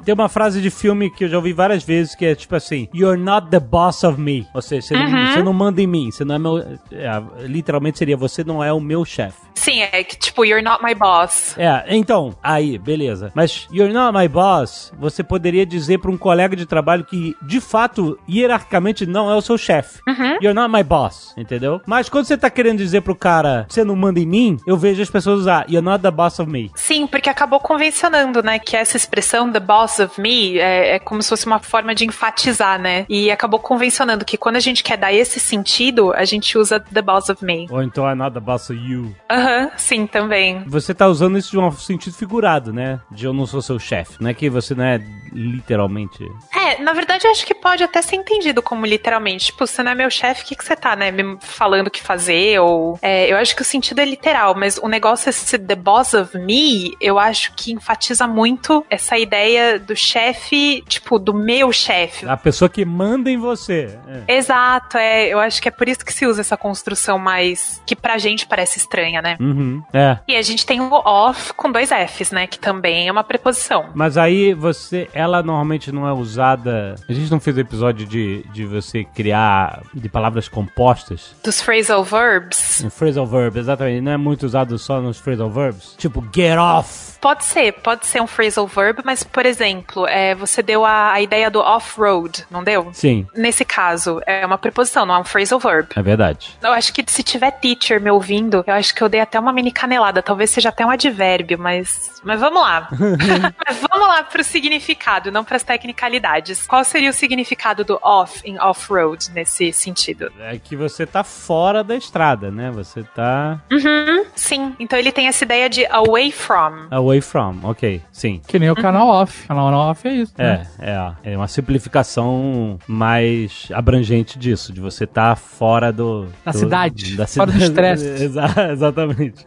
Tem 0.04 0.14
uma 0.14 0.30
frase 0.30 0.62
de 0.62 0.70
filme 0.70 1.10
que 1.10 1.26
eu 1.26 1.30
já 1.30 1.38
ouvi 1.38 1.54
várias 1.54 1.84
vezes 1.84 2.16
que 2.16 2.26
é 2.26 2.36
tipo 2.36 2.56
assim: 2.56 2.88
You're 2.94 3.20
not 3.20 3.50
the 3.50 3.60
boss 3.60 4.04
of 4.04 4.20
me. 4.20 4.48
Ou 4.54 4.62
seja, 4.62 4.88
você, 4.88 4.94
não, 4.96 5.28
você 5.34 5.44
não 5.44 5.54
manda 5.54 5.82
em 5.82 5.88
mim. 5.88 6.12
Você 6.12 6.24
não 6.26 6.36
é 6.36 6.40
meu. 6.40 6.58
é, 6.60 7.48
literalmente 7.48 7.98
seria: 7.98 8.18
Você 8.18 8.44
não 8.44 8.64
é 8.64 8.72
o 8.72 8.80
meu 8.80 9.04
chefe. 9.06 9.48
Sim, 9.56 9.82
é 9.82 10.04
que 10.04 10.16
tipo, 10.18 10.46
you're 10.46 10.64
not 10.64 10.84
my 10.84 10.94
boss. 10.94 11.58
É, 11.58 11.84
então, 11.96 12.36
aí, 12.42 12.78
beleza. 12.78 13.32
Mas 13.36 13.68
you're 13.72 13.94
not 13.94 14.18
my 14.18 14.28
boss, 14.28 14.94
você 14.98 15.24
poderia 15.24 15.66
dizer 15.66 15.98
pra 16.00 16.12
um 16.12 16.18
colega 16.18 16.56
de 16.56 16.66
trabalho 16.66 17.04
que, 17.04 17.36
de 17.42 17.60
fato, 17.60 18.18
hierarquicamente 18.30 19.06
não 19.06 19.30
é 19.30 19.36
o 19.36 19.42
seu 19.42 19.58
chefe. 19.58 20.00
You're 20.42 20.54
not 20.54 20.72
my 20.72 20.84
boss, 20.84 21.34
entendeu? 21.36 21.82
Mas 21.86 22.08
quando 22.08 22.26
você 22.26 22.38
tá 22.38 22.50
querendo 22.50 22.78
dizer 22.78 23.02
pro 23.02 23.16
cara, 23.16 23.66
você 23.68 23.84
não 23.84 23.96
manda 23.96 24.20
em 24.20 24.26
mim, 24.26 24.58
eu 24.66 24.78
vejo 24.78 25.02
as 25.02 25.10
pessoas 25.10 25.40
usar, 25.42 25.66
you're 25.70 25.82
not 25.82 26.02
the 26.02 26.12
boss 26.12 26.40
of 26.40 26.50
me. 26.50 26.72
Sim, 26.76 27.08
porque 27.08 27.30
acabou 27.30 27.60
convencionando, 27.60 28.42
né? 28.44 28.60
Que 28.60 28.76
essa 28.78 28.96
expressão 28.96 29.52
the 29.52 29.60
boss 29.68 30.00
of 30.00 30.20
me 30.20 30.58
é, 30.58 30.96
é 30.96 31.00
como 31.00 31.22
se 31.22 31.30
fosse 31.30 31.46
uma 31.46 31.60
forma 31.60 31.94
de 31.94 32.06
enfatizar, 32.06 32.80
né? 32.80 33.06
E 33.10 33.30
acabou 33.30 33.60
convencionando 33.60 34.24
que 34.24 34.38
quando 34.38 34.56
a 34.56 34.62
gente 34.62 34.84
quer 34.84 34.98
dar 34.98 35.14
esse 35.14 35.40
sentido, 35.40 36.14
a 36.14 36.24
gente 36.24 36.58
usa 36.58 36.80
the 36.80 37.02
boss 37.02 37.30
of 37.30 37.44
me. 37.44 37.68
Ou 37.70 37.84
então 37.84 38.10
I'm 38.10 38.16
not 38.16 38.34
the 38.34 38.40
boss 38.40 38.70
of 38.70 38.80
you. 38.80 39.14
Aham, 39.30 39.70
sim, 39.76 40.08
também. 40.08 40.64
Você 40.68 40.94
tá 40.94 41.08
usando 41.08 41.38
isso 41.38 41.52
de 41.52 41.58
um 41.60 41.70
sentido 41.72 42.16
figurado, 42.16 42.72
né? 42.72 43.00
De 43.12 43.26
eu 43.26 43.34
não 43.34 43.46
sou 43.46 43.62
seu 43.62 43.78
chefe. 43.78 44.16
Não 44.22 44.30
é 44.30 44.34
que 44.34 44.50
você 44.50 44.74
não 44.74 44.86
é 44.86 45.00
literalmente. 45.38 46.26
É, 46.56 46.82
na 46.82 46.94
verdade, 46.94 47.26
eu 47.26 47.32
acho 47.32 47.46
que 47.46 47.54
pode 47.54 47.84
até 47.84 48.02
ser 48.02 48.16
entendido 48.16 48.62
como 48.62 48.86
literalmente. 48.86 49.48
Tipo, 49.48 49.68
você 49.68 49.84
não 49.84 49.92
é 49.92 49.96
meu 49.96 50.10
chefe, 50.10 50.44
o 50.44 50.46
que, 50.46 50.56
que 50.56 50.66
você 50.66 50.76
tá, 50.76 50.96
né? 50.96 51.12
Me 51.12 51.38
falando 51.42 51.88
o 51.88 51.92
que 51.92 52.02
fazer, 52.02 52.60
ou. 52.60 52.98
É, 53.02 53.32
eu 53.32 53.38
acho 53.38 53.56
que 53.56 53.62
o 53.62 53.66
sentido 53.66 54.00
é 54.00 54.06
literal, 54.06 54.56
mas 54.56 54.78
o 54.78 54.88
negócio 54.88 55.28
é 55.28 55.32
esse 55.32 55.58
the 55.60 55.76
boss 55.76 56.14
of 56.14 56.38
me, 56.38 56.96
eu 57.00 57.20
acho 57.20 57.54
que 57.56 57.72
enfatiza 57.72 58.28
muito 58.28 58.86
essa 58.90 59.18
ideia 59.18 59.80
do 59.80 59.96
chefe, 59.96 60.84
tipo, 60.88 61.20
do 61.20 61.34
meu 61.34 61.72
chefe. 61.72 62.28
A 62.28 62.38
pessoa 62.38 62.70
que 62.70 62.84
manda 62.86 63.30
em 63.30 63.38
você. 63.38 63.98
É. 64.28 64.38
Exato, 64.38 64.98
é. 64.98 65.28
Eu 65.28 65.40
acho 65.40 65.62
que 65.62 65.68
é 65.68 65.72
por 65.72 65.88
isso 65.88 66.04
que 66.04 66.14
se 66.14 66.26
usa 66.26 66.42
essa 66.42 66.58
construção 66.58 67.20
mais. 67.20 67.82
que 67.86 67.96
pra 67.96 68.18
gente 68.18 68.48
parece 68.48 68.80
estranha, 68.80 69.22
né? 69.22 69.38
Uhum, 69.40 69.84
é. 69.94 70.18
E 70.28 70.36
a 70.36 70.42
gente 70.42 70.66
tem 70.66 70.82
o 70.82 70.92
off 70.92 71.54
com 71.54 71.72
dois 71.72 71.90
Fs, 71.90 72.32
né? 72.32 72.48
Que 72.48 72.58
também 72.58 73.08
é 73.08 73.12
uma 73.12 73.24
preposição. 73.24 73.90
Mas 73.94 74.18
aí 74.18 74.54
você, 74.54 75.10
ela 75.14 75.27
normalmente 75.28 75.92
não 75.92 76.08
é 76.08 76.14
usada. 76.14 76.96
A 77.08 77.14
gente 77.14 77.30
não 77.32 77.40
fez 77.40 77.58
episódio 77.58 78.06
de, 78.06 78.44
de 78.54 78.66
você 78.66 79.04
criar 79.04 79.84
de 79.94 80.10
palavras 80.10 80.48
compostas. 80.48 81.36
Dos 81.44 81.62
phrasal 81.62 82.04
verbs. 82.04 82.84
Um 82.84 82.90
phrasal 82.90 83.26
verb, 83.26 83.58
exatamente. 83.58 84.02
Não 84.02 84.12
é 84.12 84.18
muito 84.18 84.46
usado 84.46 84.78
só 84.78 85.02
nos 85.02 85.20
phrasal 85.20 85.50
verbs. 85.50 85.96
Tipo, 85.98 86.24
get 86.34 86.58
off. 86.58 87.18
Pode 87.20 87.46
ser, 87.46 87.74
pode 87.74 88.06
ser 88.06 88.22
um 88.22 88.28
phrasal 88.28 88.68
verb, 88.68 89.02
mas, 89.04 89.24
por 89.24 89.46
exemplo, 89.46 90.08
é, 90.08 90.36
você 90.36 90.62
deu 90.62 90.86
a, 90.86 91.14
a 91.14 91.22
ideia 91.22 91.50
do 91.50 91.60
off-road, 91.60 92.46
não 92.50 92.64
deu? 92.64 92.90
Sim, 92.94 93.26
Nesse 93.36 93.66
caso, 93.66 94.22
é 94.26 94.46
uma 94.46 94.58
preposição, 94.58 95.06
não 95.06 95.16
é 95.16 95.20
um 95.20 95.24
phrasal 95.24 95.60
verb. 95.60 95.88
é 95.96 96.02
verdade. 96.02 96.58
Eu 96.62 96.72
acho 96.72 96.94
que 96.94 97.04
se 97.08 97.24
tiver 97.24 97.52
teacher 97.52 98.00
me 98.00 98.12
ouvindo, 98.12 98.64
eu 98.68 98.74
acho 98.74 98.94
que 98.94 99.02
eu 99.02 99.10
dei 99.10 99.20
até 99.20 99.40
uma 99.40 99.52
mini 99.52 99.72
canelada. 99.72 100.22
Talvez 100.22 100.52
seja 100.52 100.70
até 100.70 100.86
um 100.86 100.90
advérbio, 100.92 101.58
mas, 101.58 102.22
mas 102.24 102.40
vamos 102.40 102.62
lá. 102.62 102.88
mas 103.66 103.78
vamos 103.90 104.08
lá 104.08 104.24
pro 104.24 104.44
significado, 104.44 105.07
não 105.32 105.44
pras 105.44 105.64
tecnicalidades. 105.64 106.66
Qual 106.68 106.84
seria 106.84 107.10
o 107.10 107.14
significado 107.14 107.84
do 107.84 108.00
off 108.02 108.42
em 108.46 108.60
off-road 108.60 109.32
nesse 109.34 109.72
sentido? 109.72 110.32
É 110.40 110.58
que 110.58 110.76
você 110.76 111.06
tá 111.06 111.24
fora 111.24 111.84
da 111.84 111.96
estrada, 111.96 112.52
né? 112.52 112.72
Você 112.72 113.04
tá 113.04 113.60
Uhum, 113.72 114.26
sim. 114.36 114.76
Então 114.80 114.98
ele 115.00 115.12
tem 115.12 115.28
essa 115.28 115.44
ideia 115.44 115.70
de 115.70 115.86
away 115.88 116.32
from. 116.32 116.88
away 116.92 117.22
from. 117.22 117.60
Ok, 117.64 118.02
sim. 118.12 118.42
Que 118.48 118.60
nem 118.60 118.70
o 118.70 118.76
canal 118.76 119.08
off. 119.08 119.48
Canal 119.48 119.74
off 119.74 120.08
é 120.08 120.12
isso. 120.14 120.34
É, 120.38 120.44
né? 120.44 120.68
é, 120.80 121.00
ó. 121.00 121.12
é 121.24 121.38
uma 121.38 121.48
simplificação 121.48 122.78
mais 122.88 123.68
abrangente 123.74 124.38
disso, 124.38 124.72
de 124.74 124.82
você 124.82 125.06
tá 125.08 125.36
fora 125.36 125.92
do... 125.92 126.28
Da 126.46 126.52
do- 126.52 126.58
cidade, 126.58 127.16
da 127.16 127.28
fora 127.28 127.52
do 127.52 127.58
estresse. 127.58 128.06
Exa- 128.24 128.72
exatamente. 128.72 129.44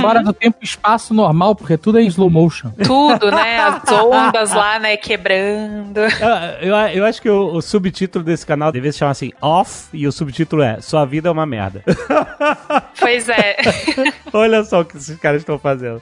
Fora 0.00 0.22
do 0.22 0.32
tempo 0.32 0.58
e 0.60 0.64
espaço 0.64 1.12
normal, 1.14 1.54
porque 1.54 1.76
tudo 1.76 1.98
é 1.98 2.02
em 2.02 2.06
slow 2.06 2.30
motion. 2.30 2.70
Tudo, 2.84 3.30
né? 3.30 3.58
As 3.60 3.90
ondas 3.92 4.52
lá, 4.52 4.78
né? 4.78 4.96
Quebrando. 5.02 6.00
Eu, 6.62 6.68
eu, 6.70 6.76
eu 6.76 7.04
acho 7.04 7.20
que 7.20 7.28
o, 7.28 7.54
o 7.54 7.60
subtítulo 7.60 8.24
desse 8.24 8.46
canal 8.46 8.70
devia 8.70 8.92
se 8.92 8.98
chamar 8.98 9.10
assim, 9.10 9.32
Off, 9.40 9.88
e 9.92 10.06
o 10.06 10.12
subtítulo 10.12 10.62
é 10.62 10.80
Sua 10.80 11.04
Vida 11.04 11.28
é 11.28 11.32
uma 11.32 11.44
Merda. 11.44 11.82
Pois 12.98 13.28
é. 13.28 13.56
Olha 14.32 14.62
só 14.64 14.80
o 14.80 14.84
que 14.84 14.96
esses 14.96 15.18
caras 15.18 15.42
estão 15.42 15.58
fazendo. 15.58 16.00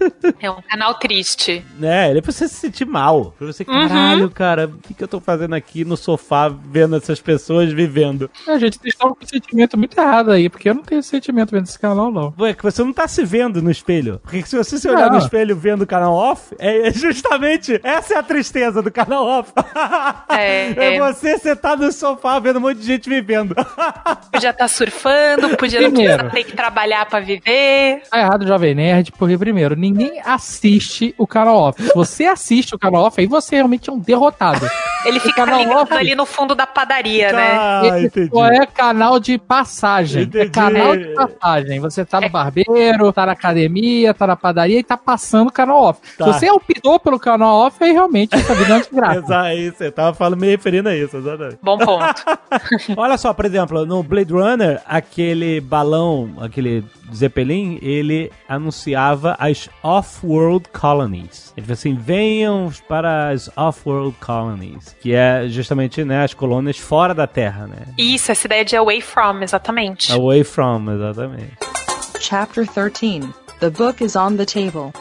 É 0.40 0.50
um 0.50 0.60
canal 0.62 0.94
triste. 0.94 1.64
É, 1.82 2.10
ele 2.10 2.18
é 2.18 2.22
pra 2.22 2.32
você 2.32 2.48
se 2.48 2.54
sentir 2.54 2.84
mal. 2.84 3.34
Pra 3.38 3.46
você, 3.46 3.64
caralho, 3.64 4.30
cara, 4.30 4.66
o 4.66 4.78
que, 4.78 4.94
que 4.94 5.02
eu 5.02 5.08
tô 5.08 5.20
fazendo 5.20 5.54
aqui 5.54 5.84
no 5.84 5.96
sofá 5.96 6.48
vendo 6.48 6.96
essas 6.96 7.20
pessoas 7.20 7.72
vivendo? 7.72 8.30
A 8.46 8.58
gente 8.58 8.78
estava 8.84 9.14
com 9.14 9.24
um 9.24 9.28
sentimento 9.28 9.76
muito 9.78 9.98
errado 9.98 10.30
aí, 10.30 10.48
porque 10.48 10.68
eu 10.68 10.74
não 10.74 10.82
tenho 10.82 10.98
esse 11.00 11.08
sentimento 11.08 11.50
vendo 11.50 11.64
esse 11.64 11.78
canal, 11.78 12.10
não. 12.10 12.34
Ué, 12.38 12.54
que 12.54 12.62
você 12.62 12.82
não 12.82 12.92
tá 12.92 13.08
se 13.08 13.24
vendo 13.24 13.62
no 13.62 13.70
espelho. 13.70 14.20
Porque 14.22 14.42
se 14.42 14.56
você 14.56 14.78
se 14.78 14.88
olhar 14.88 15.06
Não. 15.06 15.18
no 15.18 15.18
espelho 15.18 15.56
vendo 15.56 15.82
o 15.82 15.86
canal 15.86 16.14
off, 16.14 16.54
é 16.58 16.90
justamente 16.92 17.80
essa 17.82 18.14
é 18.14 18.18
a 18.18 18.22
tristeza 18.22 18.82
do 18.82 18.90
canal 18.90 19.24
off. 19.24 19.52
É, 20.28 20.72
é 20.72 20.94
é. 20.96 21.00
você 21.00 21.38
sentar 21.38 21.76
no 21.76 21.90
sofá 21.92 22.38
vendo 22.38 22.56
um 22.58 22.60
monte 22.60 22.78
de 22.78 22.86
gente 22.86 23.08
vivendo. 23.08 23.54
Podia 24.32 24.50
estar 24.50 24.68
surfando, 24.68 25.56
podia 25.56 25.80
não 25.80 25.90
Primeiro. 25.90 26.18
precisar 26.24 26.30
ter 26.34 26.44
que 26.44 26.56
trabalhar 26.56 27.06
pra 27.06 27.20
viver. 27.20 28.02
Tá 28.10 28.18
errado, 28.18 28.46
Jovem 28.46 28.74
Nerd, 28.74 29.12
porque, 29.12 29.38
primeiro, 29.38 29.76
ninguém 29.92 30.20
assiste 30.24 31.14
o 31.16 31.26
canal 31.26 31.56
off. 31.56 31.82
Se 31.82 31.94
você 31.94 32.24
assiste 32.24 32.74
o 32.74 32.78
canal 32.78 33.04
off, 33.04 33.20
aí 33.20 33.26
você 33.26 33.56
realmente 33.56 33.88
é 33.88 33.92
um 33.92 33.98
derrotado. 33.98 34.66
Ele 35.04 35.20
fica 35.20 35.44
off. 35.44 35.92
ali 35.92 36.14
no 36.14 36.26
fundo 36.26 36.54
da 36.54 36.66
padaria, 36.66 37.32
né? 37.32 37.52
ah, 37.52 38.00
entendi. 38.00 38.30
só 38.30 38.46
é 38.46 38.66
canal 38.66 39.20
de 39.20 39.38
passagem. 39.38 40.24
Entendi. 40.24 40.46
É 40.46 40.48
canal 40.48 40.96
de 40.96 41.14
passagem. 41.14 41.80
Você 41.80 42.04
tá 42.04 42.20
no 42.20 42.28
barbeiro, 42.28 43.12
tá 43.12 43.26
na 43.26 43.32
academia, 43.32 44.14
tá 44.14 44.26
na 44.26 44.36
padaria 44.36 44.78
e 44.78 44.82
tá 44.82 44.96
passando 44.96 45.48
o 45.48 45.52
canal 45.52 45.82
off. 45.82 46.00
Tá. 46.16 46.32
Se 46.32 46.40
você 46.40 46.50
optou 46.50 46.98
pelo 46.98 47.18
canal 47.18 47.66
off, 47.66 47.82
aí 47.82 47.92
realmente 47.92 48.34
essa 48.34 48.54
vida 48.54 48.74
é 48.74 48.78
desgraça. 48.78 49.18
Exato, 49.26 49.56
isso, 49.56 49.84
eu 49.84 49.92
tava 49.92 50.14
falando, 50.14 50.40
me 50.40 50.48
referindo 50.48 50.88
a 50.88 50.96
isso, 50.96 51.16
exatamente. 51.16 51.58
Bom 51.62 51.78
ponto. 51.78 52.22
Olha 52.96 53.16
só, 53.16 53.32
por 53.32 53.44
exemplo, 53.44 53.86
no 53.86 54.02
Blade 54.02 54.32
Runner, 54.32 54.80
aquele 54.86 55.60
balão, 55.60 56.34
aquele 56.40 56.84
Zeppelin, 57.14 57.78
ele 57.82 58.30
anunciava 58.48 59.36
as 59.38 59.68
Off-World 59.82 60.68
Colonies. 60.68 61.52
Ele 61.56 61.66
falou 61.66 61.74
assim, 61.74 61.94
venham 61.94 62.70
para 62.88 63.30
as 63.30 63.50
Off-World 63.56 64.16
Colonies, 64.20 64.85
que 65.00 65.14
é 65.14 65.46
justamente, 65.48 66.04
né, 66.04 66.24
as 66.24 66.34
colônias 66.34 66.78
fora 66.78 67.14
da 67.14 67.26
Terra, 67.26 67.66
né? 67.66 67.86
Isso, 67.96 68.30
essa 68.30 68.46
ideia 68.46 68.64
de 68.64 68.76
away 68.76 69.00
from, 69.00 69.42
exatamente. 69.42 70.12
Away 70.12 70.44
from, 70.44 70.92
exatamente. 70.92 71.56
Chapter 72.20 72.66
13. 72.66 73.32
The 73.60 73.70
book 73.70 74.04
is 74.04 74.16
on 74.16 74.36
the 74.36 74.44
table. 74.44 74.92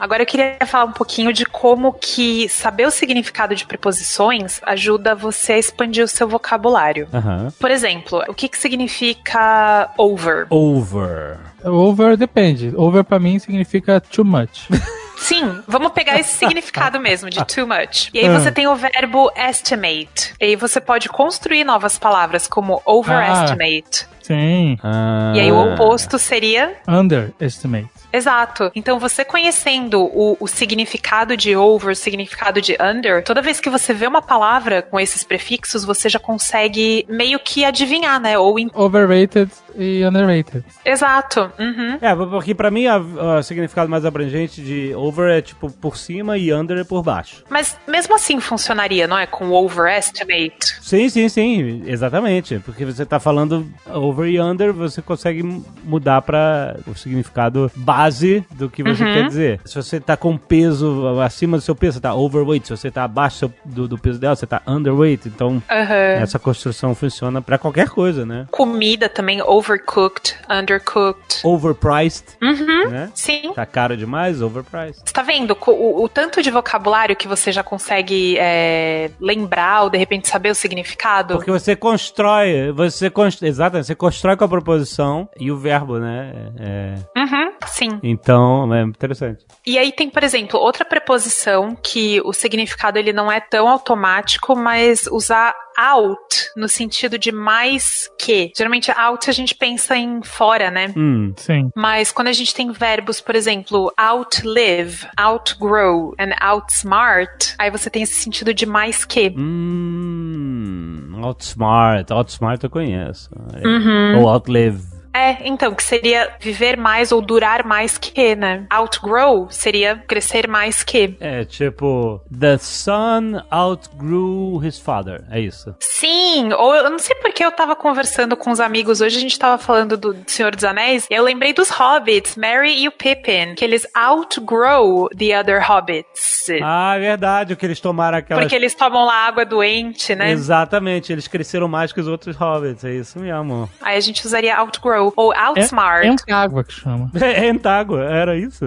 Agora 0.00 0.22
eu 0.22 0.26
queria 0.26 0.56
falar 0.66 0.86
um 0.86 0.92
pouquinho 0.92 1.30
de 1.30 1.44
como 1.44 1.92
que 1.92 2.48
saber 2.48 2.86
o 2.86 2.90
significado 2.90 3.54
de 3.54 3.66
preposições 3.66 4.58
ajuda 4.62 5.14
você 5.14 5.52
a 5.52 5.58
expandir 5.58 6.02
o 6.02 6.08
seu 6.08 6.26
vocabulário. 6.26 7.06
Aham. 7.12 7.52
Por 7.60 7.70
exemplo, 7.70 8.24
o 8.26 8.32
que, 8.32 8.48
que 8.48 8.56
significa 8.56 9.90
over? 9.98 10.46
Over. 10.48 11.36
Over 11.62 12.16
depende. 12.16 12.72
Over 12.74 13.04
pra 13.04 13.18
mim 13.18 13.38
significa 13.38 14.00
too 14.00 14.24
much. 14.24 14.68
Sim, 15.20 15.62
vamos 15.68 15.92
pegar 15.92 16.18
esse 16.18 16.32
significado 16.36 16.98
mesmo, 17.00 17.28
de 17.30 17.44
too 17.44 17.66
much. 17.66 18.08
E 18.12 18.18
aí 18.18 18.28
você 18.28 18.50
tem 18.50 18.66
o 18.66 18.74
verbo 18.74 19.30
estimate. 19.36 20.34
E 20.40 20.44
aí 20.46 20.56
você 20.56 20.80
pode 20.80 21.08
construir 21.08 21.62
novas 21.62 21.98
palavras, 21.98 22.48
como 22.48 22.80
overestimate. 22.84 24.06
Sim. 24.22 24.78
Ah. 24.82 25.32
E 25.34 25.40
aí 25.40 25.50
o 25.52 25.72
oposto 25.74 26.18
seria 26.18 26.74
Underestimate. 26.88 27.88
Exato. 28.12 28.70
Então, 28.74 28.98
você 28.98 29.24
conhecendo 29.24 30.00
o, 30.02 30.36
o 30.40 30.46
significado 30.48 31.36
de 31.36 31.54
over, 31.56 31.90
o 31.92 31.96
significado 31.96 32.60
de 32.60 32.76
under, 32.80 33.22
toda 33.22 33.40
vez 33.40 33.60
que 33.60 33.70
você 33.70 33.92
vê 33.94 34.06
uma 34.06 34.20
palavra 34.22 34.82
com 34.82 34.98
esses 34.98 35.22
prefixos, 35.22 35.84
você 35.84 36.08
já 36.08 36.18
consegue 36.18 37.06
meio 37.08 37.38
que 37.38 37.64
adivinhar, 37.64 38.20
né? 38.20 38.36
Ou 38.38 38.58
in- 38.58 38.70
Overrated 38.74 39.50
e 39.76 40.04
underrated. 40.04 40.64
Exato. 40.84 41.50
Uhum. 41.58 41.98
É, 42.00 42.14
porque 42.14 42.54
pra 42.54 42.70
mim 42.70 42.86
o 42.88 43.42
significado 43.42 43.88
mais 43.90 44.04
abrangente 44.04 44.62
de 44.62 44.94
over 44.94 45.30
é 45.30 45.40
tipo 45.42 45.70
por 45.70 45.96
cima 45.96 46.36
e 46.38 46.52
under 46.52 46.78
é 46.78 46.84
por 46.84 47.02
baixo. 47.02 47.44
Mas 47.48 47.76
mesmo 47.86 48.14
assim 48.14 48.40
funcionaria, 48.40 49.06
não 49.06 49.18
é? 49.18 49.26
Com 49.26 49.50
overestimate. 49.50 50.78
Sim, 50.80 51.08
sim, 51.08 51.28
sim, 51.28 51.82
exatamente. 51.86 52.58
Porque 52.60 52.84
você 52.84 53.04
tá 53.04 53.18
falando 53.20 53.66
over 53.92 54.28
e 54.28 54.40
under, 54.40 54.72
você 54.72 55.00
consegue 55.02 55.42
mudar 55.84 56.22
para 56.22 56.76
o 56.86 56.94
significado 56.94 57.70
base 57.76 58.44
do 58.52 58.68
que 58.68 58.82
você 58.82 59.04
Uhum. 59.04 59.12
quer 59.12 59.26
dizer. 59.26 59.60
Se 59.64 59.74
você 59.74 60.00
tá 60.00 60.16
com 60.16 60.36
peso 60.36 61.18
acima 61.20 61.56
do 61.56 61.62
seu 61.62 61.74
peso, 61.74 61.94
você 61.94 62.00
tá 62.00 62.14
overweight. 62.14 62.66
Se 62.66 62.76
você 62.76 62.90
tá 62.90 63.04
abaixo 63.04 63.52
do, 63.64 63.86
do 63.88 63.98
peso 63.98 64.18
dela, 64.18 64.34
você 64.36 64.46
tá 64.46 64.62
underweight. 64.66 65.28
Então, 65.28 65.62
Aham. 65.70 65.94
essa 65.94 66.38
construção 66.38 66.94
funciona 66.94 67.40
pra 67.40 67.58
qualquer 67.58 67.88
coisa, 67.88 68.24
né? 68.26 68.46
Comida 68.50 69.08
também, 69.08 69.40
overcooked, 69.60 70.34
undercooked. 70.48 71.40
Overpriced, 71.44 72.24
Uhum. 72.42 72.88
né? 72.90 73.10
Sim. 73.14 73.52
Tá 73.54 73.66
caro 73.66 73.96
demais, 73.96 74.40
overpriced. 74.42 75.02
Você 75.04 75.12
tá 75.12 75.22
vendo 75.22 75.56
o, 75.66 76.04
o 76.04 76.08
tanto 76.08 76.42
de 76.42 76.50
vocabulário 76.50 77.14
que 77.14 77.28
você 77.28 77.52
já 77.52 77.62
consegue 77.62 78.36
é, 78.38 79.10
lembrar 79.20 79.82
ou 79.82 79.90
de 79.90 79.98
repente 79.98 80.28
saber 80.28 80.50
o 80.50 80.54
significado? 80.54 81.34
Porque 81.34 81.50
você 81.50 81.76
constrói, 81.76 82.72
você 82.72 83.10
constrói, 83.10 83.48
exatamente, 83.50 83.86
você 83.86 83.94
constrói 83.94 84.36
com 84.36 84.44
a 84.44 84.48
proposição 84.48 85.28
e 85.38 85.50
o 85.52 85.56
verbo, 85.58 85.98
né? 85.98 86.32
É, 86.58 86.94
Uhum, 87.16 87.49
sim. 87.66 87.98
então, 88.02 88.72
é 88.74 88.82
interessante. 88.82 89.44
E 89.66 89.78
aí 89.78 89.92
tem, 89.92 90.08
por 90.10 90.22
exemplo, 90.22 90.58
outra 90.58 90.84
preposição 90.84 91.76
que 91.76 92.20
o 92.24 92.32
significado 92.32 92.98
ele 92.98 93.12
não 93.12 93.30
é 93.30 93.40
tão 93.40 93.68
automático, 93.68 94.56
mas 94.56 95.06
usar 95.06 95.54
out 95.76 96.50
no 96.56 96.68
sentido 96.68 97.18
de 97.18 97.32
mais 97.32 98.10
que. 98.18 98.52
Geralmente 98.56 98.90
out 98.90 99.30
a 99.30 99.32
gente 99.32 99.54
pensa 99.54 99.96
em 99.96 100.22
fora, 100.22 100.70
né? 100.70 100.92
Hum, 100.96 101.32
Sim. 101.36 101.70
Mas 101.74 102.12
quando 102.12 102.28
a 102.28 102.32
gente 102.32 102.54
tem 102.54 102.70
verbos, 102.70 103.20
por 103.20 103.34
exemplo, 103.34 103.92
outlive, 103.96 105.06
outgrow 105.16 106.14
and 106.18 106.34
outsmart, 106.40 107.54
aí 107.58 107.70
você 107.70 107.88
tem 107.88 108.02
esse 108.02 108.14
sentido 108.14 108.52
de 108.52 108.66
mais 108.66 109.04
que. 109.04 109.32
hum, 109.36 111.20
outsmart, 111.22 112.10
outsmart 112.10 112.62
eu 112.62 112.70
conheço. 112.70 113.30
Uhum. 113.64 114.20
Ou 114.20 114.28
outlive. 114.28 114.99
É, 115.12 115.46
então, 115.46 115.74
que 115.74 115.82
seria 115.82 116.30
viver 116.40 116.76
mais 116.76 117.12
ou 117.12 117.20
durar 117.20 117.64
mais 117.64 117.98
que, 117.98 118.34
né? 118.36 118.64
Outgrow 118.70 119.48
seria 119.50 119.96
crescer 120.06 120.48
mais 120.48 120.82
que. 120.82 121.16
É 121.20 121.44
tipo, 121.44 122.20
the 122.38 122.56
son 122.58 123.42
outgrew 123.50 124.60
his 124.64 124.78
father. 124.78 125.24
É 125.30 125.40
isso. 125.40 125.74
Sim, 125.80 126.52
ou 126.52 126.74
eu 126.74 126.90
não 126.90 126.98
sei 126.98 127.16
porque 127.16 127.44
eu 127.44 127.50
tava 127.50 127.74
conversando 127.74 128.36
com 128.36 128.50
os 128.50 128.60
amigos 128.60 129.00
hoje, 129.00 129.16
a 129.16 129.20
gente 129.20 129.38
tava 129.38 129.58
falando 129.58 129.96
do 129.96 130.16
Senhor 130.26 130.54
dos 130.54 130.64
Anéis, 130.64 131.06
eu 131.10 131.22
lembrei 131.22 131.52
dos 131.52 131.70
hobbits, 131.70 132.36
Merry 132.36 132.80
e 132.82 132.88
o 132.88 132.92
Pippin, 132.92 133.54
que 133.56 133.64
eles 133.64 133.86
outgrow 133.94 135.08
the 135.10 135.38
other 135.38 135.60
hobbits. 135.60 136.48
Ah, 136.62 136.96
é 136.96 137.00
verdade, 137.00 137.52
o 137.52 137.56
que 137.56 137.66
eles 137.66 137.80
tomaram 137.80 138.18
aquela. 138.18 138.40
Porque 138.40 138.54
eles 138.54 138.74
tomam 138.74 139.04
lá 139.04 139.26
água 139.26 139.44
doente, 139.44 140.14
né? 140.14 140.30
Exatamente, 140.30 141.12
eles 141.12 141.26
cresceram 141.26 141.68
mais 141.68 141.92
que 141.92 142.00
os 142.00 142.06
outros 142.06 142.36
hobbits, 142.36 142.84
é 142.84 142.92
isso 142.92 143.18
mesmo. 143.18 143.68
Aí 143.80 143.96
a 143.96 144.00
gente 144.00 144.24
usaria 144.24 144.56
outgrow 144.56 144.99
ou 145.16 145.32
outsmart. 145.32 146.22
É 146.26 146.32
água 146.32 146.64
que 146.64 146.72
chama. 146.72 147.10
É, 147.20 147.48
Entágua, 147.48 148.02
era 148.04 148.36
isso. 148.36 148.64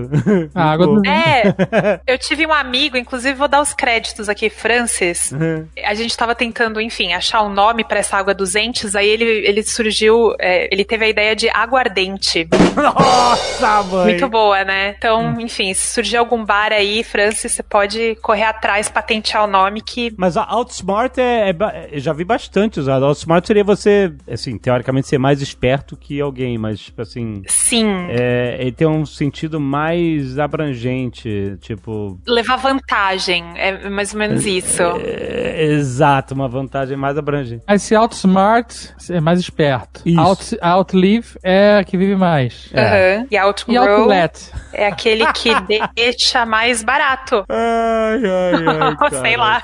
A 0.54 0.72
água 0.72 0.88
do 0.88 1.02
É, 1.06 1.54
eu 2.08 2.18
tive 2.18 2.46
um 2.46 2.54
amigo, 2.54 2.96
inclusive 2.96 3.34
vou 3.34 3.48
dar 3.48 3.62
os 3.62 3.74
créditos 3.74 4.30
aqui, 4.30 4.50
Francis. 4.50 5.32
Uhum. 5.32 5.68
A 5.84 5.94
gente 5.94 6.16
tava 6.16 6.34
tentando, 6.36 6.80
enfim, 6.80 7.14
achar 7.14 7.42
um 7.44 7.50
nome 7.50 7.84
pra 7.84 8.00
essa 8.00 8.18
água 8.18 8.34
dos 8.34 8.56
entes, 8.56 8.96
aí 8.96 9.08
ele, 9.08 9.26
ele 9.26 9.64
surgiu, 9.64 10.34
é, 10.40 10.68
ele 10.72 10.86
teve 10.86 11.06
a 11.06 11.10
ideia 11.10 11.36
de 11.36 11.50
aguardente. 11.50 12.48
Nossa, 12.76 13.84
mãe! 13.84 14.06
Muito 14.06 14.30
boa, 14.30 14.64
né? 14.64 14.96
Então, 14.98 15.40
enfim, 15.40 15.74
se 15.74 15.94
surgir 15.94 16.18
algum 16.18 16.44
bar 16.46 16.72
aí, 16.72 17.04
Francis, 17.04 17.52
você 17.52 17.64
pode 17.64 18.16
correr 18.22 18.44
atrás, 18.44 18.90
patentear 18.90 19.44
o 19.44 19.48
nome 19.48 19.82
que. 19.82 20.14
Mas 20.18 20.38
a 20.38 20.44
Outsmart 20.44 21.18
é, 21.18 21.50
é 21.50 22.00
já 22.00 22.14
vi 22.14 22.24
bastante 22.24 22.80
usado. 22.80 23.06
Outsmart 23.06 23.46
seria 23.46 23.64
você, 23.64 24.14
assim, 24.30 24.58
teoricamente 24.58 25.08
ser 25.08 25.18
mais 25.18 25.42
esperto 25.42 25.98
que 25.98 26.18
alguém, 26.24 26.58
mas, 26.58 26.80
tipo 26.80 27.02
assim, 27.02 27.44
Sim. 27.48 28.08
é, 28.10 28.58
ele 28.60 28.72
tem 28.72 28.88
um 28.88 29.06
sentido 29.06 29.60
mais 29.60 30.38
abrangente, 30.40 31.58
tipo... 31.62 32.20
Levar 32.28 32.56
vantagem, 32.58 33.44
é 33.56 33.90
mais 33.90 34.14
ou 34.14 34.20
menos 34.20 34.46
isso. 34.46 34.82
é, 35.04 35.64
exato, 35.74 36.34
uma 36.34 36.48
vantagem 36.48 36.98
mais 36.98 37.18
abrangente. 37.18 37.64
Mas 37.68 37.82
se 37.84 37.96
outsmart 37.96 38.74
é 39.10 39.20
mais 39.20 39.40
esperto. 39.40 40.02
Isso. 40.06 40.20
Out, 40.20 40.58
outlive 40.62 41.38
é 41.44 41.78
a 41.78 41.84
que 41.84 41.98
vive 41.98 42.16
mais. 42.16 42.70
Aham. 42.74 43.28
E 43.30 43.36
E 43.36 43.38
outgrow 43.38 44.02
outlet? 44.02 44.52
é 44.74 44.88
aquele 44.88 45.26
que 45.34 45.50
deixa 45.96 46.46
mais 46.46 46.84
barato. 46.84 47.44
Ai, 47.50 48.22
ai, 48.26 48.64
ai, 49.12 49.12
Sei 49.22 49.38
lá. 49.38 49.62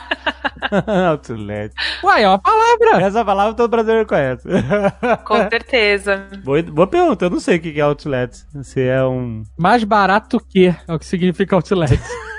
Outlet. 1.09 1.73
Uai, 2.03 2.23
é 2.23 2.27
uma 2.27 2.39
palavra. 2.39 3.01
Essa 3.01 3.23
palavra 3.25 3.53
todo 3.53 3.69
brasileiro 3.69 4.05
conhece. 4.05 4.47
Com 5.25 5.49
certeza. 5.49 6.27
Boa, 6.49 6.63
boa 6.63 6.87
pergunta, 6.87 7.25
eu 7.25 7.29
não 7.29 7.39
sei 7.39 7.57
o 7.57 7.61
que 7.61 7.79
é 7.79 7.83
outlet. 7.83 8.43
Se 8.63 8.81
é 8.81 9.03
um... 9.03 9.43
Mais 9.57 9.83
barato 9.83 10.39
que 10.49 10.67
é 10.67 10.93
o 10.93 10.97
que 10.97 11.05
significa 11.05 11.55
outlet. 11.55 11.99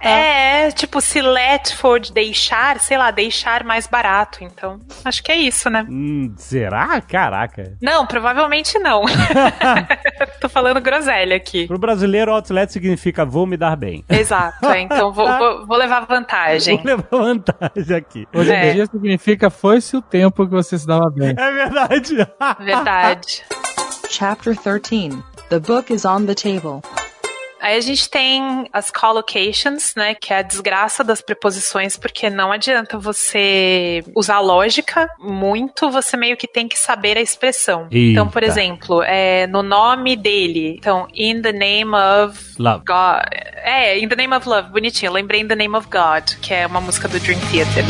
É, 0.00 0.70
tipo, 0.72 1.00
se 1.00 1.20
let 1.22 1.72
for 1.74 2.00
deixar, 2.00 2.80
sei 2.80 2.98
lá, 2.98 3.12
deixar 3.12 3.62
mais 3.62 3.86
barato. 3.86 4.42
Então, 4.42 4.80
acho 5.04 5.22
que 5.22 5.30
é 5.30 5.36
isso, 5.36 5.70
né? 5.70 5.86
Hum, 5.88 6.34
será? 6.36 7.00
Caraca. 7.00 7.76
Não, 7.80 8.04
provavelmente 8.04 8.78
não. 8.80 9.02
Tô 10.40 10.48
falando 10.48 10.80
groselha 10.80 11.36
aqui. 11.36 11.68
Pro 11.68 11.78
brasileiro, 11.78 12.32
outlet 12.32 12.72
significa 12.72 13.24
vou 13.24 13.46
me 13.46 13.56
dar 13.56 13.76
bem. 13.76 14.04
Exato, 14.08 14.66
é, 14.66 14.80
então 14.80 15.12
vou, 15.12 15.28
vou- 15.38 15.66
vou 15.68 15.76
levar 15.76 16.00
vantagem. 16.06 16.76
Vou 16.76 16.86
levar 16.86 17.06
vantagem 17.10 17.96
aqui. 17.96 18.26
Hoje 18.34 18.50
É. 18.50 18.70
em 18.70 18.74
dia 18.74 18.86
significa 18.86 19.50
foi-se 19.50 19.96
o 19.96 20.02
tempo 20.02 20.46
que 20.46 20.52
você 20.52 20.76
se 20.76 20.86
dava 20.86 21.10
bem. 21.14 21.30
É 21.38 21.52
verdade. 21.52 22.16
Verdade. 22.58 23.37
Chapter 24.08 24.54
13. 24.54 25.22
The 25.50 25.60
book 25.60 25.92
is 25.92 26.04
on 26.04 26.26
the 26.26 26.34
table. 26.34 26.82
Aí 27.60 27.76
a 27.76 27.80
gente 27.80 28.08
tem 28.08 28.68
as 28.72 28.88
collocations, 28.90 29.92
né, 29.96 30.14
que 30.14 30.32
é 30.32 30.38
a 30.38 30.42
desgraça 30.42 31.02
das 31.02 31.20
preposições, 31.20 31.96
porque 31.96 32.30
não 32.30 32.52
adianta 32.52 32.96
você 32.96 34.04
usar 34.14 34.38
lógica 34.38 35.08
muito, 35.18 35.90
você 35.90 36.16
meio 36.16 36.36
que 36.36 36.46
tem 36.46 36.68
que 36.68 36.78
saber 36.78 37.18
a 37.18 37.20
expressão. 37.20 37.88
Então, 37.90 38.28
por 38.28 38.44
Eita. 38.44 38.52
exemplo, 38.52 39.02
é, 39.02 39.48
no 39.48 39.62
nome 39.62 40.14
dele, 40.16 40.76
então, 40.78 41.08
in 41.12 41.42
the 41.42 41.52
name 41.52 41.90
of 41.94 42.54
Love. 42.58 42.84
God. 42.86 43.26
É, 43.56 43.98
in 43.98 44.08
the 44.08 44.16
name 44.16 44.34
of 44.34 44.48
love, 44.48 44.70
bonitinho. 44.70 45.08
Eu 45.10 45.14
lembrei 45.14 45.40
in 45.40 45.48
the 45.48 45.56
name 45.56 45.76
of 45.76 45.88
God, 45.88 46.38
que 46.40 46.54
é 46.54 46.64
uma 46.64 46.80
música 46.80 47.08
do 47.08 47.18
Dream 47.18 47.40
Theater. 47.50 47.84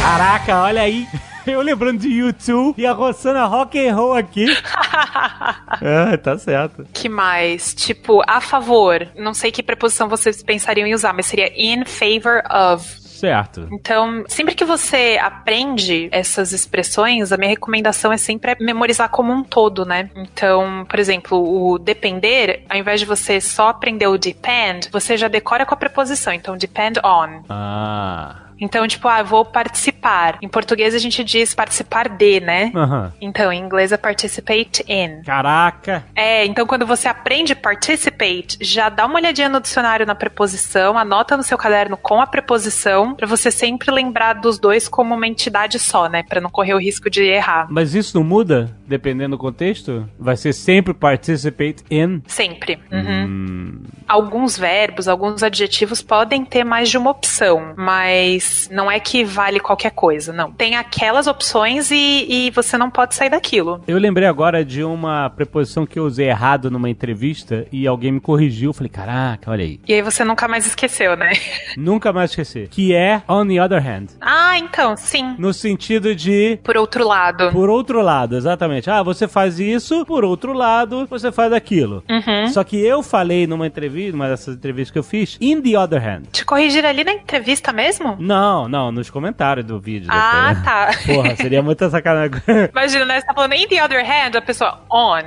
Caraca, 0.00 0.62
olha 0.62 0.80
aí. 0.80 1.06
Eu 1.46 1.60
lembrando 1.60 2.00
de 2.00 2.08
YouTube 2.08 2.80
e 2.80 2.86
a 2.86 2.92
Rossana 2.92 3.44
rock 3.44 3.78
and 3.78 3.94
roll 3.94 4.14
aqui. 4.14 4.46
é, 5.80 6.16
tá 6.16 6.38
certo. 6.38 6.86
que 6.92 7.08
mais? 7.08 7.74
Tipo, 7.74 8.22
a 8.26 8.40
favor. 8.40 9.08
Não 9.16 9.34
sei 9.34 9.50
que 9.50 9.62
preposição 9.62 10.08
vocês 10.08 10.42
pensariam 10.42 10.86
em 10.86 10.94
usar, 10.94 11.12
mas 11.12 11.26
seria 11.26 11.52
in 11.54 11.84
favor 11.84 12.42
of. 12.50 13.00
Certo. 13.00 13.68
Então, 13.70 14.24
sempre 14.28 14.54
que 14.54 14.64
você 14.64 15.18
aprende 15.20 16.08
essas 16.10 16.52
expressões, 16.52 17.32
a 17.32 17.36
minha 17.36 17.50
recomendação 17.50 18.10
é 18.10 18.16
sempre 18.16 18.56
memorizar 18.58 19.10
como 19.10 19.30
um 19.30 19.42
todo, 19.42 19.84
né? 19.84 20.08
Então, 20.16 20.86
por 20.88 20.98
exemplo, 20.98 21.38
o 21.38 21.78
depender, 21.78 22.64
ao 22.68 22.78
invés 22.78 23.00
de 23.00 23.04
você 23.04 23.38
só 23.38 23.68
aprender 23.68 24.06
o 24.06 24.16
depend, 24.16 24.88
você 24.90 25.18
já 25.18 25.28
decora 25.28 25.66
com 25.66 25.74
a 25.74 25.76
preposição. 25.76 26.32
Então, 26.32 26.56
depend 26.56 26.98
on. 27.04 27.42
Ah. 27.50 28.49
Então, 28.60 28.86
tipo, 28.86 29.08
ah, 29.08 29.22
vou 29.22 29.44
participar. 29.44 30.38
Em 30.42 30.48
português 30.48 30.94
a 30.94 30.98
gente 30.98 31.24
diz 31.24 31.54
participar 31.54 32.08
de, 32.08 32.40
né? 32.40 32.72
Aham. 32.74 33.12
Então, 33.20 33.52
em 33.52 33.60
inglês 33.60 33.92
é 33.92 33.96
participate 33.96 34.84
in. 34.88 35.22
Caraca. 35.24 36.04
É, 36.14 36.44
então 36.44 36.66
quando 36.66 36.86
você 36.86 37.08
aprende 37.08 37.54
participate, 37.54 38.58
já 38.60 38.88
dá 38.88 39.06
uma 39.06 39.16
olhadinha 39.16 39.48
no 39.48 39.60
dicionário 39.60 40.06
na 40.06 40.14
preposição, 40.14 40.98
anota 40.98 41.36
no 41.36 41.42
seu 41.42 41.56
caderno 41.56 41.96
com 41.96 42.20
a 42.20 42.26
preposição, 42.26 43.14
pra 43.14 43.26
você 43.26 43.50
sempre 43.50 43.90
lembrar 43.90 44.34
dos 44.34 44.58
dois 44.58 44.88
como 44.88 45.14
uma 45.14 45.26
entidade 45.26 45.78
só, 45.78 46.08
né? 46.08 46.22
Pra 46.22 46.40
não 46.40 46.50
correr 46.50 46.74
o 46.74 46.78
risco 46.78 47.08
de 47.08 47.22
errar. 47.22 47.66
Mas 47.70 47.94
isso 47.94 48.16
não 48.16 48.24
muda, 48.24 48.76
dependendo 48.86 49.36
do 49.36 49.38
contexto? 49.38 50.08
Vai 50.18 50.36
ser 50.36 50.52
sempre 50.52 50.92
participate 50.92 51.84
in? 51.90 52.22
Sempre. 52.26 52.78
Uhum. 52.90 53.26
Hum, 53.26 53.82
alguns 54.06 54.58
verbos, 54.58 55.08
alguns 55.08 55.42
adjetivos 55.42 56.02
podem 56.02 56.44
ter 56.44 56.64
mais 56.64 56.88
de 56.88 56.98
uma 56.98 57.10
opção, 57.10 57.74
mas 57.76 58.49
não 58.70 58.90
é 58.90 58.98
que 59.00 59.24
vale 59.24 59.60
qualquer 59.60 59.90
coisa, 59.90 60.32
não. 60.32 60.50
Tem 60.52 60.76
aquelas 60.76 61.26
opções 61.26 61.90
e, 61.90 62.26
e 62.28 62.50
você 62.50 62.76
não 62.76 62.90
pode 62.90 63.14
sair 63.14 63.30
daquilo. 63.30 63.82
Eu 63.86 63.98
lembrei 63.98 64.26
agora 64.28 64.64
de 64.64 64.82
uma 64.82 65.30
preposição 65.30 65.86
que 65.86 65.98
eu 65.98 66.04
usei 66.04 66.28
errado 66.28 66.70
numa 66.70 66.88
entrevista 66.88 67.66
e 67.72 67.86
alguém 67.86 68.12
me 68.12 68.20
corrigiu. 68.20 68.70
Eu 68.70 68.74
falei, 68.74 68.90
caraca, 68.90 69.50
olha 69.50 69.64
aí. 69.64 69.80
E 69.86 69.94
aí 69.94 70.02
você 70.02 70.24
nunca 70.24 70.46
mais 70.48 70.66
esqueceu, 70.66 71.16
né? 71.16 71.32
Nunca 71.76 72.12
mais 72.12 72.30
esquecer. 72.30 72.68
Que 72.68 72.94
é 72.94 73.22
on 73.28 73.46
the 73.46 73.62
other 73.62 73.80
hand. 73.84 74.08
Ah, 74.20 74.58
então, 74.58 74.96
sim. 74.96 75.34
No 75.38 75.52
sentido 75.52 76.14
de 76.14 76.58
Por 76.62 76.76
outro 76.76 77.06
lado. 77.06 77.50
por 77.52 77.68
outro 77.70 78.00
lado, 78.02 78.36
exatamente. 78.36 78.90
Ah, 78.90 79.02
você 79.02 79.26
faz 79.28 79.58
isso, 79.58 80.04
por 80.04 80.24
outro 80.24 80.52
lado, 80.52 81.06
você 81.06 81.30
faz 81.32 81.52
aquilo. 81.52 82.02
Uhum. 82.08 82.48
Só 82.48 82.62
que 82.64 82.76
eu 82.78 83.02
falei 83.02 83.46
numa 83.46 83.66
entrevista, 83.66 84.12
numa 84.12 84.28
dessas 84.28 84.56
entrevistas 84.56 84.90
que 84.92 84.98
eu 84.98 85.02
fiz, 85.02 85.36
in 85.40 85.60
the 85.62 85.78
other 85.78 86.02
hand. 86.02 86.24
Te 86.32 86.44
corrigir 86.44 86.84
ali 86.84 87.04
na 87.04 87.12
entrevista 87.12 87.72
mesmo? 87.72 88.16
Não, 88.18 88.39
não, 88.68 88.90
nos 88.92 89.10
comentários 89.10 89.66
do 89.66 89.78
vídeo. 89.80 90.08
Ah, 90.10 90.54
depois. 90.54 90.64
tá. 90.64 90.90
Porra, 91.14 91.36
seria 91.36 91.62
muita 91.62 91.90
sacanagem. 91.90 92.40
Imagina, 92.72 93.04
né? 93.04 93.20
Você 93.20 93.26
tá 93.26 93.34
falando 93.34 93.54
in 93.54 93.66
the 93.66 93.84
other 93.84 94.04
hand, 94.04 94.36
a 94.36 94.42
pessoa 94.42 94.80
on. 94.90 95.18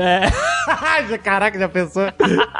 É. 0.00 0.22
Caraca, 1.22 1.58
já 1.58 1.68
pensou? 1.68 2.04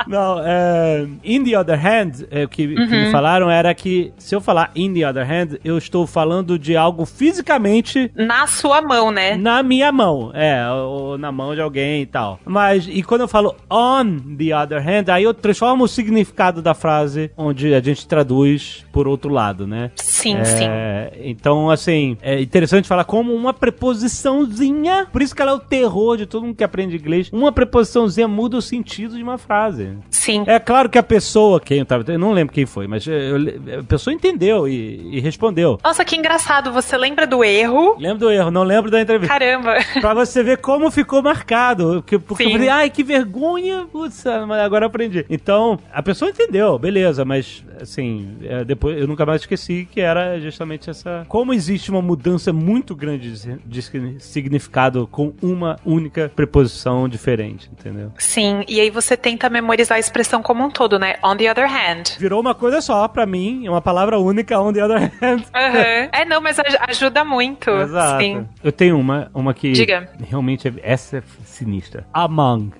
Não, 0.06 0.40
é, 0.44 1.06
in 1.24 1.44
the 1.44 1.58
other 1.58 1.78
hand, 1.78 2.26
é, 2.30 2.44
o 2.44 2.48
que, 2.48 2.66
que 2.66 2.86
me 2.86 3.10
falaram 3.10 3.50
era 3.50 3.74
que 3.74 4.12
se 4.18 4.34
eu 4.34 4.40
falar 4.40 4.70
in 4.74 4.92
the 4.94 5.08
other 5.08 5.24
hand, 5.24 5.58
eu 5.64 5.76
estou 5.78 6.06
falando 6.06 6.58
de 6.58 6.76
algo 6.76 7.04
fisicamente 7.04 8.10
Na 8.14 8.46
sua 8.46 8.80
mão, 8.80 9.10
né? 9.10 9.36
na 9.36 9.62
minha 9.62 9.90
mão, 9.92 10.30
é, 10.34 10.68
ou 10.70 11.18
na 11.18 11.30
mão 11.32 11.54
de 11.54 11.60
alguém 11.60 12.02
e 12.02 12.06
tal. 12.06 12.38
Mas, 12.44 12.86
e 12.88 13.02
quando 13.02 13.22
eu 13.22 13.28
falo 13.28 13.54
on 13.70 14.18
the 14.36 14.56
other 14.56 14.80
hand, 14.80 15.08
aí 15.08 15.24
eu 15.24 15.34
transformo 15.34 15.84
o 15.84 15.88
significado 15.88 16.62
da 16.62 16.74
frase, 16.74 17.30
onde 17.36 17.74
a 17.74 17.80
gente 17.80 18.06
traduz 18.06 18.84
por 18.92 19.06
outro 19.08 19.30
lado, 19.32 19.66
né? 19.66 19.85
Sim, 19.94 20.44
sim. 20.44 20.64
É, 20.68 21.12
então, 21.22 21.70
assim, 21.70 22.16
é 22.22 22.40
interessante 22.40 22.88
falar 22.88 23.04
como 23.04 23.32
uma 23.34 23.52
preposiçãozinha, 23.54 25.06
por 25.12 25.22
isso 25.22 25.34
que 25.34 25.42
ela 25.42 25.52
é 25.52 25.54
o 25.54 25.58
terror 25.60 26.16
de 26.16 26.26
todo 26.26 26.44
mundo 26.44 26.56
que 26.56 26.64
aprende 26.64 26.96
inglês, 26.96 27.28
uma 27.32 27.52
preposiçãozinha 27.52 28.26
muda 28.28 28.56
o 28.56 28.62
sentido 28.62 29.16
de 29.16 29.22
uma 29.22 29.38
frase. 29.38 29.90
Sim. 30.10 30.44
É 30.46 30.58
claro 30.58 30.88
que 30.88 30.98
a 30.98 31.02
pessoa, 31.02 31.60
quem 31.60 31.78
eu 31.78 31.86
tava, 31.86 32.04
eu 32.10 32.18
não 32.18 32.32
lembro 32.32 32.52
quem 32.54 32.66
foi, 32.66 32.86
mas 32.86 33.06
eu- 33.06 33.80
a 33.80 33.82
pessoa 33.84 34.12
entendeu 34.14 34.66
e, 34.68 35.16
e 35.16 35.20
respondeu. 35.20 35.78
Nossa, 35.84 36.04
que 36.04 36.16
engraçado. 36.16 36.72
Você 36.72 36.96
lembra 36.96 37.26
do 37.26 37.44
erro? 37.44 37.96
Lembro 37.98 38.18
do 38.26 38.30
erro, 38.30 38.50
não 38.50 38.62
lembro 38.62 38.90
da 38.90 39.00
entrevista. 39.00 39.32
Caramba. 39.32 39.74
Pra 40.00 40.14
você 40.14 40.42
ver 40.42 40.58
como 40.58 40.90
ficou 40.90 41.22
marcado. 41.22 41.94
Porque, 41.96 42.18
porque 42.18 42.42
eu 42.44 42.46
Sim. 42.48 42.52
falei, 42.52 42.68
ai, 42.68 42.90
que 42.90 43.02
vergonha. 43.02 43.86
Putz, 43.90 44.24
agora 44.26 44.84
eu 44.84 44.88
aprendi. 44.88 45.24
Então, 45.28 45.78
a 45.92 46.02
pessoa 46.02 46.30
entendeu, 46.30 46.78
beleza, 46.78 47.24
mas 47.24 47.64
assim, 47.80 48.36
é, 48.42 48.64
depois 48.64 48.98
eu 48.98 49.06
nunca 49.06 49.24
mais 49.26 49.42
esqueci 49.42 49.65
que 49.90 50.00
era 50.00 50.40
justamente 50.40 50.90
essa. 50.90 51.24
Como 51.28 51.52
existe 51.52 51.90
uma 51.90 52.02
mudança 52.02 52.52
muito 52.52 52.94
grande 52.94 53.32
de, 53.64 53.82
significado 54.20 55.06
com 55.06 55.32
uma 55.42 55.76
única 55.84 56.30
preposição 56.34 57.08
diferente, 57.08 57.70
entendeu? 57.72 58.12
Sim, 58.18 58.64
e 58.68 58.80
aí 58.80 58.90
você 58.90 59.16
tenta 59.16 59.48
memorizar 59.50 59.96
a 59.96 59.98
expressão 59.98 60.42
como 60.42 60.64
um 60.64 60.70
todo, 60.70 60.98
né? 60.98 61.16
On 61.22 61.36
the 61.36 61.50
other 61.50 61.66
hand. 61.66 62.16
Virou 62.18 62.40
uma 62.40 62.54
coisa 62.54 62.80
só 62.80 63.06
pra 63.08 63.26
mim, 63.26 63.66
é 63.66 63.70
uma 63.70 63.82
palavra 63.82 64.18
única 64.18 64.58
on 64.60 64.72
the 64.72 64.84
other 64.84 64.98
hand. 65.20 65.42
Aham. 65.54 66.08
É, 66.12 66.24
não, 66.24 66.40
mas 66.40 66.58
aj- 66.58 66.76
ajuda 66.88 67.24
muito. 67.24 67.70
Exato. 67.70 68.22
Sim. 68.22 68.46
Eu 68.62 68.72
tenho 68.72 68.98
uma, 68.98 69.30
uma 69.34 69.52
que 69.54 69.72
Diga. 69.72 70.08
realmente 70.28 70.68
é, 70.68 70.72
essa 70.82 71.18
é 71.18 71.22
sinistra. 71.44 72.06
Among. 72.12 72.72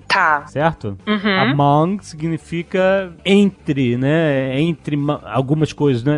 Certo? 0.47 0.97
Uhum. 1.07 1.39
Among 1.51 1.99
significa 2.03 3.11
entre, 3.25 3.97
né? 3.97 4.59
Entre 4.59 4.95
ma- 4.95 5.21
algumas 5.25 5.71
coisas, 5.73 6.03
né? 6.03 6.17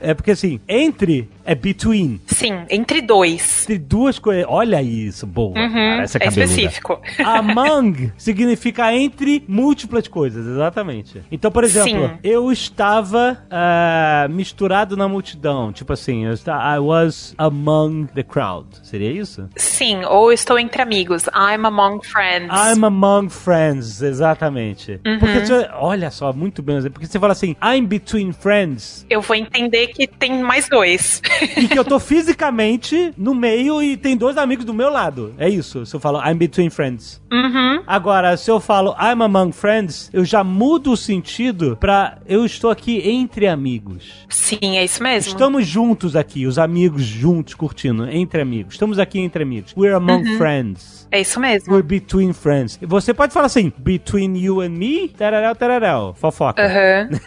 É 0.00 0.14
porque 0.14 0.30
assim, 0.32 0.60
entre 0.68 1.28
é 1.50 1.54
between. 1.56 2.20
Sim, 2.26 2.60
entre 2.70 3.00
dois. 3.02 3.62
Entre 3.64 3.76
duas 3.78 4.20
coisas. 4.20 4.46
Olha 4.48 4.80
isso, 4.80 5.26
boa. 5.26 5.58
Uhum, 5.58 5.72
cara, 5.72 6.02
essa 6.04 6.18
é 6.18 6.28
específico. 6.28 7.00
Among 7.24 8.12
significa 8.16 8.94
entre 8.94 9.42
múltiplas 9.48 10.06
coisas, 10.06 10.46
exatamente. 10.46 11.20
Então, 11.30 11.50
por 11.50 11.64
exemplo, 11.64 12.08
Sim. 12.08 12.18
eu 12.22 12.52
estava 12.52 13.38
ah, 13.50 14.28
misturado 14.30 14.96
na 14.96 15.08
multidão. 15.08 15.72
Tipo 15.72 15.92
assim, 15.92 16.26
eu 16.26 16.32
esta- 16.34 16.76
I 16.76 16.78
was 16.78 17.34
among 17.36 18.06
the 18.14 18.22
crowd. 18.22 18.68
Seria 18.84 19.10
isso? 19.10 19.48
Sim, 19.56 20.04
ou 20.04 20.32
estou 20.32 20.56
entre 20.56 20.80
amigos. 20.80 21.24
I'm 21.34 21.66
among 21.66 22.04
friends. 22.06 22.48
I'm 22.54 22.84
among 22.84 23.28
friends, 23.28 24.02
exatamente. 24.02 25.00
Uhum. 25.04 25.18
Porque, 25.18 25.40
você- 25.40 25.68
olha 25.74 26.12
só, 26.12 26.32
muito 26.32 26.62
bem, 26.62 26.80
porque 26.90 27.06
você 27.08 27.18
fala 27.18 27.32
assim, 27.32 27.56
I'm 27.60 27.86
between 27.86 28.32
friends, 28.32 29.04
Eu 29.10 29.20
vou 29.20 29.34
entender 29.34 29.88
que 29.88 30.06
tem 30.06 30.40
mais 30.42 30.68
dois. 30.68 31.20
e 31.56 31.68
que 31.68 31.78
eu 31.78 31.84
tô 31.84 31.98
fisicamente 31.98 33.12
no 33.16 33.34
meio 33.34 33.82
e 33.82 33.96
tem 33.96 34.16
dois 34.16 34.36
amigos 34.36 34.64
do 34.64 34.74
meu 34.74 34.90
lado. 34.90 35.34
É 35.38 35.48
isso, 35.48 35.84
se 35.86 35.94
eu 35.94 36.00
falo 36.00 36.20
I'm 36.24 36.36
between 36.36 36.70
friends. 36.70 37.20
uhum. 37.32 37.82
Agora, 37.86 38.36
se 38.36 38.50
eu 38.50 38.60
falo 38.60 38.94
I'm 39.00 39.22
among 39.22 39.52
friends, 39.52 40.10
eu 40.12 40.24
já 40.24 40.44
mudo 40.44 40.92
o 40.92 40.96
sentido 40.96 41.76
pra 41.80 42.18
eu 42.26 42.44
estou 42.44 42.70
aqui 42.70 43.00
entre 43.08 43.46
amigos. 43.46 44.26
Sim, 44.28 44.76
é 44.78 44.84
isso 44.84 45.02
mesmo. 45.02 45.32
Estamos 45.32 45.66
juntos 45.66 46.14
aqui, 46.16 46.46
os 46.46 46.58
amigos 46.58 47.02
juntos, 47.02 47.54
curtindo, 47.54 48.08
entre 48.08 48.40
amigos. 48.40 48.74
Estamos 48.74 48.98
aqui 48.98 49.18
entre 49.20 49.42
amigos. 49.42 49.74
We're 49.76 49.94
among 49.94 50.20
Uhum. 50.28 50.38
friends. 50.38 51.00
É 51.12 51.20
isso 51.20 51.40
mesmo. 51.40 51.72
We're 51.72 51.82
between 51.86 52.32
friends. 52.32 52.78
Você 52.82 53.12
pode 53.12 53.32
falar 53.32 53.46
assim, 53.46 53.72
between 53.78 54.36
you 54.38 54.60
and 54.60 54.68
me, 54.70 55.08
tararéu, 55.08 55.54
tararéu, 55.56 56.14
fofoca. 56.14 56.62
Aham. 56.64 57.08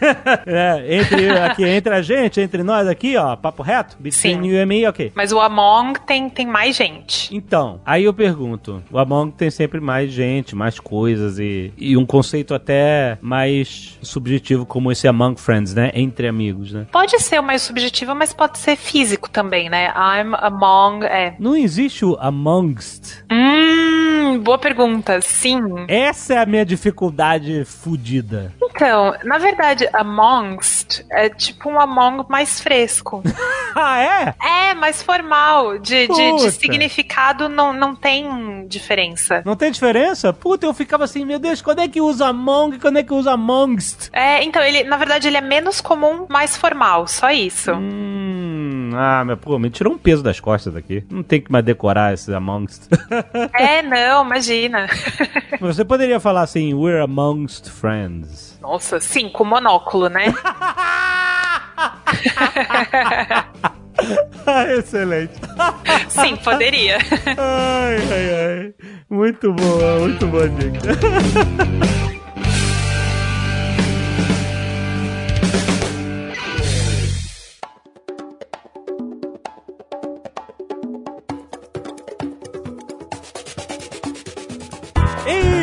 É, 0.46 0.96
entre, 0.96 1.28
aqui, 1.38 1.64
entre 1.64 1.94
a 1.94 2.02
gente, 2.02 2.40
entre 2.40 2.62
nós 2.62 2.86
aqui, 2.88 3.16
ó, 3.16 3.34
papo 3.36 3.62
reto, 3.62 3.93
between 3.98 4.42
Sim. 4.42 4.46
you 4.46 4.62
and 4.62 4.66
me, 4.66 4.86
ok. 4.86 5.12
Mas 5.14 5.32
o 5.32 5.40
among 5.40 5.98
tem, 6.06 6.28
tem 6.28 6.46
mais 6.46 6.76
gente. 6.76 7.34
Então, 7.34 7.80
aí 7.84 8.04
eu 8.04 8.14
pergunto, 8.14 8.82
o 8.90 8.98
Among 8.98 9.32
tem 9.32 9.50
sempre 9.50 9.80
mais 9.80 10.10
gente, 10.10 10.54
mais 10.54 10.78
coisas 10.78 11.38
e, 11.38 11.72
e 11.76 11.96
um 11.96 12.06
conceito 12.06 12.54
até 12.54 13.18
mais 13.20 13.98
subjetivo 14.02 14.64
como 14.64 14.90
esse 14.92 15.06
Among 15.08 15.40
Friends, 15.40 15.74
né? 15.74 15.90
Entre 15.94 16.28
amigos, 16.28 16.72
né? 16.72 16.86
Pode 16.90 17.18
ser 17.20 17.40
o 17.40 17.42
mais 17.42 17.62
subjetivo, 17.62 18.14
mas 18.14 18.32
pode 18.32 18.58
ser 18.58 18.76
físico 18.76 19.28
também, 19.28 19.68
né? 19.68 19.88
I'm 19.88 20.34
among. 20.38 21.04
É. 21.04 21.34
Não 21.38 21.56
existe 21.56 22.04
o 22.04 22.16
amongst. 22.20 23.24
Hum, 23.30 24.38
boa 24.38 24.58
pergunta. 24.58 25.20
Sim. 25.20 25.60
Essa 25.88 26.34
é 26.34 26.38
a 26.38 26.46
minha 26.46 26.64
dificuldade 26.64 27.64
fudida. 27.64 28.52
Então, 28.62 29.14
na 29.22 29.38
verdade, 29.38 29.88
amongst 29.92 31.04
é 31.10 31.28
tipo 31.28 31.70
um 31.70 31.80
among 31.80 32.24
mais 32.28 32.60
fresco. 32.60 33.22
ah, 33.84 34.00
é? 34.00 34.70
É, 34.70 34.74
mais 34.74 35.02
formal. 35.02 35.78
De, 35.78 36.06
de, 36.08 36.36
de 36.36 36.50
significado 36.52 37.48
não, 37.48 37.72
não 37.72 37.94
tem 37.94 38.66
diferença. 38.66 39.42
Não 39.44 39.56
tem 39.56 39.70
diferença? 39.70 40.32
Puta, 40.32 40.66
eu 40.66 40.74
ficava 40.74 41.04
assim, 41.04 41.24
meu 41.24 41.38
Deus, 41.38 41.60
quando 41.60 41.80
é 41.80 41.88
que 41.88 42.00
usa 42.00 42.26
among 42.28 42.78
quando 42.78 42.98
é 42.98 43.02
que 43.02 43.12
usa 43.12 43.32
amongst? 43.32 44.10
É, 44.12 44.42
então, 44.42 44.62
ele, 44.62 44.84
na 44.84 44.96
verdade, 44.96 45.28
ele 45.28 45.36
é 45.36 45.40
menos 45.40 45.80
comum, 45.80 46.26
mais 46.28 46.56
formal, 46.56 47.06
só 47.06 47.30
isso. 47.30 47.72
Hum, 47.72 48.90
ah, 48.94 49.24
meu, 49.24 49.36
pô, 49.36 49.58
me 49.58 49.70
tirou 49.70 49.94
um 49.94 49.98
peso 49.98 50.22
das 50.22 50.40
costas 50.40 50.76
aqui. 50.76 51.04
Não 51.10 51.22
tem 51.22 51.40
que 51.40 51.50
mais 51.50 51.64
decorar 51.64 52.12
esses 52.12 52.28
amongst. 52.28 52.88
É, 53.54 53.82
não, 53.82 54.24
imagina. 54.24 54.86
Você 55.60 55.84
poderia 55.84 56.18
falar 56.18 56.42
assim, 56.42 56.74
we're 56.74 57.00
amongst 57.00 57.70
friends. 57.70 58.58
Nossa, 58.60 59.00
sim, 59.00 59.28
com 59.28 59.44
monóculo, 59.44 60.08
né? 60.08 60.32
Ah, 64.46 64.64
Excelente. 64.76 65.32
Sim, 66.08 66.36
poderia. 66.36 66.98
Ai, 67.38 67.96
ai, 68.12 68.34
ai. 68.34 68.74
Muito 69.08 69.52
boa, 69.52 70.00
muito 70.00 70.26
boa 70.26 70.48
dica. 70.48 70.80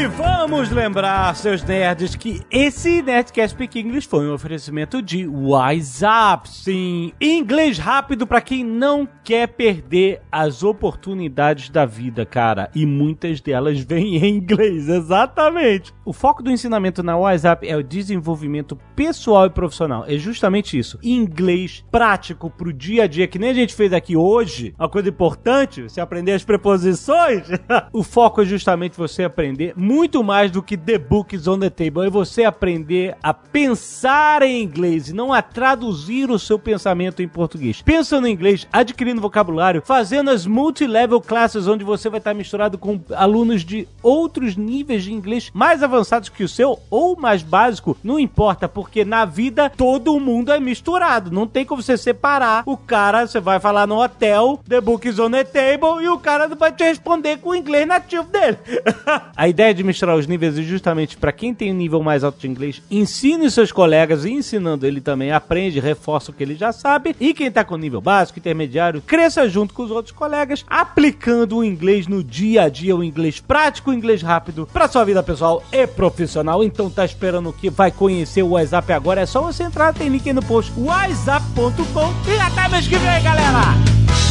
E 0.01 0.07
vamos 0.07 0.71
lembrar, 0.71 1.35
seus 1.35 1.61
nerds, 1.63 2.15
que 2.15 2.41
esse 2.49 3.03
Nerdcast 3.03 3.51
Speak 3.51 3.79
English 3.79 4.07
foi 4.07 4.27
um 4.27 4.33
oferecimento 4.33 4.99
de 4.99 5.27
WhatsApp. 5.27 6.49
Sim, 6.49 7.13
inglês 7.21 7.77
rápido 7.77 8.25
para 8.25 8.41
quem 8.41 8.63
não 8.63 9.07
quer 9.23 9.45
perder 9.49 10.23
as 10.31 10.63
oportunidades 10.63 11.69
da 11.69 11.85
vida, 11.85 12.25
cara. 12.25 12.71
E 12.73 12.83
muitas 12.83 13.39
delas 13.41 13.79
vêm 13.85 14.17
em 14.17 14.37
inglês, 14.37 14.89
exatamente. 14.89 15.93
O 16.03 16.11
foco 16.11 16.41
do 16.41 16.49
ensinamento 16.49 17.03
na 17.03 17.15
WhatsApp 17.15 17.69
é 17.69 17.77
o 17.77 17.83
desenvolvimento 17.83 18.75
pessoal 18.95 19.45
e 19.45 19.51
profissional. 19.51 20.03
É 20.07 20.17
justamente 20.17 20.79
isso. 20.79 20.97
Inglês 21.03 21.85
prático 21.91 22.49
pro 22.49 22.73
dia 22.73 23.03
a 23.03 23.07
dia, 23.07 23.27
que 23.27 23.37
nem 23.37 23.51
a 23.51 23.53
gente 23.53 23.75
fez 23.75 23.93
aqui 23.93 24.17
hoje. 24.17 24.73
Uma 24.79 24.89
coisa 24.89 25.09
importante, 25.09 25.83
você 25.83 26.01
aprender 26.01 26.31
as 26.31 26.43
preposições. 26.43 27.43
o 27.93 28.01
foco 28.01 28.41
é 28.41 28.45
justamente 28.45 28.97
você 28.97 29.23
aprender 29.23 29.75
muito 29.91 30.23
mais 30.23 30.49
do 30.49 30.63
que 30.63 30.77
The 30.77 30.97
Books 30.97 31.47
on 31.49 31.59
the 31.59 31.69
Table. 31.69 32.07
É 32.07 32.09
você 32.09 32.45
aprender 32.45 33.17
a 33.21 33.33
pensar 33.33 34.41
em 34.41 34.63
inglês 34.63 35.09
e 35.09 35.13
não 35.13 35.33
a 35.33 35.41
traduzir 35.41 36.31
o 36.31 36.39
seu 36.39 36.57
pensamento 36.57 37.21
em 37.21 37.27
português. 37.27 37.81
Pensa 37.81 38.21
no 38.21 38.27
inglês, 38.27 38.65
adquirindo 38.71 39.19
vocabulário, 39.19 39.83
fazendo 39.85 40.29
as 40.29 40.45
multi-level 40.45 41.19
classes 41.19 41.67
onde 41.67 41.83
você 41.83 42.09
vai 42.09 42.19
estar 42.19 42.33
misturado 42.33 42.77
com 42.77 43.01
alunos 43.13 43.65
de 43.65 43.85
outros 44.01 44.55
níveis 44.55 45.03
de 45.03 45.11
inglês 45.11 45.51
mais 45.53 45.83
avançados 45.83 46.29
que 46.29 46.45
o 46.45 46.47
seu 46.47 46.79
ou 46.89 47.19
mais 47.19 47.43
básico, 47.43 47.97
não 48.01 48.17
importa, 48.17 48.69
porque 48.69 49.03
na 49.03 49.25
vida 49.25 49.69
todo 49.69 50.17
mundo 50.21 50.53
é 50.53 50.59
misturado. 50.59 51.31
Não 51.31 51.45
tem 51.45 51.65
como 51.65 51.81
você 51.81 51.97
separar 51.97 52.63
o 52.65 52.77
cara, 52.77 53.27
você 53.27 53.41
vai 53.41 53.59
falar 53.59 53.85
no 53.85 54.01
hotel, 54.01 54.57
The 54.69 54.79
Books 54.79 55.19
on 55.19 55.31
the 55.31 55.43
Table, 55.43 56.01
e 56.01 56.07
o 56.07 56.17
cara 56.17 56.47
vai 56.47 56.71
te 56.71 56.85
responder 56.85 57.39
com 57.39 57.49
o 57.49 57.55
inglês 57.55 57.85
nativo 57.85 58.23
dele. 58.23 58.57
a 59.35 59.49
ideia 59.49 59.73
de 59.73 59.80
misturar 59.83 60.15
os 60.15 60.27
níveis 60.27 60.57
é 60.57 60.61
justamente 60.61 61.17
para 61.17 61.31
quem 61.31 61.53
tem 61.53 61.71
um 61.71 61.75
nível 61.75 62.01
mais 62.01 62.23
alto 62.23 62.39
de 62.39 62.47
inglês, 62.47 62.81
ensine 62.89 63.49
seus 63.49 63.71
colegas 63.71 64.25
e 64.25 64.31
ensinando 64.31 64.85
ele 64.85 65.01
também 65.01 65.31
aprende, 65.31 65.79
reforça 65.79 66.31
o 66.31 66.33
que 66.33 66.43
ele 66.43 66.55
já 66.55 66.71
sabe. 66.71 67.15
E 67.19 67.33
quem 67.33 67.51
tá 67.51 67.63
com 67.63 67.77
nível 67.77 68.01
básico, 68.01 68.39
intermediário, 68.39 69.01
cresça 69.01 69.47
junto 69.47 69.73
com 69.73 69.83
os 69.83 69.91
outros 69.91 70.15
colegas, 70.15 70.65
aplicando 70.67 71.57
o 71.57 71.63
inglês 71.63 72.07
no 72.07 72.23
dia 72.23 72.63
a 72.63 72.69
dia, 72.69 72.95
o 72.95 73.03
inglês 73.03 73.39
prático, 73.39 73.91
o 73.91 73.93
inglês 73.93 74.21
rápido, 74.21 74.67
para 74.71 74.87
sua 74.87 75.03
vida 75.03 75.21
pessoal 75.23 75.63
e 75.71 75.85
profissional. 75.87 76.63
Então 76.63 76.89
tá 76.89 77.05
esperando 77.05 77.49
o 77.49 77.53
que? 77.53 77.69
Vai 77.69 77.91
conhecer 77.91 78.43
o 78.43 78.49
WhatsApp 78.49 78.93
agora? 78.93 79.21
É 79.21 79.25
só 79.25 79.41
você 79.41 79.63
entrar, 79.63 79.93
tem 79.93 80.09
link 80.09 80.27
aí 80.27 80.33
no 80.33 80.43
post, 80.43 80.71
whatsapp.com 80.77 82.13
e 82.29 82.39
até 82.39 82.69
mês 82.69 82.87
que 82.87 82.97
vem, 82.97 83.23
galera! 83.23 84.30